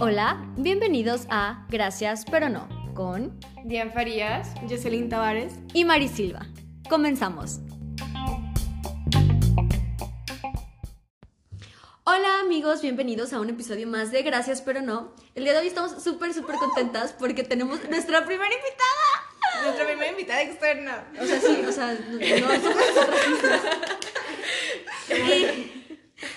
Hola, 0.00 0.44
bienvenidos 0.56 1.26
a 1.30 1.64
Gracias 1.68 2.24
pero 2.30 2.48
no 2.48 2.68
con 2.94 3.38
Diane 3.64 3.92
Farías, 3.92 4.48
Jocelyn 4.68 5.08
Tavares 5.08 5.54
y 5.74 5.84
Mari 5.84 6.08
Silva. 6.08 6.46
Comenzamos. 6.88 7.60
Hola 12.04 12.40
amigos, 12.40 12.82
bienvenidos 12.82 13.32
a 13.32 13.40
un 13.40 13.50
episodio 13.50 13.86
más 13.86 14.10
de 14.10 14.22
Gracias 14.22 14.62
pero 14.62 14.82
no. 14.82 15.14
El 15.34 15.44
día 15.44 15.52
de 15.52 15.60
hoy 15.60 15.68
estamos 15.68 16.02
súper, 16.02 16.34
súper 16.34 16.56
contentas 16.56 17.14
porque 17.16 17.44
tenemos 17.44 17.78
nuestra 17.88 18.24
primera 18.24 18.50
invitada. 18.52 19.62
Nuestra 19.62 19.86
primera 19.86 20.10
invitada 20.10 20.42
externa. 20.42 21.04
O 21.20 21.24
sea, 21.24 21.40
sí, 21.40 21.64
o 21.66 21.72
sea, 21.72 21.94
no. 21.94 22.46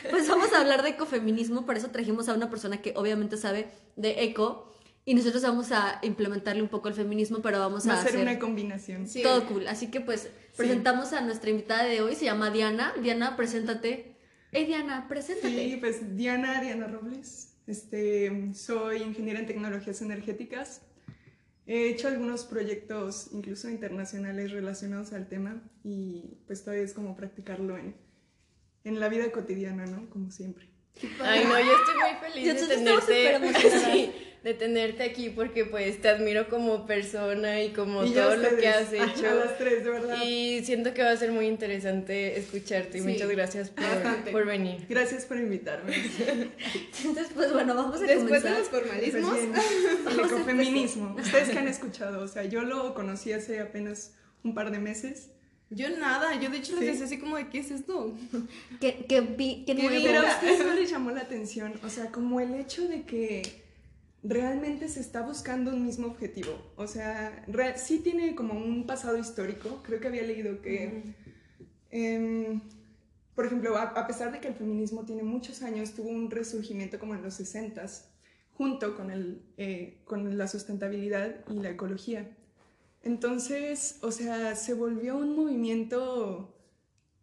Pues 0.09 0.27
vamos 0.27 0.51
a 0.53 0.61
hablar 0.61 0.83
de 0.83 0.89
ecofeminismo, 0.89 1.65
por 1.65 1.77
eso 1.77 1.89
trajimos 1.91 2.29
a 2.29 2.33
una 2.33 2.49
persona 2.49 2.81
que 2.81 2.93
obviamente 2.95 3.37
sabe 3.37 3.67
de 3.95 4.23
eco 4.23 4.71
y 5.05 5.13
nosotros 5.13 5.41
vamos 5.41 5.71
a 5.71 5.99
implementarle 6.03 6.61
un 6.61 6.67
poco 6.67 6.87
el 6.87 6.93
feminismo, 6.93 7.39
pero 7.41 7.59
vamos 7.59 7.87
Va 7.87 7.93
a 7.93 8.01
hacer 8.01 8.19
una 8.19 8.37
combinación. 8.37 9.07
Sí. 9.07 9.23
todo 9.23 9.47
cool. 9.47 9.67
Así 9.67 9.87
que 9.87 10.01
pues 10.01 10.29
presentamos 10.55 11.13
a 11.13 11.21
nuestra 11.21 11.49
invitada 11.49 11.85
de 11.85 12.01
hoy, 12.01 12.15
se 12.15 12.25
llama 12.25 12.51
Diana. 12.51 12.93
Diana, 13.01 13.35
preséntate. 13.35 14.15
Hey 14.51 14.65
Diana, 14.65 15.07
preséntate. 15.07 15.49
Sí, 15.49 15.77
pues 15.79 16.15
Diana, 16.15 16.61
Diana 16.61 16.87
Robles. 16.87 17.55
Este, 17.65 18.51
soy 18.53 19.03
ingeniera 19.03 19.39
en 19.39 19.47
tecnologías 19.47 20.01
energéticas. 20.01 20.81
He 21.65 21.89
hecho 21.89 22.07
algunos 22.07 22.45
proyectos, 22.45 23.29
incluso 23.31 23.69
internacionales, 23.69 24.51
relacionados 24.51 25.13
al 25.13 25.27
tema 25.27 25.61
y 25.83 26.39
pues 26.47 26.63
todavía 26.63 26.83
es 26.83 26.93
como 26.93 27.15
practicarlo 27.15 27.77
en, 27.77 27.95
en 28.83 28.99
la 28.99 29.09
vida 29.09 29.31
cotidiana, 29.31 29.85
¿no? 29.85 30.09
Como 30.09 30.31
siempre. 30.31 30.67
Ay, 31.21 31.45
no, 31.45 31.57
yo 31.59 31.71
estoy 31.73 31.95
muy 31.95 32.31
feliz 32.31 32.67
de 32.67 32.75
tenerte, 32.75 33.69
sí, 33.85 34.11
de 34.43 34.53
tenerte 34.53 35.03
aquí 35.03 35.29
porque 35.29 35.63
pues 35.65 36.01
te 36.01 36.09
admiro 36.09 36.49
como 36.49 36.85
persona 36.85 37.61
y 37.61 37.69
como 37.71 38.03
Y 38.03 38.11
todo 38.11 38.35
lo 38.35 38.57
que 38.57 38.67
has 38.67 38.91
hecho. 38.93 39.29
A 39.29 39.33
las 39.35 39.57
tres, 39.57 39.83
de 39.85 39.89
verdad. 39.91 40.17
Y 40.25 40.61
siento 40.65 40.93
que 40.93 41.01
va 41.03 41.11
a 41.11 41.17
ser 41.17 41.31
muy 41.31 41.45
interesante 41.47 42.37
escucharte 42.37 42.97
y 42.97 43.01
Sí, 43.01 43.07
muchas 43.07 43.29
gracias 43.29 43.69
por, 43.69 44.31
por 44.31 44.45
venir. 44.45 44.85
Gracias 44.89 45.25
por 45.25 45.37
invitarme. 45.37 45.93
Entonces, 47.05 47.27
pues 47.33 47.53
bueno, 47.53 47.75
vamos 47.75 48.01
a 48.01 48.05
Después 48.05 48.25
comenzar. 48.25 48.53
de 48.53 48.59
los 48.59 48.69
formalismos, 48.69 49.37
el 50.11 50.19
ecofeminismo. 50.19 51.15
¿Ustedes 51.17 51.49
qué 51.49 51.59
han 51.59 51.67
escuchado? 51.67 52.21
O 52.23 52.27
sea, 52.27 52.43
yo 52.43 52.61
lo 52.63 52.93
conocí 52.93 53.31
hace 53.31 53.59
apenas 53.61 54.15
un 54.43 54.53
par 54.53 54.71
de 54.71 54.79
meses. 54.79 55.29
Yo 55.71 55.89
nada, 55.97 56.39
yo 56.39 56.49
de 56.49 56.57
hecho 56.57 56.71
les 56.73 56.79
Sí. 56.81 56.85
decía 56.87 57.05
así 57.05 57.19
como 57.19 57.37
de 57.37 57.47
¿qué 57.49 57.59
es 57.59 57.69
esto? 57.71 58.15
¿Qué, 58.81 59.05
qué 59.07 59.21
vi? 59.21 59.63
¿Qué 59.65 59.75
¿Qué 59.75 59.83
nuevo? 59.83 59.89
vi? 59.97 60.03
Pero 60.03 60.19
a 60.19 60.21
Mira. 60.23 60.33
ustedes 60.33 60.65
no 60.65 60.73
les 60.73 60.89
llamó 60.89 61.11
la 61.11 61.21
atención, 61.21 61.73
o 61.83 61.89
sea, 61.89 62.11
como 62.11 62.39
el 62.39 62.55
hecho 62.55 62.87
de 62.87 63.03
que 63.03 63.43
realmente 64.23 64.87
se 64.89 64.99
está 64.99 65.21
buscando 65.21 65.71
un 65.71 65.85
mismo 65.85 66.07
objetivo. 66.07 66.51
O 66.75 66.87
sea, 66.87 67.45
re- 67.47 67.77
sí 67.77 67.99
tiene 67.99 68.35
como 68.35 68.53
un 68.55 68.85
pasado 68.87 69.17
histórico. 69.17 69.81
Creo 69.83 69.99
que 69.99 70.07
había 70.07 70.23
leído 70.23 70.61
que, 70.61 71.03
em, 71.91 72.61
por 73.35 73.45
ejemplo, 73.45 73.77
a, 73.77 73.83
a 73.83 74.07
pesar 74.07 74.31
de 74.31 74.39
que 74.39 74.47
el 74.47 74.55
feminismo 74.55 75.05
tiene 75.05 75.23
muchos 75.23 75.61
años, 75.61 75.93
tuvo 75.93 76.09
un 76.09 76.29
resurgimiento 76.31 76.99
como 76.99 77.15
en 77.15 77.21
los 77.21 77.39
60s, 77.39 78.05
junto 78.53 78.97
con, 78.97 79.11
el, 79.11 79.41
eh, 79.57 79.99
con 80.03 80.37
la 80.37 80.47
sustentabilidad 80.47 81.35
y 81.49 81.53
la 81.53 81.69
ecología. 81.69 82.27
Entonces, 83.03 83.97
o 84.01 84.11
sea, 84.11 84.55
se 84.55 84.73
volvió 84.73 85.17
un 85.17 85.35
movimiento 85.35 86.55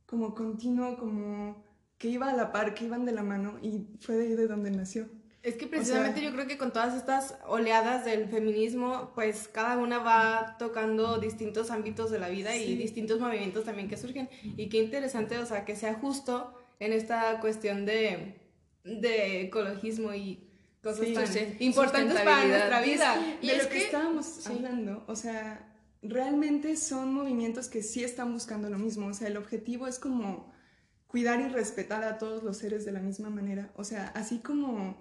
como 0.06 0.34
continuo, 0.34 0.96
como 0.98 1.64
que 1.98 2.08
iba 2.08 2.30
a 2.30 2.34
la 2.34 2.52
par, 2.52 2.74
que 2.74 2.84
iban 2.84 3.04
de 3.04 3.12
la 3.12 3.22
mano 3.22 3.58
y 3.62 3.86
fue 4.00 4.16
de 4.16 4.26
ahí 4.28 4.34
de 4.34 4.46
donde 4.46 4.70
nació. 4.70 5.08
Es 5.42 5.54
que 5.54 5.66
precisamente 5.68 6.20
yo 6.22 6.32
creo 6.32 6.46
que 6.48 6.58
con 6.58 6.72
todas 6.72 6.96
estas 6.96 7.36
oleadas 7.46 8.04
del 8.04 8.28
feminismo, 8.28 9.12
pues 9.14 9.46
cada 9.48 9.76
una 9.78 9.98
va 10.00 10.56
tocando 10.58 11.18
distintos 11.18 11.70
ámbitos 11.70 12.10
de 12.10 12.18
la 12.18 12.28
vida 12.28 12.50
Sí. 12.52 12.64
y 12.64 12.76
distintos 12.76 13.20
movimientos 13.20 13.64
también 13.64 13.88
que 13.88 13.96
surgen. 13.96 14.28
Y 14.42 14.68
qué 14.68 14.82
interesante, 14.82 15.38
o 15.38 15.46
sea, 15.46 15.64
que 15.64 15.76
sea 15.76 15.94
justo 15.94 16.52
en 16.80 16.92
esta 16.92 17.38
cuestión 17.40 17.86
de, 17.86 18.40
de 18.82 19.42
ecologismo 19.42 20.12
y 20.14 20.42
cosas 20.82 21.06
Sí. 21.06 21.14
tan 21.14 21.56
importantes 21.60 22.20
para 22.22 22.44
nuestra 22.46 22.80
vida. 22.80 23.36
Y 23.40 23.46
de 23.46 23.52
es 23.56 23.62
lo 23.64 23.68
que, 23.70 23.78
que- 23.78 23.84
estábamos 23.84 24.26
sí. 24.26 24.52
hablando, 24.52 25.04
o 25.06 25.14
sea, 25.14 25.75
realmente 26.08 26.76
son 26.76 27.12
movimientos 27.12 27.68
que 27.68 27.82
sí 27.82 28.04
están 28.04 28.32
buscando 28.32 28.70
lo 28.70 28.78
mismo, 28.78 29.06
o 29.06 29.14
sea, 29.14 29.28
el 29.28 29.36
objetivo 29.36 29.86
es 29.86 29.98
como 29.98 30.52
cuidar 31.06 31.40
y 31.40 31.48
respetar 31.48 32.04
a 32.04 32.18
todos 32.18 32.42
los 32.42 32.58
seres 32.58 32.84
de 32.84 32.92
la 32.92 33.00
misma 33.00 33.30
manera, 33.30 33.72
o 33.76 33.84
sea, 33.84 34.08
así 34.08 34.38
como 34.38 34.96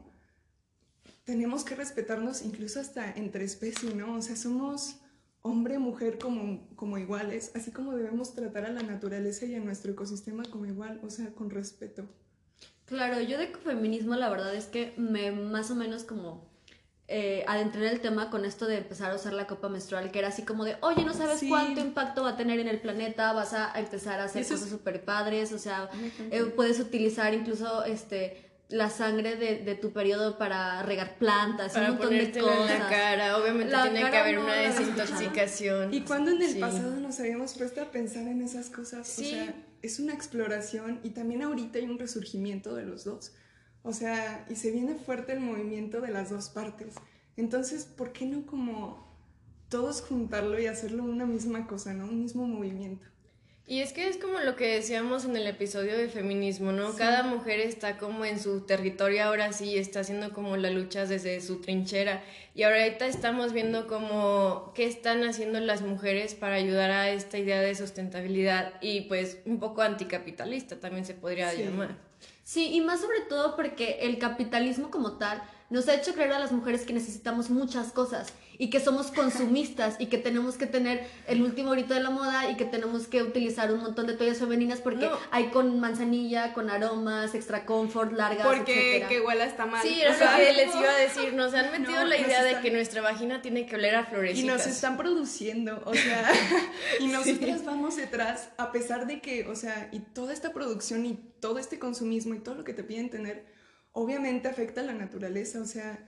tenemos 1.23 1.63
que 1.63 1.75
respetarnos 1.75 2.43
incluso 2.43 2.79
hasta 2.79 3.11
entre 3.11 3.43
especies, 3.43 3.95
¿no? 3.95 4.15
O 4.15 4.21
sea, 4.21 4.35
somos 4.35 5.01
hombre, 5.41 5.77
mujer 5.77 6.17
como, 6.17 6.67
como 6.75 6.97
iguales, 6.97 7.51
así 7.55 7.71
como 7.71 7.95
debemos 7.95 8.33
tratar 8.33 8.65
a 8.65 8.71
la 8.71 8.81
naturaleza 8.81 9.45
y 9.45 9.55
a 9.55 9.59
nuestro 9.59 9.91
ecosistema 9.91 10.43
como 10.45 10.65
igual, 10.65 10.99
o 11.03 11.09
sea, 11.09 11.31
con 11.33 11.49
respeto. 11.49 12.07
Claro, 12.85 13.19
yo 13.21 13.37
de 13.37 13.45
ecofeminismo 13.45 14.15
la 14.15 14.29
verdad 14.29 14.55
es 14.55 14.65
que 14.65 14.93
me 14.97 15.31
más 15.31 15.69
o 15.71 15.75
menos 15.75 16.03
como 16.03 16.54
eh, 17.07 17.43
adentré 17.47 17.85
en 17.87 17.93
el 17.93 18.01
tema 18.01 18.29
con 18.31 18.45
esto 18.45 18.65
de 18.65 18.77
empezar 18.79 19.11
a 19.11 19.15
usar 19.15 19.33
la 19.33 19.45
copa 19.45 19.69
menstrual, 19.69 20.09
que 20.11 20.17
era 20.19 20.29
así 20.29 20.41
como 20.43 20.65
de, 20.65 20.75
oye, 20.81 21.03
no 21.05 21.13
sabes 21.13 21.39
Sí. 21.39 21.47
cuánto 21.49 21.79
impacto 21.81 22.23
va 22.23 22.29
a 22.31 22.37
tener 22.37 22.59
en 22.59 22.67
el 22.67 22.79
planeta, 22.79 23.31
vas 23.33 23.53
a 23.53 23.71
empezar 23.79 24.19
a 24.19 24.23
hacer 24.25 24.41
Eso 24.41 24.55
cosas 24.55 24.69
súper 24.69 25.03
padres, 25.05 25.51
o 25.53 25.59
sea, 25.59 25.89
eh, 26.31 26.43
puedes 26.55 26.79
utilizar 26.79 27.33
incluso 27.33 27.83
este 27.85 28.41
la 28.69 28.89
sangre 28.89 29.35
de, 29.35 29.57
de 29.59 29.75
tu 29.75 29.91
periodo 29.93 30.39
para 30.39 30.81
regar 30.81 31.19
plantas, 31.19 31.73
Para 31.73 31.91
un 31.91 31.97
montón 31.97 32.09
de 32.09 32.17
ponértelo 32.17 32.51
en 32.51 32.57
cosas. 32.57 32.79
la 32.79 32.89
cara, 32.89 33.37
obviamente 33.37 33.71
La 33.71 33.83
tiene 33.83 34.09
que 34.09 34.17
haber 34.17 34.35
no 34.37 34.43
una 34.45 34.55
desintoxicación. 34.55 35.93
¿Y 35.93 36.01
cuándo 36.01 36.31
en 36.31 36.41
el 36.41 36.49
Sí. 36.53 36.59
pasado 36.59 36.95
nos 36.95 37.19
habíamos 37.19 37.53
puesto 37.53 37.81
a 37.81 37.91
pensar 37.91 38.23
en 38.27 38.41
esas 38.41 38.69
cosas? 38.71 39.07
Sí. 39.07 39.25
O 39.27 39.29
sea, 39.29 39.53
es 39.83 39.99
una 39.99 40.13
exploración 40.13 40.99
y 41.03 41.11
también 41.11 41.43
ahorita 41.43 41.77
hay 41.77 41.85
un 41.85 41.99
resurgimiento 41.99 42.73
de 42.75 42.85
los 42.85 43.03
dos. 43.05 43.33
O 43.85 43.93
sea, 43.93 44.45
y 44.49 44.55
se 44.55 44.71
viene 44.71 44.95
fuerte 44.95 45.33
el 45.33 45.39
movimiento 45.39 46.01
de 46.01 46.09
las 46.11 46.31
dos 46.31 46.49
partes. 46.49 46.95
Entonces, 47.37 47.85
¿por 47.85 48.11
qué 48.11 48.25
no 48.25 48.45
como 48.45 49.05
todos 49.69 50.01
juntarlo 50.01 50.59
y 50.59 50.65
hacerlo 50.65 51.03
una 51.03 51.25
misma 51.25 51.67
cosa, 51.67 51.93
¿no? 51.93 52.05
Un 52.05 52.21
mismo 52.23 52.47
movimiento. 52.47 53.05
Y 53.67 53.79
es 53.81 53.93
que 53.93 54.07
es 54.07 54.17
como 54.17 54.39
lo 54.39 54.55
que 54.55 54.67
decíamos 54.75 55.25
en 55.25 55.35
el 55.35 55.47
episodio 55.47 55.97
de 55.97 56.07
feminismo, 56.07 56.71
¿no? 56.71 56.95
Cada 56.95 57.23
mujer 57.23 57.59
está 57.59 57.97
como 57.97 58.23
en 58.25 58.39
su 58.39 58.61
territorio 58.61 59.23
ahora 59.23 59.53
sí, 59.53 59.77
está 59.77 60.01
haciendo 60.01 60.33
como 60.33 60.55
la 60.55 60.69
lucha 60.69 61.05
desde 61.07 61.41
su 61.41 61.61
trinchera. 61.61 62.23
Y 62.53 62.61
ahorita 62.61 63.07
estamos 63.07 63.53
viendo 63.53 63.87
como 63.87 64.71
qué 64.75 64.85
están 64.85 65.23
haciendo 65.23 65.59
las 65.59 65.81
mujeres 65.81 66.35
para 66.35 66.55
ayudar 66.55 66.91
a 66.91 67.09
esta 67.09 67.39
idea 67.39 67.59
de 67.59 67.73
sustentabilidad 67.73 68.73
y 68.81 69.01
pues 69.01 69.39
un 69.45 69.59
poco 69.59 69.81
anticapitalista 69.81 70.79
también 70.79 71.05
se 71.05 71.15
podría 71.15 71.49
Sí. 71.51 71.63
llamar. 71.63 71.97
Sí, 72.45 72.69
y 72.71 72.79
más 72.81 73.01
sobre 73.01 73.21
todo 73.21 73.55
porque 73.55 73.97
el 74.01 74.19
capitalismo 74.19 74.91
como 74.91 75.13
tal 75.13 75.41
nos 75.71 75.87
ha 75.87 75.95
hecho 75.95 76.13
creer 76.13 76.31
a 76.31 76.39
las 76.39 76.51
mujeres 76.51 76.85
que 76.85 76.93
necesitamos 76.93 77.49
muchas 77.49 77.91
cosas 77.91 78.33
y 78.57 78.69
que 78.69 78.79
somos 78.79 79.11
consumistas 79.11 79.95
y 79.99 80.05
que 80.07 80.17
tenemos 80.17 80.55
que 80.57 80.65
tener 80.65 81.05
el 81.27 81.41
último 81.41 81.71
grito 81.71 81.93
de 81.93 81.99
la 82.01 82.09
moda 82.09 82.49
y 82.49 82.55
que 82.55 82.65
tenemos 82.65 83.07
que 83.07 83.21
utilizar 83.23 83.71
un 83.71 83.81
montón 83.81 84.07
de 84.07 84.13
toallas 84.13 84.37
femeninas 84.37 84.79
porque 84.81 85.05
No. 85.07 85.17
hay 85.31 85.45
con 85.47 85.79
manzanilla, 85.79 86.53
con 86.53 86.69
aromas, 86.69 87.35
extra 87.35 87.65
comfort, 87.65 88.13
largas, 88.13 88.45
Porque 88.45 88.73
etcétera. 88.99 89.09
que 89.09 89.21
huela 89.21 89.45
está 89.45 89.65
mal. 89.65 89.81
Sí, 89.81 90.01
O 90.09 90.13
sea, 90.13 90.37
lo 90.37 90.45
que 90.45 90.53
les 90.53 90.75
iba 90.75 90.89
a 90.91 90.97
decir, 90.97 91.33
nos 91.33 91.53
han 91.53 91.71
metido 91.79 92.01
No, 92.01 92.05
la 92.07 92.17
idea 92.17 92.43
de 92.43 92.61
que 92.61 92.71
nuestra 92.71 93.01
vagina 93.01 93.41
tiene 93.41 93.65
que 93.65 93.75
oler 93.75 93.95
a 93.95 94.01
Y 94.01 94.05
florecitas. 94.05 94.57
nos 94.57 94.67
están 94.67 94.97
produciendo, 94.97 95.81
o 95.85 95.93
sea, 95.93 96.29
y 96.99 97.07
nosotras 97.07 97.63
vamos 97.65 97.95
detrás, 97.95 98.49
a 98.57 98.71
pesar 98.71 99.07
de 99.07 99.21
que, 99.21 99.47
o 99.47 99.55
sea, 99.55 99.89
y 99.91 99.99
toda 99.99 100.33
esta 100.33 100.53
producción 100.53 101.05
y 101.05 101.15
todo 101.39 101.59
este 101.59 101.79
consumismo 101.79 102.33
y 102.35 102.39
todo 102.39 102.55
lo 102.55 102.63
que 102.63 102.73
te 102.73 102.83
piden 102.83 103.09
tener, 103.09 103.45
obviamente 103.91 104.47
afecta 104.47 104.81
a 104.81 104.83
la 104.83 104.93
naturaleza, 104.93 105.61
o 105.61 105.65
sea, 105.65 105.99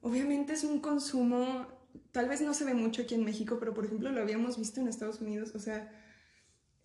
obviamente 0.00 0.52
es 0.52 0.64
un 0.64 0.80
consumo, 0.80 1.66
tal 2.12 2.28
vez 2.28 2.40
no 2.40 2.54
se 2.54 2.64
ve 2.64 2.74
mucho 2.74 3.02
aquí 3.02 3.14
en 3.14 3.24
México, 3.24 3.56
pero 3.58 3.74
por 3.74 3.84
ejemplo 3.84 4.10
lo 4.10 4.20
habíamos 4.20 4.58
visto 4.58 4.80
en 4.80 4.88
Estados 4.88 5.20
Unidos, 5.20 5.52
o 5.54 5.58
sea, 5.58 5.90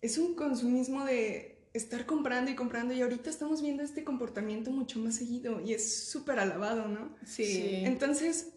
es 0.02 0.18
un 0.18 0.34
consumismo 0.34 1.04
de 1.04 1.68
estar 1.72 2.06
comprando 2.06 2.50
y 2.50 2.54
comprando 2.54 2.94
y 2.94 3.02
ahorita 3.02 3.30
estamos 3.30 3.60
viendo 3.62 3.82
este 3.82 4.04
comportamiento 4.04 4.70
mucho 4.70 4.98
más 5.00 5.16
seguido 5.16 5.60
y 5.60 5.72
es 5.74 6.04
súper 6.08 6.38
alabado, 6.38 6.86
¿no? 6.88 7.16
Sí. 7.26 7.44
Sí. 7.44 7.82
Entonces, 7.84 8.52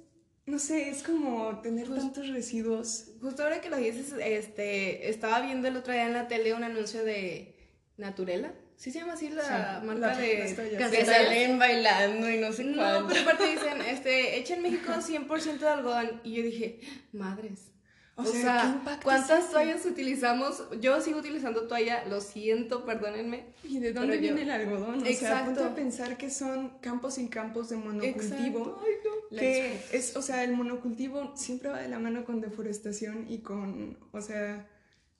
no 0.45 0.59
sé, 0.59 0.89
es 0.89 1.03
como 1.03 1.59
tener 1.61 1.87
Pues- 1.87 1.99
tantos 1.99 2.27
residuos. 2.29 3.11
Justo 3.21 3.43
ahora 3.43 3.59
que 3.59 3.69
lo 3.69 3.77
dices, 3.77 4.13
este, 4.21 5.09
estaba 5.09 5.41
viendo 5.41 5.67
el 5.67 5.77
otro 5.77 5.93
día 5.93 6.05
en 6.05 6.13
la 6.13 6.27
tele 6.27 6.53
un 6.53 6.63
anuncio 6.63 7.03
de 7.03 7.55
Naturela. 7.97 8.53
¿Sí 8.77 8.91
se 8.91 8.99
llama 8.99 9.13
así 9.13 9.29
la 9.29 9.79
Sí, 9.81 9.85
marca 9.87 9.99
la- 10.13 10.17
de...? 10.17 10.89
Que 10.91 11.03
salen 11.05 11.57
bailando 11.59 12.29
y 12.29 12.37
no 12.37 12.53
sé 12.53 12.63
No, 12.63 12.75
cuánto. 12.77 13.07
pero 13.07 13.21
aparte 13.21 13.49
dicen, 13.49 13.81
este, 13.81 14.37
hecha 14.37 14.55
en 14.55 14.61
México 14.61 14.91
100% 14.93 15.57
de 15.65 15.67
algodón. 15.67 16.21
Y 16.23 16.35
yo 16.35 16.43
dije, 16.43 16.79
madres. 17.11 17.71
O, 18.19 18.23
sea, 18.25 18.41
sea, 18.41 18.61
¿qué 18.61 18.67
impacto 18.69 19.03
¿cuántas 19.03 19.45
es 19.45 19.51
toallas 19.51 19.85
utilizamos? 19.85 20.63
Yo 20.81 20.99
sigo 21.01 21.19
utilizando 21.19 21.67
toalla, 21.67 22.03
lo 22.05 22.19
siento, 22.19 22.83
perdónenme. 22.85 23.45
¿Y 23.63 23.77
de 23.79 23.93
dónde 23.93 24.17
Pero 24.17 24.27
yo- 24.27 24.35
viene 24.35 24.41
el 24.41 24.51
algodón? 24.61 24.97
O 24.97 25.01
sea, 25.01 25.09
Exacto. 25.11 25.45
ponte 25.45 25.63
a 25.63 25.75
pensar 25.75 26.17
que 26.17 26.29
son 26.31 26.79
campos 26.79 27.17
y 27.19 27.27
campos 27.29 27.69
de 27.69 27.75
monocultivo. 27.77 28.59
Exacto. 28.59 28.81
Ay, 28.83 28.93
no. 29.31 29.37
Que 29.39 29.81
es, 29.91 30.15
o 30.15 30.21
sea, 30.23 30.43
el 30.43 30.53
monocultivo 30.53 31.33
siempre 31.35 31.69
va 31.69 31.79
de 31.79 31.89
la 31.89 31.99
mano 31.99 32.25
con 32.25 32.41
deforestación 32.41 33.25
y 33.29 33.39
con, 33.39 33.97
o 34.11 34.21
sea, 34.21 34.65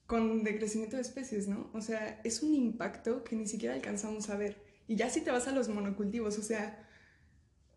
con 0.08 0.44
decrecimiento 0.44 0.96
de 0.96 1.02
especies, 1.02 1.48
¿no? 1.48 1.70
O 1.74 1.82
sea, 1.82 2.22
es 2.24 2.42
un 2.42 2.56
impacto 2.56 3.24
que 3.24 3.36
ni 3.36 3.46
siquiera 3.46 3.76
alcanzamos 3.76 4.30
a 4.30 4.38
ver. 4.38 4.58
Y 4.88 4.96
ya 4.96 5.10
si 5.10 5.22
te 5.22 5.32
vas 5.32 5.48
a 5.48 5.52
los 5.52 5.68
monocultivos, 5.68 6.40
o 6.40 6.42
sea, 6.42 6.88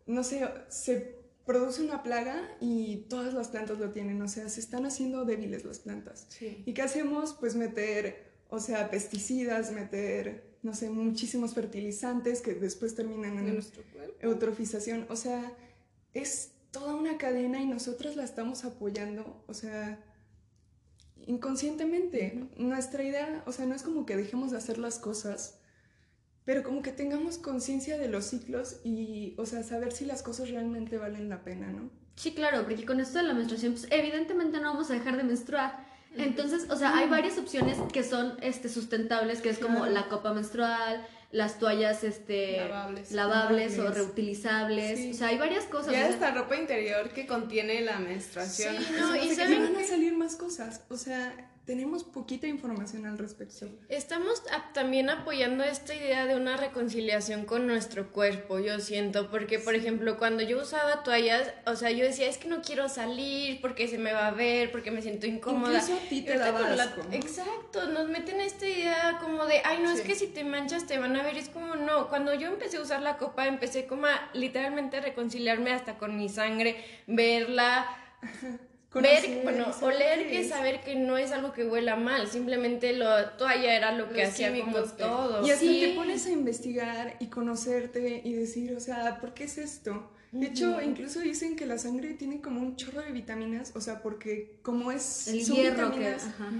no 0.07 0.23
sé, 0.23 0.47
se 0.69 1.19
produce 1.45 1.83
una 1.83 2.03
plaga 2.03 2.55
y 2.61 3.05
todas 3.09 3.33
las 3.33 3.49
plantas 3.49 3.79
lo 3.79 3.91
tienen, 3.91 4.21
o 4.21 4.29
sea, 4.29 4.47
se 4.47 4.61
están 4.61 4.85
haciendo 4.85 5.25
débiles 5.25 5.65
las 5.65 5.79
plantas. 5.79 6.25
Sí. 6.29 6.63
¿Y 6.65 6.73
qué 6.73 6.83
hacemos? 6.83 7.33
Pues 7.33 7.55
meter, 7.55 8.31
o 8.49 8.61
sea, 8.61 8.89
pesticidas, 8.89 9.73
meter, 9.73 10.57
no 10.63 10.73
sé, 10.73 10.89
muchísimos 10.89 11.53
fertilizantes 11.53 12.41
que 12.41 12.53
después 12.53 12.95
terminan 12.95 13.37
en 13.39 13.55
nuestro 13.55 13.83
cuerpo. 13.91 14.15
eutrofización. 14.21 15.05
O 15.09 15.17
sea, 15.17 15.51
es 16.13 16.51
toda 16.71 16.95
una 16.95 17.17
cadena 17.17 17.61
y 17.61 17.65
nosotras 17.65 18.15
la 18.15 18.23
estamos 18.23 18.63
apoyando, 18.63 19.43
o 19.47 19.53
sea, 19.53 19.99
inconscientemente. 21.27 22.47
Nuestra 22.57 23.03
idea, 23.03 23.43
o 23.45 23.51
sea, 23.51 23.65
no 23.65 23.75
es 23.75 23.83
como 23.83 24.05
que 24.05 24.17
dejemos 24.17 24.51
de 24.51 24.57
hacer 24.57 24.77
las 24.77 24.99
cosas, 24.99 25.59
pero 26.45 26.63
como 26.63 26.81
que 26.81 26.91
tengamos 26.91 27.37
conciencia 27.37 27.97
de 27.97 28.07
los 28.07 28.25
ciclos 28.25 28.77
y, 28.83 29.35
o 29.37 29.45
sea, 29.45 29.63
saber 29.63 29.91
si 29.91 30.05
las 30.05 30.23
cosas 30.23 30.49
realmente 30.49 30.97
valen 30.97 31.29
la 31.29 31.43
pena, 31.43 31.71
¿no? 31.71 31.89
Sí, 32.15 32.33
claro, 32.33 32.63
porque 32.63 32.85
con 32.85 32.99
esto 32.99 33.19
de 33.19 33.25
la 33.25 33.33
menstruación, 33.33 33.73
pues 33.73 33.87
evidentemente 33.89 34.59
no 34.59 34.73
vamos 34.73 34.89
a 34.89 34.93
dejar 34.93 35.17
de 35.17 35.23
menstruar. 35.23 35.85
Entonces, 36.17 36.69
o 36.69 36.75
sea, 36.75 36.97
hay 36.97 37.07
varias 37.07 37.37
opciones 37.37 37.77
que 37.93 38.03
son 38.03 38.33
este, 38.41 38.67
sustentables, 38.67 39.39
que 39.41 39.49
es 39.49 39.59
como 39.59 39.77
Claro. 39.79 39.93
la 39.93 40.09
copa 40.09 40.33
menstrual, 40.33 41.07
las 41.31 41.59
toallas 41.59 42.03
este, 42.03 42.57
Lavables. 42.57 43.11
lavables 43.11 43.79
o 43.79 43.89
reutilizables. 43.89 44.99
Sí. 44.99 45.11
O 45.11 45.13
sea, 45.13 45.27
hay 45.27 45.37
varias 45.37 45.65
cosas. 45.65 45.93
Ya 45.93 45.99
o 45.99 46.01
sea, 46.01 46.09
esta 46.09 46.31
ropa 46.31 46.55
interior 46.57 47.09
que 47.09 47.25
contiene 47.25 47.81
la 47.81 47.99
menstruación. 47.99 48.75
Sí, 48.77 48.93
no, 48.99 49.15
y 49.15 49.33
saben 49.33 49.73
van 49.73 49.83
a 49.83 49.87
salir 49.87 50.13
más 50.13 50.35
cosas, 50.35 50.81
o 50.89 50.97
sea, 50.97 51.33
tenemos 51.71 52.03
poquita 52.03 52.47
información 52.47 53.05
al 53.05 53.17
respecto. 53.17 53.65
Estamos 53.87 54.43
también 54.73 55.09
apoyando 55.09 55.63
esta 55.63 55.95
idea 55.95 56.25
de 56.25 56.35
una 56.35 56.57
reconciliación 56.57 57.45
con 57.45 57.65
nuestro 57.65 58.11
cuerpo, 58.11 58.59
yo 58.59 58.81
siento, 58.81 59.31
porque 59.31 59.57
por 59.57 59.73
ejemplo, 59.73 60.17
cuando 60.17 60.43
yo 60.43 60.59
usaba 60.61 61.01
toallas, 61.03 61.49
o 61.65 61.77
sea, 61.77 61.89
yo 61.91 62.03
decía, 62.03 62.27
es 62.27 62.37
que 62.37 62.49
no 62.49 62.61
quiero 62.61 62.89
salir 62.89 63.61
porque 63.61 63.87
se 63.87 63.97
me 63.97 64.11
va 64.11 64.27
a 64.27 64.31
ver, 64.31 64.69
porque 64.69 64.91
me 64.91 65.01
siento 65.01 65.27
incómoda. 65.27 65.75
Incluso 65.81 65.93
a 65.95 66.09
ti 66.09 66.21
te 66.23 66.37
daba 66.37 66.59
la- 66.71 66.87
¿no? 66.87 67.13
Exacto, 67.13 67.87
nos 67.87 68.09
meten 68.09 68.41
esta 68.41 68.67
idea 68.67 69.17
como 69.21 69.45
de, 69.45 69.61
ay, 69.63 69.79
no, 69.81 69.91
es 69.91 69.99
Sí. 70.01 70.05
que 70.07 70.15
si 70.15 70.27
te 70.27 70.43
manchas 70.43 70.85
te 70.87 70.97
van 70.99 71.15
a 71.15 71.23
ver, 71.23 71.37
es 71.37 71.47
como 71.47 71.77
no, 71.77 72.09
cuando 72.09 72.33
yo 72.33 72.49
empecé 72.49 72.77
a 72.77 72.81
usar 72.81 73.01
la 73.01 73.15
copa, 73.17 73.47
empecé 73.47 73.85
como 73.87 74.07
a 74.07 74.29
literalmente 74.33 74.99
reconciliarme 74.99 75.71
hasta 75.71 75.97
con 75.97 76.17
mi 76.17 76.27
sangre, 76.27 76.83
verla, 77.07 77.87
Conocer, 78.91 79.29
ver, 79.29 79.43
bueno, 79.43 79.65
oler 79.81 80.27
que 80.27 80.41
es. 80.41 80.49
saber 80.49 80.81
que 80.81 80.95
no 80.95 81.17
es 81.17 81.31
algo 81.31 81.53
que 81.53 81.65
huela 81.65 81.95
mal, 81.95 82.27
simplemente 82.27 82.91
la 82.91 83.37
toalla 83.37 83.75
era 83.75 83.93
lo 83.93 84.09
que 84.09 84.23
hacía 84.23 84.51
como 84.59 84.77
todo. 84.83 85.47
Y 85.47 85.51
hasta 85.51 85.65
Sí. 85.65 85.79
te 85.81 85.93
pones 85.95 86.25
a 86.25 86.31
investigar 86.31 87.15
y 87.19 87.27
conocerte 87.27 88.21
y 88.23 88.33
decir, 88.33 88.75
o 88.75 88.79
sea, 88.81 89.19
¿por 89.21 89.33
qué 89.33 89.45
es 89.45 89.57
esto? 89.57 90.11
De 90.33 90.47
hecho, 90.47 90.81
incluso 90.81 91.19
dicen 91.19 91.57
que 91.57 91.65
la 91.65 91.77
sangre 91.77 92.13
tiene 92.13 92.39
como 92.41 92.61
un 92.61 92.77
chorro 92.77 93.01
de 93.01 93.11
vitaminas, 93.11 93.73
o 93.75 93.81
sea, 93.81 94.01
porque 94.01 94.55
como 94.61 94.91
es 94.91 95.27
el 95.27 95.39
hierro 95.45 95.91
que... 95.91 95.99
vitaminas 95.99 96.23
ajá. 96.25 96.51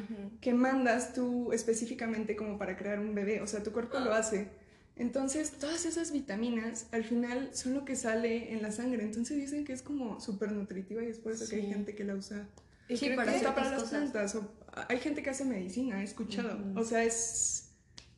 que 0.42 0.54
mandas 0.54 1.13
tú 1.13 1.54
específicamente 1.54 2.36
como 2.36 2.57
para 2.57 2.75
crear 2.75 3.00
un 3.00 3.16
bebé, 3.16 3.39
o 3.42 3.48
sea, 3.48 3.63
tu 3.63 3.72
cuerpo 3.72 4.00
lo 4.00 4.13
hace. 4.13 4.50
Entonces, 4.95 5.51
todas 5.53 5.85
esas 5.85 6.11
vitaminas 6.11 6.88
al 6.91 7.03
final 7.03 7.49
son 7.53 7.73
lo 7.73 7.85
que 7.85 7.95
sale 7.95 8.53
en 8.53 8.61
la 8.61 8.71
sangre. 8.71 9.03
Entonces 9.03 9.38
dicen 9.38 9.65
que 9.65 9.73
es 9.73 9.81
como 9.81 10.19
súper 10.19 10.51
nutritiva 10.51 11.03
y 11.03 11.07
es 11.07 11.17
por 11.17 11.31
eso 11.31 11.47
que 11.49 11.55
hay 11.55 11.61
Sí. 11.63 11.67
gente 11.73 11.95
que 11.95 12.03
la 12.03 12.15
usa. 12.15 12.47
Y 12.89 12.97
Sí, 12.97 13.09
para 13.15 13.31
que- 13.31 13.38
Hasta 13.38 13.55
para 13.55 13.71
las 13.71 13.83
cosas. 13.83 14.11
plantas. 14.11 14.35
o- 14.35 14.51
hay 14.89 14.99
gente 14.99 15.23
que 15.23 15.29
hace 15.29 15.45
medicina, 15.45 16.01
he 16.01 16.03
escuchado. 16.03 16.57
O 16.75 16.83
sea, 16.83 17.03
es 17.03 17.69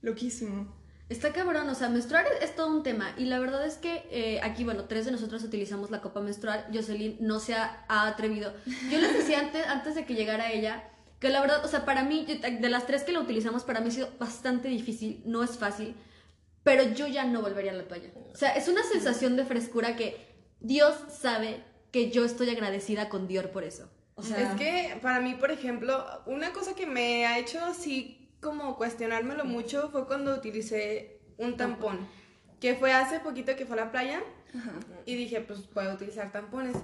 loquísimo. 0.01 0.75
Está 1.09 1.31
cabrón, 1.31 1.69
o 1.69 1.75
sea, 1.75 1.89
menstruar 1.89 2.25
es, 2.25 2.49
es 2.49 2.55
todo 2.55 2.75
un 2.75 2.81
tema. 2.81 3.13
Y 3.17 3.25
la 3.25 3.39
verdad 3.39 3.65
es 3.65 3.75
que 3.75 4.03
eh, 4.09 4.39
aquí, 4.41 4.63
bueno, 4.63 4.85
tres 4.85 5.05
de 5.05 5.11
nosotros 5.11 5.43
utilizamos 5.43 5.91
la 5.91 6.01
copa 6.01 6.21
menstrual. 6.21 6.65
Jocelyn 6.73 7.17
no 7.19 7.39
se 7.39 7.53
ha, 7.53 7.85
ha 7.87 8.07
atrevido. 8.07 8.53
Yo 8.89 8.99
les 8.99 9.13
decía 9.13 9.39
antes, 9.45 9.65
antes 9.67 9.95
de 9.95 10.05
que 10.05 10.15
llegara 10.15 10.51
ella, 10.51 10.89
que 11.19 11.29
la 11.29 11.39
verdad, 11.41 11.63
o 11.63 11.67
sea, 11.67 11.85
para 11.85 12.03
mí, 12.03 12.25
yo- 12.27 12.35
de 12.39 12.69
las 12.69 12.87
tres 12.87 13.03
que 13.03 13.11
la 13.11 13.19
utilizamos, 13.19 13.63
para 13.63 13.79
mí 13.81 13.89
ha 13.89 13.91
sido 13.91 14.09
bastante 14.19 14.69
difícil, 14.69 15.21
no 15.25 15.43
es 15.43 15.51
fácil. 15.57 15.95
Pero 16.63 16.83
yo 16.83 17.07
ya 17.07 17.25
no 17.25 17.42
volvería 17.42 17.71
a 17.71 17.75
la 17.75 17.88
toalla. 17.88 18.10
O 18.33 18.36
sea, 18.38 18.56
es 18.56 18.68
una 18.68 18.83
sensación 18.83 19.36
de 19.36 19.45
frescura 19.45 19.95
que 19.95 20.15
Dios 20.60 20.95
sabe 21.21 21.63
que 21.92 22.10
yo 22.10 22.24
estoy 22.25 22.50
agradecida 22.50 23.10
con 23.10 23.27
Dior 23.27 23.51
por 23.51 23.63
eso. 23.63 23.89
O 24.15 24.24
sea, 24.24 24.39
Es 24.39 24.57
que 24.57 24.98
para 25.01 25.19
mí, 25.19 25.33
por 25.36 25.51
ejemplo, 25.51 26.06
una 26.25 26.54
cosa 26.54 26.75
que 26.75 26.86
me 26.86 27.25
ha 27.25 27.38
hecho 27.39 27.60
así 27.65 28.30
como 28.42 28.77
cuestionármelo 28.77 29.44
mucho 29.45 29.89
fue 29.92 30.06
cuando 30.07 30.33
utilicé 30.36 31.19
un 31.38 31.57
tampón. 31.57 32.07
Que 32.60 32.75
fue 32.75 32.94
hace 32.94 33.19
poquito 33.19 33.56
que 33.56 33.66
fue 33.66 33.77
a 33.80 33.86
la 33.86 33.92
playa 33.92 34.24
y 35.06 35.16
dije, 35.16 35.42
pues 35.42 35.62
puedo 35.62 35.94
utilizar 35.94 36.31
tampones. 36.31 36.77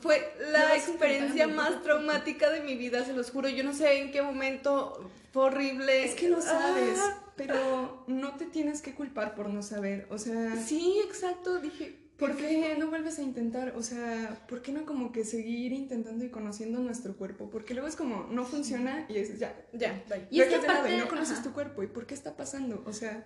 Fue 0.00 0.34
la 0.50 0.74
experiencia 0.74 1.46
más 1.46 1.82
traumática 1.82 2.50
de 2.50 2.60
mi 2.60 2.74
vida, 2.76 3.04
se 3.04 3.12
los 3.12 3.30
juro. 3.30 3.48
Yo 3.48 3.62
no 3.62 3.72
sé 3.74 4.00
en 4.00 4.10
qué 4.10 4.22
momento 4.22 5.08
fue 5.32 5.44
horrible. 5.44 6.04
Es 6.04 6.14
que 6.14 6.28
no 6.28 6.40
sabes, 6.40 6.98
Ah, 7.00 7.23
pero 7.36 8.04
no 8.06 8.36
te 8.36 8.46
tienes 8.46 8.82
que 8.82 8.94
culpar 8.94 9.34
por 9.34 9.48
no 9.50 9.62
saber. 9.62 10.06
O 10.10 10.18
sea, 10.18 10.56
sí, 10.56 10.98
exacto. 11.04 11.58
Dije, 11.60 11.98
¿por 12.18 12.36
qué 12.36 12.76
no 12.78 12.88
vuelves 12.88 13.18
a 13.18 13.22
intentar? 13.22 13.74
O 13.76 13.82
sea, 13.82 14.44
¿por 14.48 14.62
qué 14.62 14.72
no 14.72 14.84
como 14.86 15.12
que 15.12 15.24
seguir 15.24 15.72
intentando 15.72 16.24
y 16.24 16.30
conociendo 16.30 16.78
nuestro 16.80 17.16
cuerpo? 17.16 17.50
Porque 17.50 17.74
luego 17.74 17.88
es 17.88 17.96
como, 17.96 18.26
no 18.30 18.44
funciona 18.44 19.06
y 19.08 19.14
dices, 19.14 19.38
ya, 19.38 19.54
ya, 19.72 20.02
bye. 20.08 20.26
Y 20.30 20.40
es 20.40 20.48
que 20.48 20.56
aparte- 20.56 20.96
no 20.98 21.08
conoces 21.08 21.34
ajá. 21.38 21.42
tu 21.44 21.52
cuerpo. 21.52 21.82
¿Y 21.82 21.88
por 21.88 22.06
qué 22.06 22.14
está 22.14 22.36
pasando? 22.36 22.82
O 22.86 22.92
sea, 22.92 23.24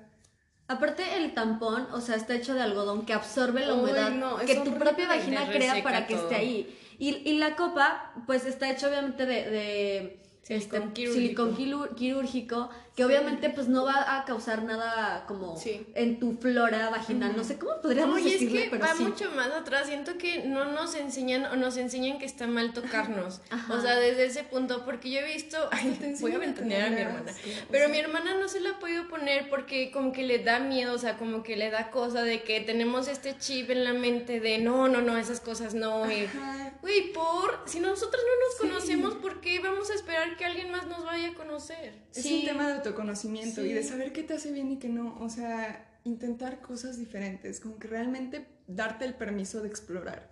Aparte 0.71 1.03
el 1.17 1.33
tampón, 1.33 1.87
o 1.95 2.01
sea, 2.03 2.15
está 2.17 2.35
hecho 2.35 2.53
de 2.53 2.61
algodón 2.61 3.07
que 3.07 3.15
absorbe 3.15 3.65
la 3.65 3.73
Uy, 3.73 3.81
humedad 3.81 4.11
no, 4.11 4.39
es 4.39 4.47
que 4.47 4.57
tu 4.57 4.75
propia 4.77 5.09
vagina 5.09 5.51
crea 5.51 5.83
para 5.83 6.07
que 6.07 6.13
todo. 6.15 6.25
esté 6.25 6.35
ahí. 6.35 6.79
Y, 6.99 7.09
y 7.27 7.39
la 7.39 7.57
copa, 7.57 8.13
pues 8.27 8.45
está 8.45 8.71
hecha 8.71 8.87
obviamente 8.89 9.25
de, 9.25 9.49
de 9.49 10.23
Silicón 10.43 10.83
este, 10.83 10.93
quirúrgico. 10.93 11.55
silicón 11.55 11.95
quirúrgico, 11.97 12.71
que 12.99 13.05
obviamente 13.05 13.49
pues 13.51 13.69
no 13.69 13.85
va 13.85 14.19
a 14.19 14.25
causar 14.25 14.65
nada 14.65 15.25
como 15.29 15.57
Sí. 15.57 15.87
en 15.95 16.19
tu 16.19 16.33
flora 16.37 16.91
vaginal. 16.91 17.37
No 17.37 17.45
sé 17.45 17.57
cómo 17.57 17.81
podríamos 17.81 18.17
No, 18.17 18.19
y 18.19 18.27
es 18.27 18.33
decirle, 18.33 18.65
que 18.65 18.71
pero 18.71 18.83
va 18.85 18.95
sí. 18.97 19.05
mucho 19.05 19.31
más 19.37 19.53
atrás. 19.53 19.87
Siento 19.87 20.19
que 20.19 20.43
no 20.47 20.65
nos 20.65 20.97
enseñan 20.97 21.45
o 21.45 21.55
nos 21.55 21.77
enseñan 21.77 22.19
que 22.19 22.25
está 22.27 22.49
mal 22.49 22.73
tocarnos. 22.73 23.41
Ajá. 23.51 23.73
O 23.73 23.81
sea, 23.81 23.95
desde 24.01 24.25
ese 24.27 24.43
punto, 24.43 24.85
porque 24.85 25.13
yo 25.13 25.21
he 25.21 25.33
visto. 25.33 25.57
Ay, 25.71 25.97
te 26.01 26.21
voy 26.21 26.33
a 26.33 26.39
ventanear 26.39 26.89
a 26.89 26.91
mi 26.91 27.01
hermana. 27.01 27.31
o 27.31 27.69
Pero 27.71 27.89
mi 27.89 27.99
hermana 27.99 28.35
no 28.35 28.49
se 28.49 28.59
la 28.59 28.71
ha 28.71 28.79
podido 28.81 29.07
poner 29.07 29.49
porque, 29.49 29.93
como 29.93 30.11
que 30.11 30.25
le 30.25 30.41
da 30.41 30.59
miedo, 30.59 30.93
o 30.95 30.99
sea, 30.99 31.17
como 31.19 31.45
que 31.45 31.57
le 31.57 31.71
da 31.71 31.93
cosa 31.93 32.23
de 32.23 32.43
que 32.43 32.61
tenemos 32.63 33.07
este 33.07 33.39
chip 33.39 33.71
en 33.71 33.85
la 33.85 33.93
mente 33.93 34.41
de 34.41 34.59
no, 34.59 34.89
no, 34.89 35.03
no, 35.03 35.17
esas 35.19 35.39
cosas 35.39 35.73
no. 35.75 36.03
ajá, 36.03 36.73
Güey, 36.83 37.13
por. 37.13 37.61
Si 37.67 37.79
nosotros 37.79 38.21
no 38.25 38.67
nos 38.67 38.73
conocemos, 38.75 39.15
¿por 39.15 39.41
qué 39.41 39.61
vamos 39.61 39.89
a 39.91 39.95
esperar 39.95 40.37
que 40.37 40.45
alguien 40.45 40.73
más 40.73 40.89
nos 40.89 41.05
vaya 41.05 41.29
a 41.29 41.35
conocer? 41.35 41.95
es 42.13 42.25
un 42.27 42.45
tema 42.45 42.67
de 42.73 42.81
autoconocimiento 42.89 43.65
y 43.65 43.73
de 43.73 43.83
saber 43.83 44.13
qué 44.13 44.23
te 44.23 44.35
hace 44.35 44.53
bien 44.53 44.71
y 44.73 44.79
qué 44.79 44.89
no. 44.89 45.19
O 45.21 45.29
sea, 45.29 45.99
intentar 46.05 46.61
cosas 46.61 46.99
diferentes, 46.99 47.61
como 47.61 47.79
que 47.79 47.89
realmente 47.89 48.47
darte 48.67 49.05
el 49.05 49.15
permiso 49.15 49.61
de 49.63 49.69
explorar. 49.69 50.31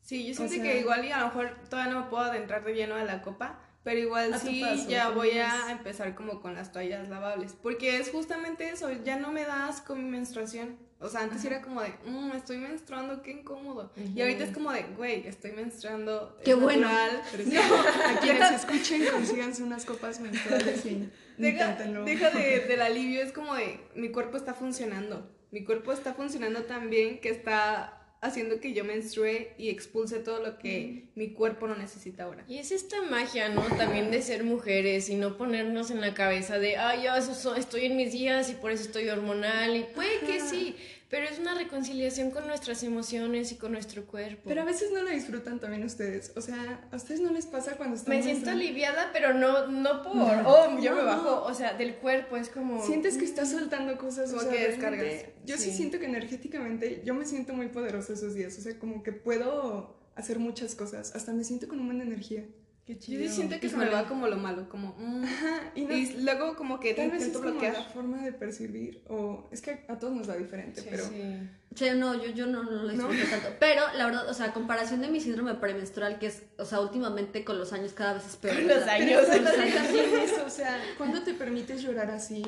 Sí, 0.00 0.26
yo 0.26 0.32
O 0.32 0.36
siento 0.36 0.54
sea- 0.56 0.62
que 0.64 0.80
igual 0.80 1.04
y 1.04 1.12
a 1.12 1.20
lo 1.20 1.26
mejor 1.26 1.56
todavía 1.70 1.92
no 1.94 2.04
me 2.04 2.10
puedo 2.10 2.24
adentrar 2.24 2.64
de 2.64 2.74
lleno 2.74 2.94
a 2.94 3.04
la 3.04 3.22
copa, 3.22 3.58
pero 3.84 4.00
igual 4.00 4.32
A 4.32 4.40
tu 4.40 4.46
sí 4.48 4.62
paso, 4.62 4.88
ya 4.88 5.10
voy 5.10 5.30
a 5.32 5.70
empezar 5.70 6.14
como 6.14 6.40
con 6.40 6.54
las 6.54 6.72
toallas 6.72 7.08
lavables, 7.08 7.54
porque 7.62 7.98
es 7.98 8.10
justamente 8.10 8.68
eso, 8.70 8.90
ya 9.04 9.16
no 9.16 9.30
me 9.30 9.44
da 9.44 9.68
asco 9.68 9.94
mi 9.94 10.04
menstruación. 10.04 10.76
O 11.00 11.08
sea, 11.10 11.20
antes 11.20 11.44
era 11.44 11.60
como 11.60 11.82
de, 11.82 11.92
mmm, 12.06 12.32
estoy 12.32 12.56
menstruando, 12.56 13.20
qué 13.20 13.32
incómodo. 13.32 13.92
Y 14.14 14.22
ahorita 14.22 14.44
es 14.44 14.54
como 14.54 14.72
de, 14.72 14.84
güey, 14.96 15.26
estoy 15.26 15.52
menstruando. 15.52 16.34
es 16.38 16.44
Qué 16.44 16.54
bueno. 16.54 16.88
natural". 16.88 17.22
Sí, 17.44 17.56
a 17.58 18.20
quienes 18.20 18.50
escuchen, 18.52 19.04
consíganse 19.12 19.62
unas 19.62 19.84
copas 19.84 20.18
menstruales 20.20 20.86
y 20.86 21.10
Deja, 21.36 21.74
deja 21.74 22.30
de, 22.30 22.60
del 22.68 22.80
alivio, 22.80 23.22
es 23.22 23.32
como 23.32 23.54
de, 23.54 23.80
mi 23.94 24.08
cuerpo 24.10 24.38
está 24.38 24.54
funcionando. 24.54 25.30
Mi 25.50 25.62
cuerpo 25.62 25.92
está 25.92 26.14
funcionando 26.14 26.62
tan 26.62 26.88
bien 26.88 27.20
que 27.20 27.28
está 27.28 28.03
haciendo 28.24 28.58
que 28.58 28.72
yo 28.72 28.84
menstrue 28.84 29.52
y 29.58 29.68
expulse 29.68 30.18
todo 30.18 30.40
lo 30.40 30.58
que 30.58 31.04
mi 31.14 31.28
cuerpo 31.28 31.68
no 31.68 31.76
necesita 31.76 32.24
ahora. 32.24 32.42
Y 32.48 32.56
es 32.56 32.72
esta 32.72 33.02
magia, 33.02 33.50
¿no? 33.50 33.62
También 33.76 34.10
de 34.10 34.22
ser 34.22 34.44
mujeres 34.44 35.10
y 35.10 35.14
no 35.14 35.36
ponernos 35.36 35.90
en 35.90 36.00
la 36.00 36.14
cabeza 36.14 36.58
de, 36.58 36.78
ay, 36.78 37.02
ya 37.02 37.18
estoy 37.18 37.84
en 37.84 37.96
mis 37.96 38.12
días 38.12 38.50
y 38.50 38.54
por 38.54 38.72
eso 38.72 38.84
estoy 38.84 39.10
hormonal. 39.10 39.76
Y 39.76 39.84
puede 39.94 40.20
que 40.20 40.40
sí, 40.40 40.74
pero 41.08 41.28
es 41.28 41.38
una 41.38 41.54
reconciliación 41.54 42.30
con 42.30 42.46
nuestras 42.46 42.82
emociones 42.82 43.52
y 43.52 43.56
con 43.56 43.72
nuestro 43.72 44.06
cuerpo. 44.06 44.42
Pero 44.46 44.62
a 44.62 44.64
veces 44.64 44.90
no 44.92 45.02
lo 45.02 45.10
disfrutan 45.10 45.60
también 45.60 45.84
ustedes. 45.84 46.32
O 46.36 46.40
sea, 46.40 46.88
¿a 46.90 46.96
ustedes 46.96 47.20
no 47.20 47.30
les 47.30 47.46
pasa 47.46 47.76
cuando 47.76 47.96
están 47.96 48.16
me 48.16 48.22
siento 48.22 48.50
aliviada, 48.50 49.10
pero 49.12 49.34
no, 49.34 49.66
no 49.68 50.02
por, 50.02 50.16
oh, 50.46 50.78
yo 50.80 50.94
me 50.94 51.02
bajo, 51.02 51.42
o 51.44 51.54
sea, 51.54 51.74
del 51.74 51.96
cuerpo, 51.96 52.36
es 52.36 52.48
como... 52.48 52.84
Sientes 52.84 53.16
que 53.16 53.24
estás 53.24 53.50
soltando 53.50 53.96
cosas, 53.98 54.30
Como 54.30 54.40
o 54.40 54.44
sea, 54.44 54.52
que 54.52 54.68
descargas. 54.68 55.26
Yo 55.44 55.56
sí. 55.56 55.70
Sí. 55.70 55.76
siento 55.76 55.98
que 55.98 56.06
energéticamente, 56.06 57.02
yo 57.04 57.14
me 57.14 57.26
siento 57.26 57.52
muy 57.52 57.68
poderosa 57.68 58.14
esos 58.14 58.34
días. 58.34 58.56
O 58.58 58.62
sea, 58.62 58.78
como 58.78 59.02
que 59.02 59.12
puedo 59.12 59.96
hacer 60.14 60.38
muchas 60.38 60.74
cosas. 60.74 61.14
Hasta 61.14 61.32
me 61.32 61.44
siento 61.44 61.68
con 61.68 61.80
un 61.80 61.86
buen 61.86 61.98
de 61.98 62.04
energía. 62.04 62.44
Qué 62.86 62.94
Yo 62.96 63.00
sí 63.00 63.28
siento 63.30 63.58
que 63.60 63.68
se 63.70 63.76
me 63.78 63.88
va 63.88 64.06
como 64.06 64.26
lo 64.28 64.36
malo, 64.36 64.68
como... 64.68 64.94
mm. 64.98 65.24
Ajá, 65.24 65.72
y, 65.74 65.82
no- 65.86 65.94
Y 65.94 66.06
luego 66.22 66.54
como 66.54 66.80
que 66.80 66.92
tal 66.92 67.10
vez 67.10 67.22
es 67.22 67.28
como 67.32 67.50
bloquear. 67.52 67.72
la 67.72 67.82
forma 67.84 68.22
de 68.22 68.32
percibir, 68.32 69.02
o 69.08 69.48
es 69.50 69.62
que 69.62 69.86
a 69.88 69.98
todos 69.98 70.14
nos 70.14 70.28
va 70.28 70.36
diferente, 70.36 70.82
Sí, 70.82 70.88
pero... 70.90 71.04
Sí. 71.06 71.48
Sí, 71.74 71.86
no, 71.96 72.14
yo, 72.14 72.30
yo 72.30 72.46
no, 72.46 72.62
no 72.62 72.70
lo 72.84 72.88
disfruto 72.88 73.14
tanto. 73.30 73.48
Pero 73.58 73.82
la 73.96 74.04
verdad, 74.06 74.28
o 74.28 74.34
sea, 74.34 74.46
a 74.46 74.52
comparación 74.52 75.00
de 75.00 75.08
mi 75.08 75.20
síndrome 75.20 75.54
premenstrual, 75.54 76.18
que 76.20 76.26
es, 76.26 76.42
o 76.58 76.64
sea, 76.64 76.80
últimamente 76.80 77.42
con 77.44 77.58
los 77.58 77.72
años 77.72 77.92
cada 77.94 78.12
vez 78.12 78.26
es 78.26 78.36
peor. 78.36 78.54
Con 78.56 78.68
los 78.68 78.82
años. 78.86 79.22
Pero 79.28 79.32
Con 79.32 79.44
los 79.44 79.54
también 79.74 79.78
años. 80.14 80.30
eso, 80.30 80.44
o 80.46 80.50
sea, 80.50 80.78
¿cuándo 80.98 81.22
te 81.22 81.34
permites 81.34 81.82
llorar 81.82 82.10
así? 82.12 82.44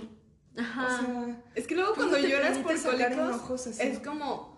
Ajá. 0.56 0.86
O 0.86 0.88
sea, 1.00 1.42
Es 1.56 1.66
que 1.66 1.74
luego 1.74 1.94
¿Cómo 1.94 2.08
cuando 2.10 2.28
lloras 2.28 2.58
por 2.58 2.80
cólicos 2.80 3.66
es 3.66 3.98
como... 4.00 4.55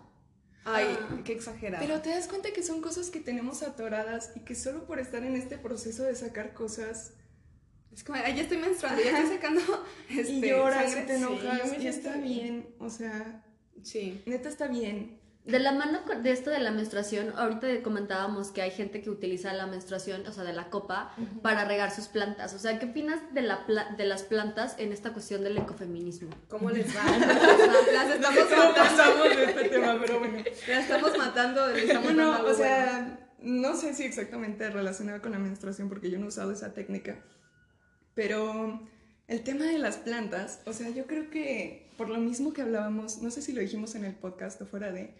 Ay, 0.65 0.85
Ah. 0.99 1.21
qué 1.23 1.33
exagerado. 1.33 1.83
Pero 1.85 2.01
te 2.01 2.09
das 2.09 2.27
cuenta 2.27 2.51
que 2.51 2.63
son 2.63 2.81
cosas 2.81 3.09
que 3.09 3.19
tenemos 3.19 3.63
atoradas 3.63 4.31
y 4.35 4.41
que 4.41 4.55
solo 4.55 4.85
por 4.85 4.99
estar 4.99 5.23
en 5.23 5.35
este 5.35 5.57
proceso 5.57 6.03
de 6.03 6.15
sacar 6.15 6.53
cosas 6.53 7.13
Es 7.91 8.03
como, 8.03 8.19
ay, 8.23 8.35
ya 8.35 8.43
estoy 8.43 8.57
menstruando, 8.57 9.01
ya 9.03 9.17
estoy 9.19 9.35
sacando 9.37 9.61
este, 10.09 10.31
y 10.31 10.41
lloras 10.41 10.91
sangre. 10.93 11.01
y 11.03 11.07
te 11.07 11.17
Sí, 11.17 11.23
enojas 11.23 11.71
me 11.71 11.83
y 11.83 11.87
está 11.87 12.17
bien, 12.17 12.75
o 12.79 12.89
sea, 12.89 13.43
Sí. 13.81 14.21
neta 14.25 14.47
está 14.49 14.67
bien. 14.67 15.18
De 15.49 15.59
la 15.59 15.71
mano 15.71 15.99
de 16.21 16.31
esto 16.31 16.49
de 16.49 16.59
la 16.59 16.71
menstruación, 16.71 17.33
ahorita 17.35 17.67
comentábamos 17.83 18.51
que 18.51 18.61
hay 18.61 18.71
gente 18.71 19.01
que 19.01 19.09
utiliza 19.09 19.53
la 19.53 19.65
menstruación, 19.67 20.25
o 20.27 20.31
sea, 20.31 20.43
de 20.43 20.53
la 20.53 20.69
copa, 20.69 21.13
para 21.41 21.65
regar 21.65 21.91
sus 21.91 22.07
plantas. 22.07 22.53
O 22.53 22.59
sea, 22.59 22.77
¿qué 22.79 22.87
opinas 22.87 23.19
de, 23.33 23.41
la 23.41 23.65
pla- 23.65 23.93
de 23.97 24.05
las 24.05 24.23
plantas 24.23 24.75
en 24.77 24.91
esta 24.93 25.11
cuestión 25.11 25.43
del 25.43 25.57
ecofeminismo? 25.57 26.29
¿Cómo 26.49 26.69
les 26.69 26.95
va? 26.95 27.03
Las 27.93 28.09
estamos 28.15 28.49
matando. 28.51 29.23
de 29.23 29.43
este 29.45 29.69
tema, 29.69 29.97
pero 29.99 30.19
bueno. 30.19 30.37
Las 30.67 30.83
estamos 30.83 31.17
matando. 31.17 31.69
Estamos 31.69 32.09
algo 32.09 32.21
o 32.23 32.41
bueno. 32.41 32.53
sea, 32.55 33.19
no 33.41 33.75
sé 33.75 33.93
si 33.93 34.03
exactamente 34.03 34.69
relacionada 34.69 35.21
con 35.21 35.31
la 35.31 35.39
menstruación 35.39 35.89
porque 35.89 36.09
yo 36.11 36.19
no 36.19 36.25
he 36.25 36.27
usado 36.29 36.51
esa 36.51 36.73
técnica, 36.73 37.17
pero 38.13 38.81
el 39.27 39.43
tema 39.43 39.65
de 39.65 39.79
las 39.79 39.97
plantas, 39.97 40.61
o 40.65 40.73
sea, 40.73 40.89
yo 40.89 41.05
creo 41.05 41.29
que 41.29 41.89
por 41.97 42.09
lo 42.09 42.17
mismo 42.17 42.53
que 42.53 42.61
hablábamos, 42.61 43.21
no 43.21 43.31
sé 43.31 43.41
si 43.41 43.53
lo 43.53 43.61
dijimos 43.61 43.95
en 43.95 44.05
el 44.05 44.13
podcast 44.15 44.61
o 44.61 44.65
fuera 44.65 44.91
de, 44.91 45.13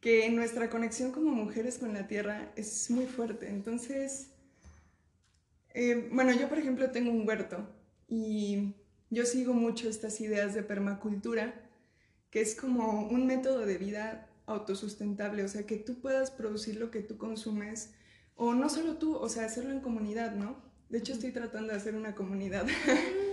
que 0.00 0.28
nuestra 0.30 0.70
conexión 0.70 1.12
como 1.12 1.30
mujeres 1.32 1.78
con 1.78 1.92
la 1.92 2.06
tierra 2.06 2.52
es 2.56 2.90
muy 2.90 3.06
fuerte. 3.06 3.48
Entonces, 3.48 4.28
eh, 5.74 6.08
bueno, 6.12 6.32
yo 6.32 6.48
por 6.48 6.58
ejemplo 6.58 6.90
tengo 6.90 7.10
un 7.10 7.26
huerto 7.26 7.68
y 8.08 8.74
yo 9.10 9.24
sigo 9.26 9.52
mucho 9.54 9.88
estas 9.88 10.20
ideas 10.20 10.54
de 10.54 10.62
permacultura, 10.62 11.54
que 12.30 12.40
es 12.40 12.54
como 12.54 13.08
un 13.08 13.26
método 13.26 13.66
de 13.66 13.76
vida 13.78 14.26
autosustentable, 14.46 15.44
o 15.44 15.48
sea, 15.48 15.64
que 15.66 15.76
tú 15.76 16.00
puedas 16.00 16.30
producir 16.30 16.76
lo 16.76 16.90
que 16.90 17.00
tú 17.02 17.18
consumes, 17.18 17.90
o 18.36 18.54
no 18.54 18.68
solo 18.68 18.96
tú, 18.96 19.14
o 19.16 19.28
sea, 19.28 19.44
hacerlo 19.44 19.70
en 19.70 19.80
comunidad, 19.80 20.34
¿no? 20.34 20.56
De 20.88 20.98
hecho, 20.98 21.12
estoy 21.12 21.30
tratando 21.30 21.72
de 21.72 21.78
hacer 21.78 21.94
una 21.94 22.14
comunidad. 22.16 22.66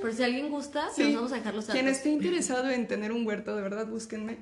Por 0.02 0.14
si 0.14 0.22
alguien 0.22 0.50
gusta, 0.52 0.90
Sí. 0.96 1.04
nos 1.06 1.16
vamos 1.16 1.32
a 1.32 1.36
dejar 1.38 1.56
los 1.56 1.66
Quien 1.66 1.86
datos. 1.86 1.98
esté 1.98 2.10
interesado 2.10 2.70
en 2.70 2.88
tener 2.88 3.12
un 3.12 3.26
huerto, 3.26 3.56
de 3.56 3.62
verdad, 3.64 3.88
búsquenme. 3.88 4.38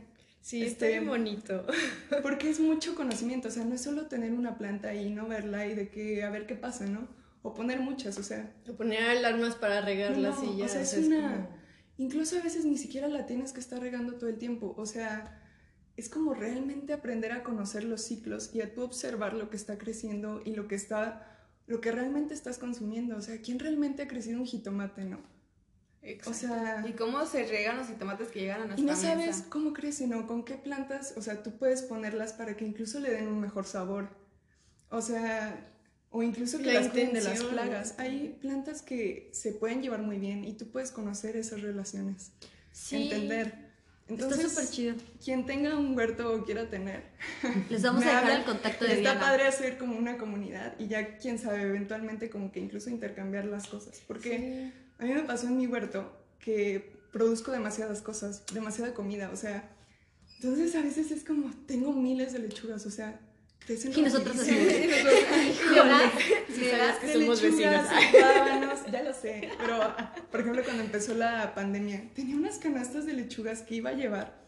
Sí, 0.45 0.61
Este- 0.61 0.71
está 0.85 0.87
bien 0.99 1.07
bonito. 1.07 1.65
Porque 2.21 2.51
es 2.51 2.59
mucho 2.59 2.93
conocimiento, 2.93 3.47
o 3.47 3.51
sea, 3.51 3.65
no 3.65 3.73
es 3.73 3.81
solo 3.81 4.05
tener 4.05 4.31
una 4.31 4.59
planta 4.59 4.93
y 4.93 5.09
no 5.09 5.27
verla 5.27 5.65
y 5.65 5.73
de 5.73 5.89
que 5.89 6.23
a 6.23 6.29
ver 6.29 6.45
qué 6.45 6.53
pasa, 6.53 6.85
¿no? 6.85 7.07
O 7.41 7.55
poner 7.55 7.79
muchas, 7.79 8.19
o 8.19 8.23
sea, 8.23 8.53
O 8.69 8.73
poner 8.75 9.01
alarmas 9.09 9.55
para 9.55 9.81
regarlas 9.81 10.43
No, 10.43 10.53
y 10.53 10.57
ya. 10.57 10.65
o 10.65 10.67
sea, 10.67 10.81
es 10.81 10.93
una... 10.97 11.31
como- 11.33 11.49
Incluso 11.97 12.37
a 12.37 12.41
veces 12.43 12.63
ni 12.63 12.77
siquiera 12.77 13.07
la 13.07 13.25
tienes 13.25 13.53
que 13.53 13.59
estar 13.59 13.79
regando 13.79 14.17
todo 14.17 14.29
el 14.29 14.37
tiempo. 14.37 14.75
O 14.77 14.85
sea, 14.85 15.41
es 15.97 16.09
como 16.09 16.35
realmente 16.35 16.93
aprender 16.93 17.31
a 17.31 17.41
conocer 17.41 17.83
los 17.83 18.01
ciclos 18.01 18.51
y 18.53 18.61
a 18.61 18.71
tú 18.75 18.83
observar 18.83 19.33
lo 19.33 19.49
que 19.49 19.55
está 19.57 19.79
creciendo 19.79 20.41
y 20.45 20.53
lo 20.53 20.67
que 20.67 20.75
está... 20.75 21.31
Lo 21.65 21.81
que 21.81 21.91
realmente 21.91 22.35
estás 22.35 22.59
consumiendo. 22.59 23.15
O 23.17 23.21
sea, 23.21 23.41
¿quién 23.41 23.57
realmente 23.57 24.03
ha 24.03 24.07
crecido 24.07 24.39
un 24.39 24.45
jitomate, 24.45 25.05
no? 25.05 25.19
Exacto. 26.05 26.29
O 26.31 26.33
sea... 26.33 26.85
¿Y 26.87 26.93
cómo 26.93 27.25
se 27.25 27.43
riegan 27.45 27.77
los 27.77 27.87
jitomates 27.87 28.27
que 28.29 28.41
llegan 28.41 28.61
a 28.61 28.77
Y 28.77 28.83
nuestra 28.83 28.85
no 28.85 28.95
sabes 28.95 29.37
mesa? 29.37 29.45
cómo 29.49 29.73
crecen 29.73 30.13
o 30.13 30.27
con 30.27 30.43
qué 30.45 30.55
plantas, 30.55 31.13
o 31.17 31.21
sea, 31.21 31.41
tú 31.43 31.57
puedes 31.57 31.81
ponerlas 31.81 32.33
para 32.33 32.55
que 32.55 32.63
incluso 32.65 32.99
le 32.99 33.11
den 33.11 33.27
un 33.27 33.39
mejor 33.41 33.65
sabor. 33.65 34.09
O 34.89 35.01
sea, 35.01 35.71
o 36.11 36.21
incluso 36.23 36.59
que 36.59 36.65
La 36.65 36.73
las 36.81 36.89
cuiden 36.89 37.13
de 37.13 37.21
las 37.21 37.43
plagas. 37.43 37.95
Hay 37.97 38.37
plantas 38.39 38.81
que 38.81 39.29
se 39.33 39.51
pueden 39.51 39.81
llevar 39.81 40.01
muy 40.01 40.17
bien 40.19 40.45
y 40.45 40.53
tú 40.53 40.67
puedes 40.71 40.91
conocer 40.91 41.35
esas 41.37 41.61
relaciones, 41.61 42.31
Sí. 42.71 43.03
entender. 43.03 43.65
Está 44.07 44.23
Entonces, 44.25 44.51
súper 44.51 44.69
chido. 44.69 44.95
quien 45.23 45.47
tenga 45.47 45.75
un 45.77 45.97
huerto 45.97 46.31
o 46.31 46.45
quiera 46.45 46.69
tener, 46.69 47.03
Les 47.71 47.81
vamos 47.81 48.03
a 48.05 48.07
dejar 48.09 48.29
el 48.39 48.43
contacto 48.45 48.85
de 48.85 48.91
está 48.93 49.01
Diana. 49.13 49.19
padre 49.19 49.47
hacer 49.47 49.79
como 49.79 49.97
una 49.97 50.17
comunidad 50.19 50.75
y 50.77 50.87
ya 50.87 51.17
quién 51.17 51.39
sabe, 51.39 51.63
eventualmente 51.63 52.29
como 52.29 52.51
que 52.51 52.59
incluso 52.59 52.91
intercambiar 52.91 53.45
las 53.45 53.65
cosas. 53.67 54.03
Porque 54.07 54.71
a 54.99 55.03
mí 55.05 55.13
me 55.13 55.23
pasó 55.23 55.47
en 55.47 55.57
mi 55.57 55.67
huerto 55.67 56.11
que 56.39 56.95
produzco 57.11 57.51
demasiadas 57.51 58.01
cosas, 58.01 58.43
demasiada 58.53 58.93
comida, 58.93 59.29
o 59.31 59.35
sea, 59.35 59.69
entonces 60.35 60.75
a 60.75 60.81
veces 60.81 61.11
es 61.11 61.23
como, 61.23 61.49
tengo 61.65 61.93
miles 61.93 62.33
de 62.33 62.39
lechugas, 62.39 62.85
o 62.85 62.91
sea, 62.91 63.19
crecen 63.65 63.93
Y 63.97 64.01
nosotros 64.01 64.37
así. 64.39 64.51
Sí, 66.53 66.65
sabes 66.69 66.95
que 67.01 67.13
somos 67.13 67.41
lechugas, 67.41 67.89
vecinos. 67.89 68.79
ya 68.91 69.03
lo 69.03 69.13
sé, 69.13 69.49
pero 69.57 69.95
por 70.31 70.39
ejemplo 70.41 70.63
cuando 70.63 70.83
empezó 70.83 71.13
la 71.13 71.53
pandemia, 71.55 72.09
tenía 72.13 72.35
unas 72.35 72.57
canastas 72.57 73.05
de 73.05 73.13
lechugas 73.13 73.61
que 73.61 73.75
iba 73.75 73.89
a 73.89 73.93
llevar, 73.93 74.45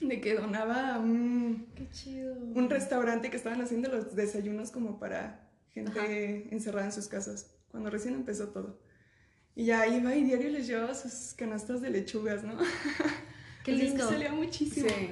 de 0.00 0.20
que 0.20 0.34
donaba 0.34 0.94
a 0.94 0.98
un, 0.98 1.68
Qué 1.74 1.88
chido. 1.90 2.34
un 2.34 2.68
restaurante 2.70 3.30
que 3.30 3.36
estaban 3.36 3.60
haciendo 3.60 3.88
los 3.90 4.14
desayunos 4.14 4.70
como 4.70 4.98
para 4.98 5.48
gente 5.72 6.48
encerrada 6.50 6.86
en 6.86 6.92
sus 6.92 7.08
casas, 7.08 7.50
cuando 7.70 7.90
recién 7.90 8.14
empezó 8.14 8.48
todo. 8.48 8.78
Y 9.58 9.64
ya 9.64 9.84
iba 9.88 10.14
y 10.14 10.22
diario 10.22 10.50
les 10.50 10.68
llevaba 10.68 10.94
sus 10.94 11.34
canastas 11.36 11.80
de 11.80 11.90
lechugas, 11.90 12.44
¿no? 12.44 12.56
Qué 13.64 13.72
es 13.72 13.78
que 13.80 13.84
lindo. 13.86 14.08
salía 14.08 14.30
muchísimo. 14.30 14.88
Sí. 14.88 15.10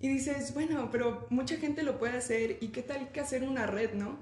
Y 0.00 0.06
dices, 0.08 0.54
bueno, 0.54 0.88
pero 0.92 1.26
mucha 1.30 1.56
gente 1.56 1.82
lo 1.82 1.98
puede 1.98 2.16
hacer 2.16 2.58
y 2.60 2.68
qué 2.68 2.82
tal 2.82 3.10
que 3.10 3.18
hacer 3.18 3.42
una 3.42 3.66
red, 3.66 3.94
¿no? 3.94 4.16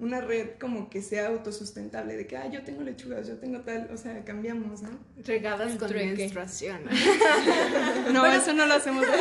Una 0.00 0.20
red 0.20 0.58
como 0.58 0.90
que 0.90 1.00
sea 1.00 1.28
autosustentable, 1.28 2.16
de 2.16 2.26
que, 2.26 2.36
ah, 2.38 2.50
yo 2.50 2.62
tengo 2.64 2.82
lechugas, 2.82 3.28
yo 3.28 3.36
tengo 3.36 3.60
tal, 3.60 3.88
o 3.94 3.96
sea, 3.96 4.24
cambiamos, 4.24 4.82
¿no? 4.82 4.90
Regadas 5.24 5.76
con 5.76 5.94
menstruación. 5.94 6.80
No, 8.12 8.26
eso 8.26 8.52
no 8.52 8.66
lo 8.66 8.74
hacemos. 8.74 9.06
No, 9.06 9.12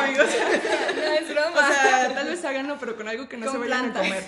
amigos. 0.00 0.26
no 0.96 1.02
es 1.12 1.28
broma. 1.28 1.50
O 1.52 1.72
sea, 1.72 2.12
tal 2.12 2.26
vez 2.26 2.44
háganlo, 2.44 2.76
pero 2.80 2.96
con 2.96 3.06
algo 3.06 3.28
que 3.28 3.36
no 3.36 3.46
Con 3.46 3.54
se 3.54 3.58
vayan 3.60 3.92
plantas. 3.92 4.02
a 4.02 4.04
comer. 4.04 4.24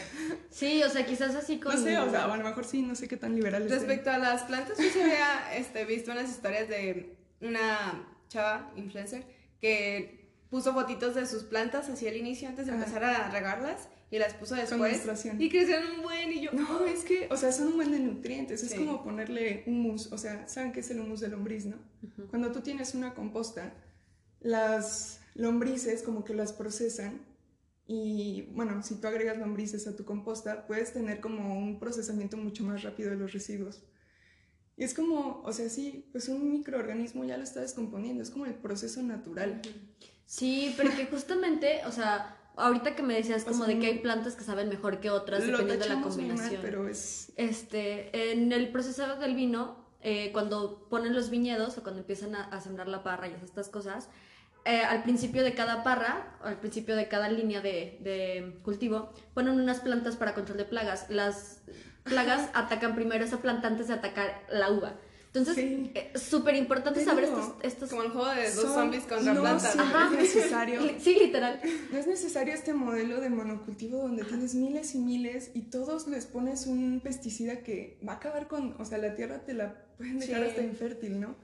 Sí, 0.57 0.83
o 0.83 0.89
sea, 0.89 1.05
quizás 1.05 1.35
así 1.35 1.59
con... 1.59 1.75
No 1.75 1.83
sé, 1.83 1.99
o 1.99 2.11
sea, 2.11 2.29
o 2.29 2.33
a 2.33 2.37
lo 2.39 2.43
mejor 2.43 2.65
sí, 2.65 2.81
no 2.81 2.95
sé 2.95 3.09
qué 3.09 3.19
tan 3.19 3.35
liberales. 3.37 3.69
sean. 3.69 3.81
Respecto 3.81 4.11
a 4.11 4.17
las 4.17 4.45
plantas, 4.45 4.79
yo 4.79 4.89
se 4.89 5.03
había 5.03 5.55
este, 5.55 5.85
visto 5.85 6.13
unas 6.13 6.31
historias 6.31 6.67
de 6.67 7.15
una 7.43 8.09
chava 8.31 8.73
influencer 8.75 9.27
que 9.61 10.31
puso 10.49 10.73
fotitos 10.73 11.15
de 11.15 11.27
sus 11.27 11.43
plantas 11.43 11.91
hacia 11.91 12.09
el 12.09 12.17
inicio 12.17 12.49
antes 12.49 12.65
de 12.65 12.73
Ajá. 12.73 12.81
empezar 12.81 13.05
a 13.05 13.31
regarlas 13.31 13.91
y 14.11 14.19
las 14.19 14.33
puso 14.33 14.55
después 14.55 15.05
y 15.39 15.51
crecieron 15.51 15.97
un 15.97 16.03
buen 16.03 16.33
y 16.33 16.41
yo 16.41 16.53
No, 16.53 16.87
es 16.87 17.05
que, 17.05 17.29
o 17.31 17.37
sea, 17.37 17.53
son 17.53 17.69
un 17.69 17.77
buen 17.77 17.93
de 17.93 17.99
nutrientes. 17.99 18.63
Es 18.63 18.75
como 18.75 19.05
ponerle 19.05 19.63
humus. 19.67 20.11
O 20.11 20.17
sea, 20.17 20.49
¿saben 20.49 20.73
qué 20.73 20.81
es 20.81 20.91
el 20.91 21.01
humus 21.01 21.21
de 21.21 21.29
lombriz, 21.29 21.67
no? 21.67 21.77
Cuando 22.31 22.51
tú 22.51 22.63
tienes 22.63 22.95
una 22.95 23.13
composta, 23.13 23.75
las 24.41 25.21
lombrices 25.35 26.03
como 26.03 26.25
que 26.25 26.33
las 26.33 26.55
procesan. 26.55 27.21
Y 27.87 28.43
bueno, 28.53 28.83
si 28.83 29.01
tú 29.01 29.07
agregas 29.07 29.39
lombrices 29.39 29.87
a 29.87 29.95
tu 29.95 30.05
composta, 30.05 30.67
puedes 30.67 30.93
tener 30.93 31.21
como 31.21 31.57
un 31.57 31.79
procesamiento 31.79 32.37
mucho 32.37 32.65
más 32.65 32.83
rápido 32.83 33.11
de 33.11 33.17
los 33.17 33.33
residuos. 33.33 33.83
Y 34.77 34.85
es 34.85 34.93
como, 34.93 35.41
o 35.45 35.53
sea, 35.53 35.69
sí, 35.69 36.09
pues 36.13 36.29
un 36.29 36.51
microorganismo 36.51 37.25
ya 37.25 37.37
lo 37.37 37.45
está 37.45 37.61
descomponiendo. 37.61 38.23
Es 38.23 38.31
como 38.31 38.45
el 38.47 38.55
proceso 38.55 39.03
natural. 39.03 39.63
Sí, 40.27 40.75
porque 40.77 41.07
justamente, 41.07 41.81
o 41.87 41.93
sea, 41.93 42.37
ahorita 42.57 42.97
que 42.97 43.03
me 43.03 43.15
decías 43.15 43.43
O 43.43 43.47
como 43.53 43.65
sea, 43.65 43.75
de 43.75 43.81
que 43.81 43.87
hay 43.87 43.99
plantas 44.01 44.35
que 44.35 44.45
saben 44.45 44.69
mejor 44.69 45.01
que 45.01 45.11
otras 45.11 45.47
Lo 45.47 45.53
dependiendo 45.59 45.85
de 45.85 45.89
la 45.91 45.97
muy 45.97 46.05
mal, 46.05 46.13
combinación. 46.17 46.63
pero 46.63 46.89
es... 46.89 47.33
Este, 47.37 48.33
en 48.33 48.53
el 48.53 48.71
proceso 48.71 49.17
del 49.17 49.35
vino, 49.35 49.87
eh, 50.03 50.31
cuando 50.33 50.89
ponen 50.91 51.15
los 51.15 51.31
viñedos 51.31 51.79
o 51.79 51.83
cuando 51.83 52.01
empiezan 52.01 52.35
a, 52.35 52.45
a 52.45 52.61
sembrar 52.61 52.89
la 52.89 53.03
parra 53.03 53.29
y 53.29 53.33
estas 53.45 53.69
cosas, 53.69 54.09
eh, 54.67 54.81
al 54.83 55.03
principio 55.05 55.43
de 55.45 55.55
cada 55.55 55.83
parra, 55.83 56.37
o 56.43 56.47
al 56.47 56.59
principio 56.59 56.97
de 56.97 57.09
cada 57.09 57.29
línea 57.31 57.61
de, 57.61 57.99
de 58.03 58.59
cultivo, 58.63 59.13
ponen 59.35 59.55
unas 59.61 59.81
plantas 59.81 60.17
para 60.17 60.35
control 60.35 60.59
de 60.59 60.65
plagas. 60.65 61.07
Las 61.09 61.61
plagas 62.05 62.51
atacan 62.55 62.95
primero 62.95 63.25
esa 63.25 63.39
planta 63.39 63.69
antes 63.69 63.89
de 63.89 63.95
atacar 63.95 64.43
la 64.51 64.71
uva. 64.71 64.95
Entonces, 65.29 65.55
Sí. 65.57 65.93
es 66.15 66.23
súper 66.23 66.55
importante 66.57 67.01
Te 67.01 67.05
saber 67.05 67.25
estos... 67.25 67.53
estos... 67.63 67.91
Como 67.91 68.03
el 68.05 68.11
juego 68.11 68.29
de 68.31 68.45
dos 68.55 68.65
Son- 68.65 68.73
zombies 68.75 69.03
contra 69.05 69.35
no, 69.35 69.43
plantas. 69.43 69.71
sí, 69.73 69.79
Ajá. 69.79 70.09
es 70.15 70.19
necesario. 70.19 70.81
Sí, 70.99 71.15
literal. 71.21 71.61
No 71.93 71.99
es 71.99 72.07
necesario 72.07 72.55
este 72.55 72.73
modelo 72.73 73.21
de 73.21 73.29
monocultivo 73.29 73.99
donde 73.99 74.25
tienes 74.25 74.55
miles 74.55 74.95
y 74.95 74.99
miles 74.99 75.51
y 75.53 75.63
todos 75.63 76.07
les 76.09 76.25
pones 76.25 76.67
un 76.67 77.01
pesticida 77.05 77.59
que 77.59 77.99
va 78.09 78.15
a 78.15 78.17
acabar 78.17 78.49
con, 78.49 78.81
o 78.81 78.85
sea, 78.87 78.97
la 78.97 79.15
tierra 79.15 79.41
te 79.45 79.53
la 79.53 79.75
pueden 79.99 80.19
dejar 80.21 80.43
Sí. 80.43 80.49
hasta 80.49 80.63
infértil, 80.63 81.21
¿no? 81.21 81.37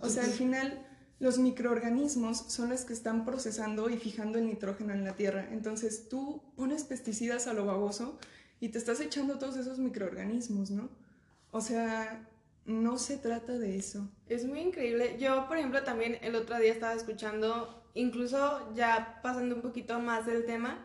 O 0.00 0.08
sea, 0.08 0.22
al 0.22 0.30
final 0.30 0.86
los 1.22 1.38
microorganismos 1.38 2.38
son 2.48 2.70
los 2.70 2.84
que 2.84 2.92
están 2.92 3.24
procesando 3.24 3.88
y 3.88 3.96
fijando 3.96 4.38
el 4.38 4.46
nitrógeno 4.46 4.92
en 4.92 5.04
la 5.04 5.14
tierra. 5.14 5.46
Entonces 5.52 6.08
tú 6.08 6.42
pones 6.56 6.82
pesticidas 6.82 7.46
a 7.46 7.52
lo 7.52 7.64
baboso 7.64 8.18
y 8.58 8.70
te 8.70 8.78
estás 8.78 8.98
echando 8.98 9.38
todos 9.38 9.56
esos 9.56 9.78
microorganismos, 9.78 10.72
¿no? 10.72 10.90
O 11.52 11.60
sea, 11.60 12.28
no 12.64 12.98
se 12.98 13.18
trata 13.18 13.56
de 13.56 13.76
eso. 13.76 14.10
Es 14.28 14.44
muy 14.44 14.62
increíble. 14.62 15.16
Yo, 15.20 15.46
por 15.46 15.58
ejemplo, 15.58 15.84
también 15.84 16.18
el 16.22 16.34
otro 16.34 16.58
día 16.58 16.72
estaba 16.72 16.94
escuchando, 16.94 17.84
incluso 17.94 18.74
ya 18.74 19.20
pasando 19.22 19.54
un 19.54 19.62
poquito 19.62 20.00
más 20.00 20.26
del 20.26 20.44
tema, 20.44 20.84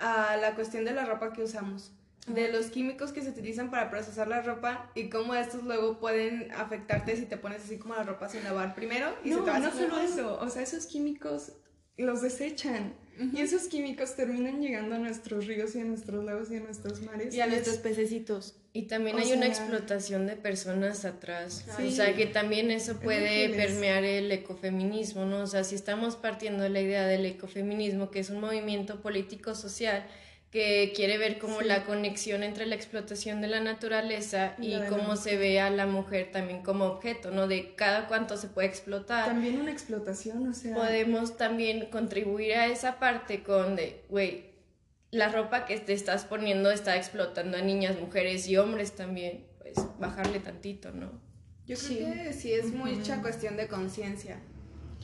a 0.00 0.36
la 0.38 0.56
cuestión 0.56 0.86
de 0.86 0.92
la 0.92 1.04
ropa 1.04 1.32
que 1.32 1.44
usamos, 1.44 1.92
de 2.34 2.52
los 2.52 2.66
químicos 2.66 3.12
que 3.12 3.22
se 3.22 3.30
utilizan 3.30 3.70
para 3.70 3.90
procesar 3.90 4.28
la 4.28 4.42
ropa 4.42 4.90
y 4.94 5.08
cómo 5.08 5.34
estos 5.34 5.62
luego 5.64 5.98
pueden 5.98 6.50
afectarte 6.52 7.16
si 7.16 7.26
te 7.26 7.36
pones 7.36 7.62
así 7.64 7.78
como 7.78 7.94
la 7.94 8.02
ropa 8.04 8.28
sin 8.28 8.44
lavar 8.44 8.74
primero 8.74 9.14
y 9.24 9.30
se 9.30 9.36
No, 9.36 9.44
te 9.44 9.50
va 9.50 9.58
no 9.58 9.70
como- 9.70 9.82
solo 9.82 10.00
eso, 10.00 10.38
o 10.40 10.48
sea, 10.50 10.62
esos 10.62 10.86
químicos 10.86 11.52
los 11.96 12.22
desechan 12.22 12.94
y 13.32 13.40
esos 13.40 13.64
químicos 13.66 14.14
terminan 14.14 14.60
llegando 14.60 14.94
a 14.94 14.98
nuestros 14.98 15.46
ríos 15.48 15.74
y 15.74 15.80
a 15.80 15.84
nuestros 15.84 16.24
lagos 16.24 16.52
y 16.52 16.56
a 16.56 16.60
nuestros 16.60 17.02
mares. 17.02 17.34
Y 17.34 17.40
a 17.40 17.46
es- 17.46 17.50
nuestros 17.50 17.78
pececitos. 17.78 18.54
Y 18.72 18.82
también 18.82 19.16
O 19.16 19.18
hay 19.18 19.32
una 19.32 19.46
explotación 19.46 20.28
de 20.28 20.36
personas 20.36 21.04
atrás. 21.04 21.64
Sí. 21.76 21.88
O 21.88 21.90
sea, 21.90 22.14
que 22.14 22.26
también 22.26 22.70
eso 22.70 23.00
puede 23.00 23.48
permear 23.48 24.04
el 24.04 24.30
ecofeminismo, 24.30 25.24
¿no? 25.24 25.40
O 25.40 25.46
sea, 25.48 25.64
si 25.64 25.74
estamos 25.74 26.14
partiendo 26.14 26.62
de 26.62 26.68
la 26.68 26.80
idea 26.80 27.04
del 27.08 27.26
ecofeminismo, 27.26 28.12
que 28.12 28.20
es 28.20 28.30
un 28.30 28.38
movimiento 28.40 29.00
político-social 29.02 30.06
que 30.50 30.92
quiere 30.96 31.18
ver 31.18 31.38
como 31.38 31.60
Sí. 31.60 31.66
la 31.66 31.84
conexión 31.84 32.42
entre 32.42 32.64
la 32.64 32.74
explotación 32.74 33.42
de 33.42 33.48
la 33.48 33.60
naturaleza 33.60 34.54
Y 34.58 34.68
la 34.68 34.86
cómo 34.86 35.16
se 35.16 35.36
ve 35.36 35.60
a 35.60 35.68
la 35.68 35.84
mujer 35.86 36.30
también 36.32 36.62
como 36.62 36.86
objeto, 36.86 37.30
¿no? 37.30 37.46
De 37.46 37.74
cada 37.74 38.08
cuánto 38.08 38.36
se 38.38 38.48
puede 38.48 38.66
explotar 38.68 39.26
También 39.26 39.60
una 39.60 39.70
explotación, 39.70 40.48
o 40.48 40.54
sea... 40.54 40.74
podemos 40.74 41.36
también 41.36 41.86
contribuir 41.90 42.54
a 42.54 42.66
esa 42.66 42.98
parte 42.98 43.42
con 43.42 43.76
de, 43.76 44.04
güey, 44.08 44.46
la 45.10 45.28
ropa 45.28 45.66
que 45.66 45.78
te 45.78 45.92
estás 45.92 46.24
poniendo 46.24 46.70
está 46.70 46.96
explotando 46.96 47.56
a 47.58 47.60
niñas, 47.62 47.98
mujeres 48.00 48.48
y 48.48 48.56
hombres 48.56 48.92
también, 48.96 49.46
pues 49.58 49.74
bajarle 49.98 50.40
tantito, 50.40 50.92
¿no? 50.92 51.12
Yo 51.66 51.76
creo 51.76 51.78
Sí. 51.78 51.98
que 51.98 52.32
sí 52.32 52.52
es 52.54 52.72
mucha 52.72 53.20
cuestión 53.20 53.56
de 53.58 53.68
conciencia, 53.68 54.40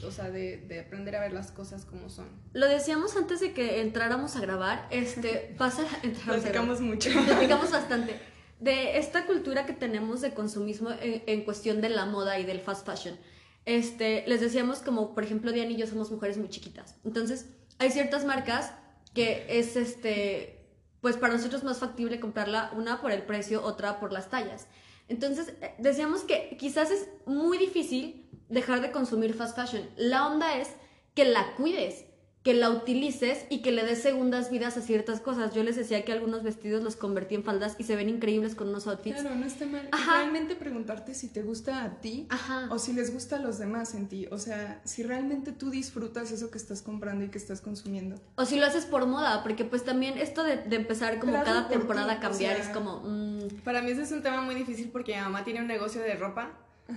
o 0.02 0.10
sea, 0.10 0.30
de, 0.30 0.58
de 0.58 0.80
aprender 0.80 1.14
a 1.16 1.20
ver 1.20 1.32
las 1.32 1.50
cosas 1.50 1.84
como 1.84 2.08
son. 2.08 2.28
Lo 2.52 2.66
decíamos 2.68 3.16
antes 3.16 3.40
de 3.40 3.52
que 3.52 3.80
entráramos 3.80 4.36
a 4.36 4.40
grabar, 4.40 4.86
este, 4.90 5.54
pasa... 5.58 5.84
Platicamos 6.24 6.80
mucho. 6.80 7.10
Platicamos 7.26 7.70
bastante 7.70 8.18
de 8.60 8.98
esta 8.98 9.26
cultura 9.26 9.66
que 9.66 9.74
tenemos 9.74 10.20
de 10.20 10.32
consumismo 10.32 10.90
en, 10.90 11.22
en 11.26 11.44
cuestión 11.44 11.80
de 11.80 11.90
la 11.90 12.06
moda 12.06 12.38
y 12.38 12.44
del 12.44 12.60
fast 12.60 12.86
fashion. 12.86 13.18
Este, 13.66 14.24
les 14.26 14.40
decíamos 14.40 14.80
como, 14.80 15.14
por 15.14 15.24
ejemplo, 15.24 15.52
Diana 15.52 15.70
y 15.70 15.76
yo 15.76 15.86
somos 15.86 16.10
mujeres 16.10 16.38
muy 16.38 16.48
chiquitas. 16.48 16.96
Entonces, 17.04 17.46
hay 17.78 17.90
ciertas 17.90 18.24
marcas 18.24 18.72
que 19.14 19.46
es, 19.48 19.76
este, 19.76 20.66
pues 21.00 21.16
para 21.16 21.34
nosotros 21.34 21.62
más 21.64 21.78
factible 21.78 22.20
comprarla, 22.20 22.72
una 22.74 23.00
por 23.00 23.12
el 23.12 23.22
precio, 23.22 23.62
otra 23.62 24.00
por 24.00 24.12
las 24.12 24.30
tallas. 24.30 24.66
Entonces, 25.08 25.54
eh, 25.61 25.75
decíamos 25.78 26.23
que 26.23 26.56
quizás 26.58 26.90
es 26.90 27.08
muy 27.26 27.58
difícil 27.58 28.28
dejar 28.49 28.80
de 28.80 28.92
consumir 28.92 29.34
fast 29.34 29.56
fashion. 29.56 29.88
La 29.96 30.26
onda 30.26 30.56
es 30.58 30.70
que 31.14 31.25
la 31.25 31.54
cuides, 31.56 32.06
que 32.44 32.52
la 32.54 32.68
utilices 32.68 33.46
y 33.48 33.62
que 33.62 33.72
le 33.72 33.84
des 33.84 34.02
segundas 34.02 34.50
vidas 34.50 34.76
a 34.76 34.82
ciertas 34.82 35.20
cosas. 35.20 35.54
Yo 35.54 35.62
les 35.64 35.76
decía 35.76 36.04
que 36.04 36.12
algunos 36.12 36.42
vestidos 36.42 36.82
los 36.84 36.94
convertí 36.94 37.34
en 37.34 37.42
faldas 37.42 37.74
y 37.78 37.84
se 37.84 37.96
ven 37.96 38.10
increíbles 38.10 38.54
con 38.54 38.68
unos 38.68 38.86
outfits. 38.86 39.18
Claro, 39.22 39.34
no 39.34 39.46
está 39.46 39.64
mal. 39.64 39.88
Ajá. 39.92 40.18
Realmente 40.18 40.54
preguntarte 40.54 41.14
si 41.14 41.28
te 41.28 41.40
gusta 41.42 41.82
a 41.84 42.00
ti 42.02 42.26
Ajá. 42.28 42.68
o 42.70 42.78
si 42.78 42.92
les 42.92 43.14
gusta 43.14 43.36
a 43.36 43.38
los 43.38 43.56
demás 43.58 43.94
en 43.94 44.08
ti. 44.08 44.26
O 44.30 44.36
sea, 44.36 44.82
si 44.84 45.02
realmente 45.02 45.52
tú 45.52 45.70
disfrutas 45.70 46.30
eso 46.32 46.50
que 46.50 46.58
estás 46.58 46.82
comprando 46.82 47.24
y 47.24 47.30
que 47.30 47.38
estás 47.38 47.62
consumiendo. 47.62 48.20
O 48.36 48.44
si 48.44 48.56
lo 48.60 48.66
haces 48.66 48.84
por 48.84 49.06
moda, 49.06 49.42
porque 49.42 49.64
pues 49.64 49.82
también 49.82 50.19
esto 50.19 50.45
de, 50.45 50.58
de 50.58 50.76
empezar 50.76 51.19
como 51.21 51.32
cada 51.32 51.62
por 51.69 51.78
temporada 51.78 52.12
ti, 52.12 52.16
a 52.19 52.21
cambiar 52.28 52.56
o 52.56 52.58
sea- 52.58 52.66
es 52.69 52.76
como... 52.76 53.00
mm, 53.04 53.62
Para 53.64 53.80
mí 53.80 53.90
ese 53.92 54.02
es 54.02 54.12
un 54.12 54.23
tema 54.23 54.42
muy 54.42 54.54
difícil 54.54 54.90
porque 54.90 55.14
mi 55.16 55.21
mamá 55.23 55.45
tiene 55.45 55.60
un 55.60 55.66
negocio 55.66 56.02
de 56.02 56.14
ropa. 56.14 56.52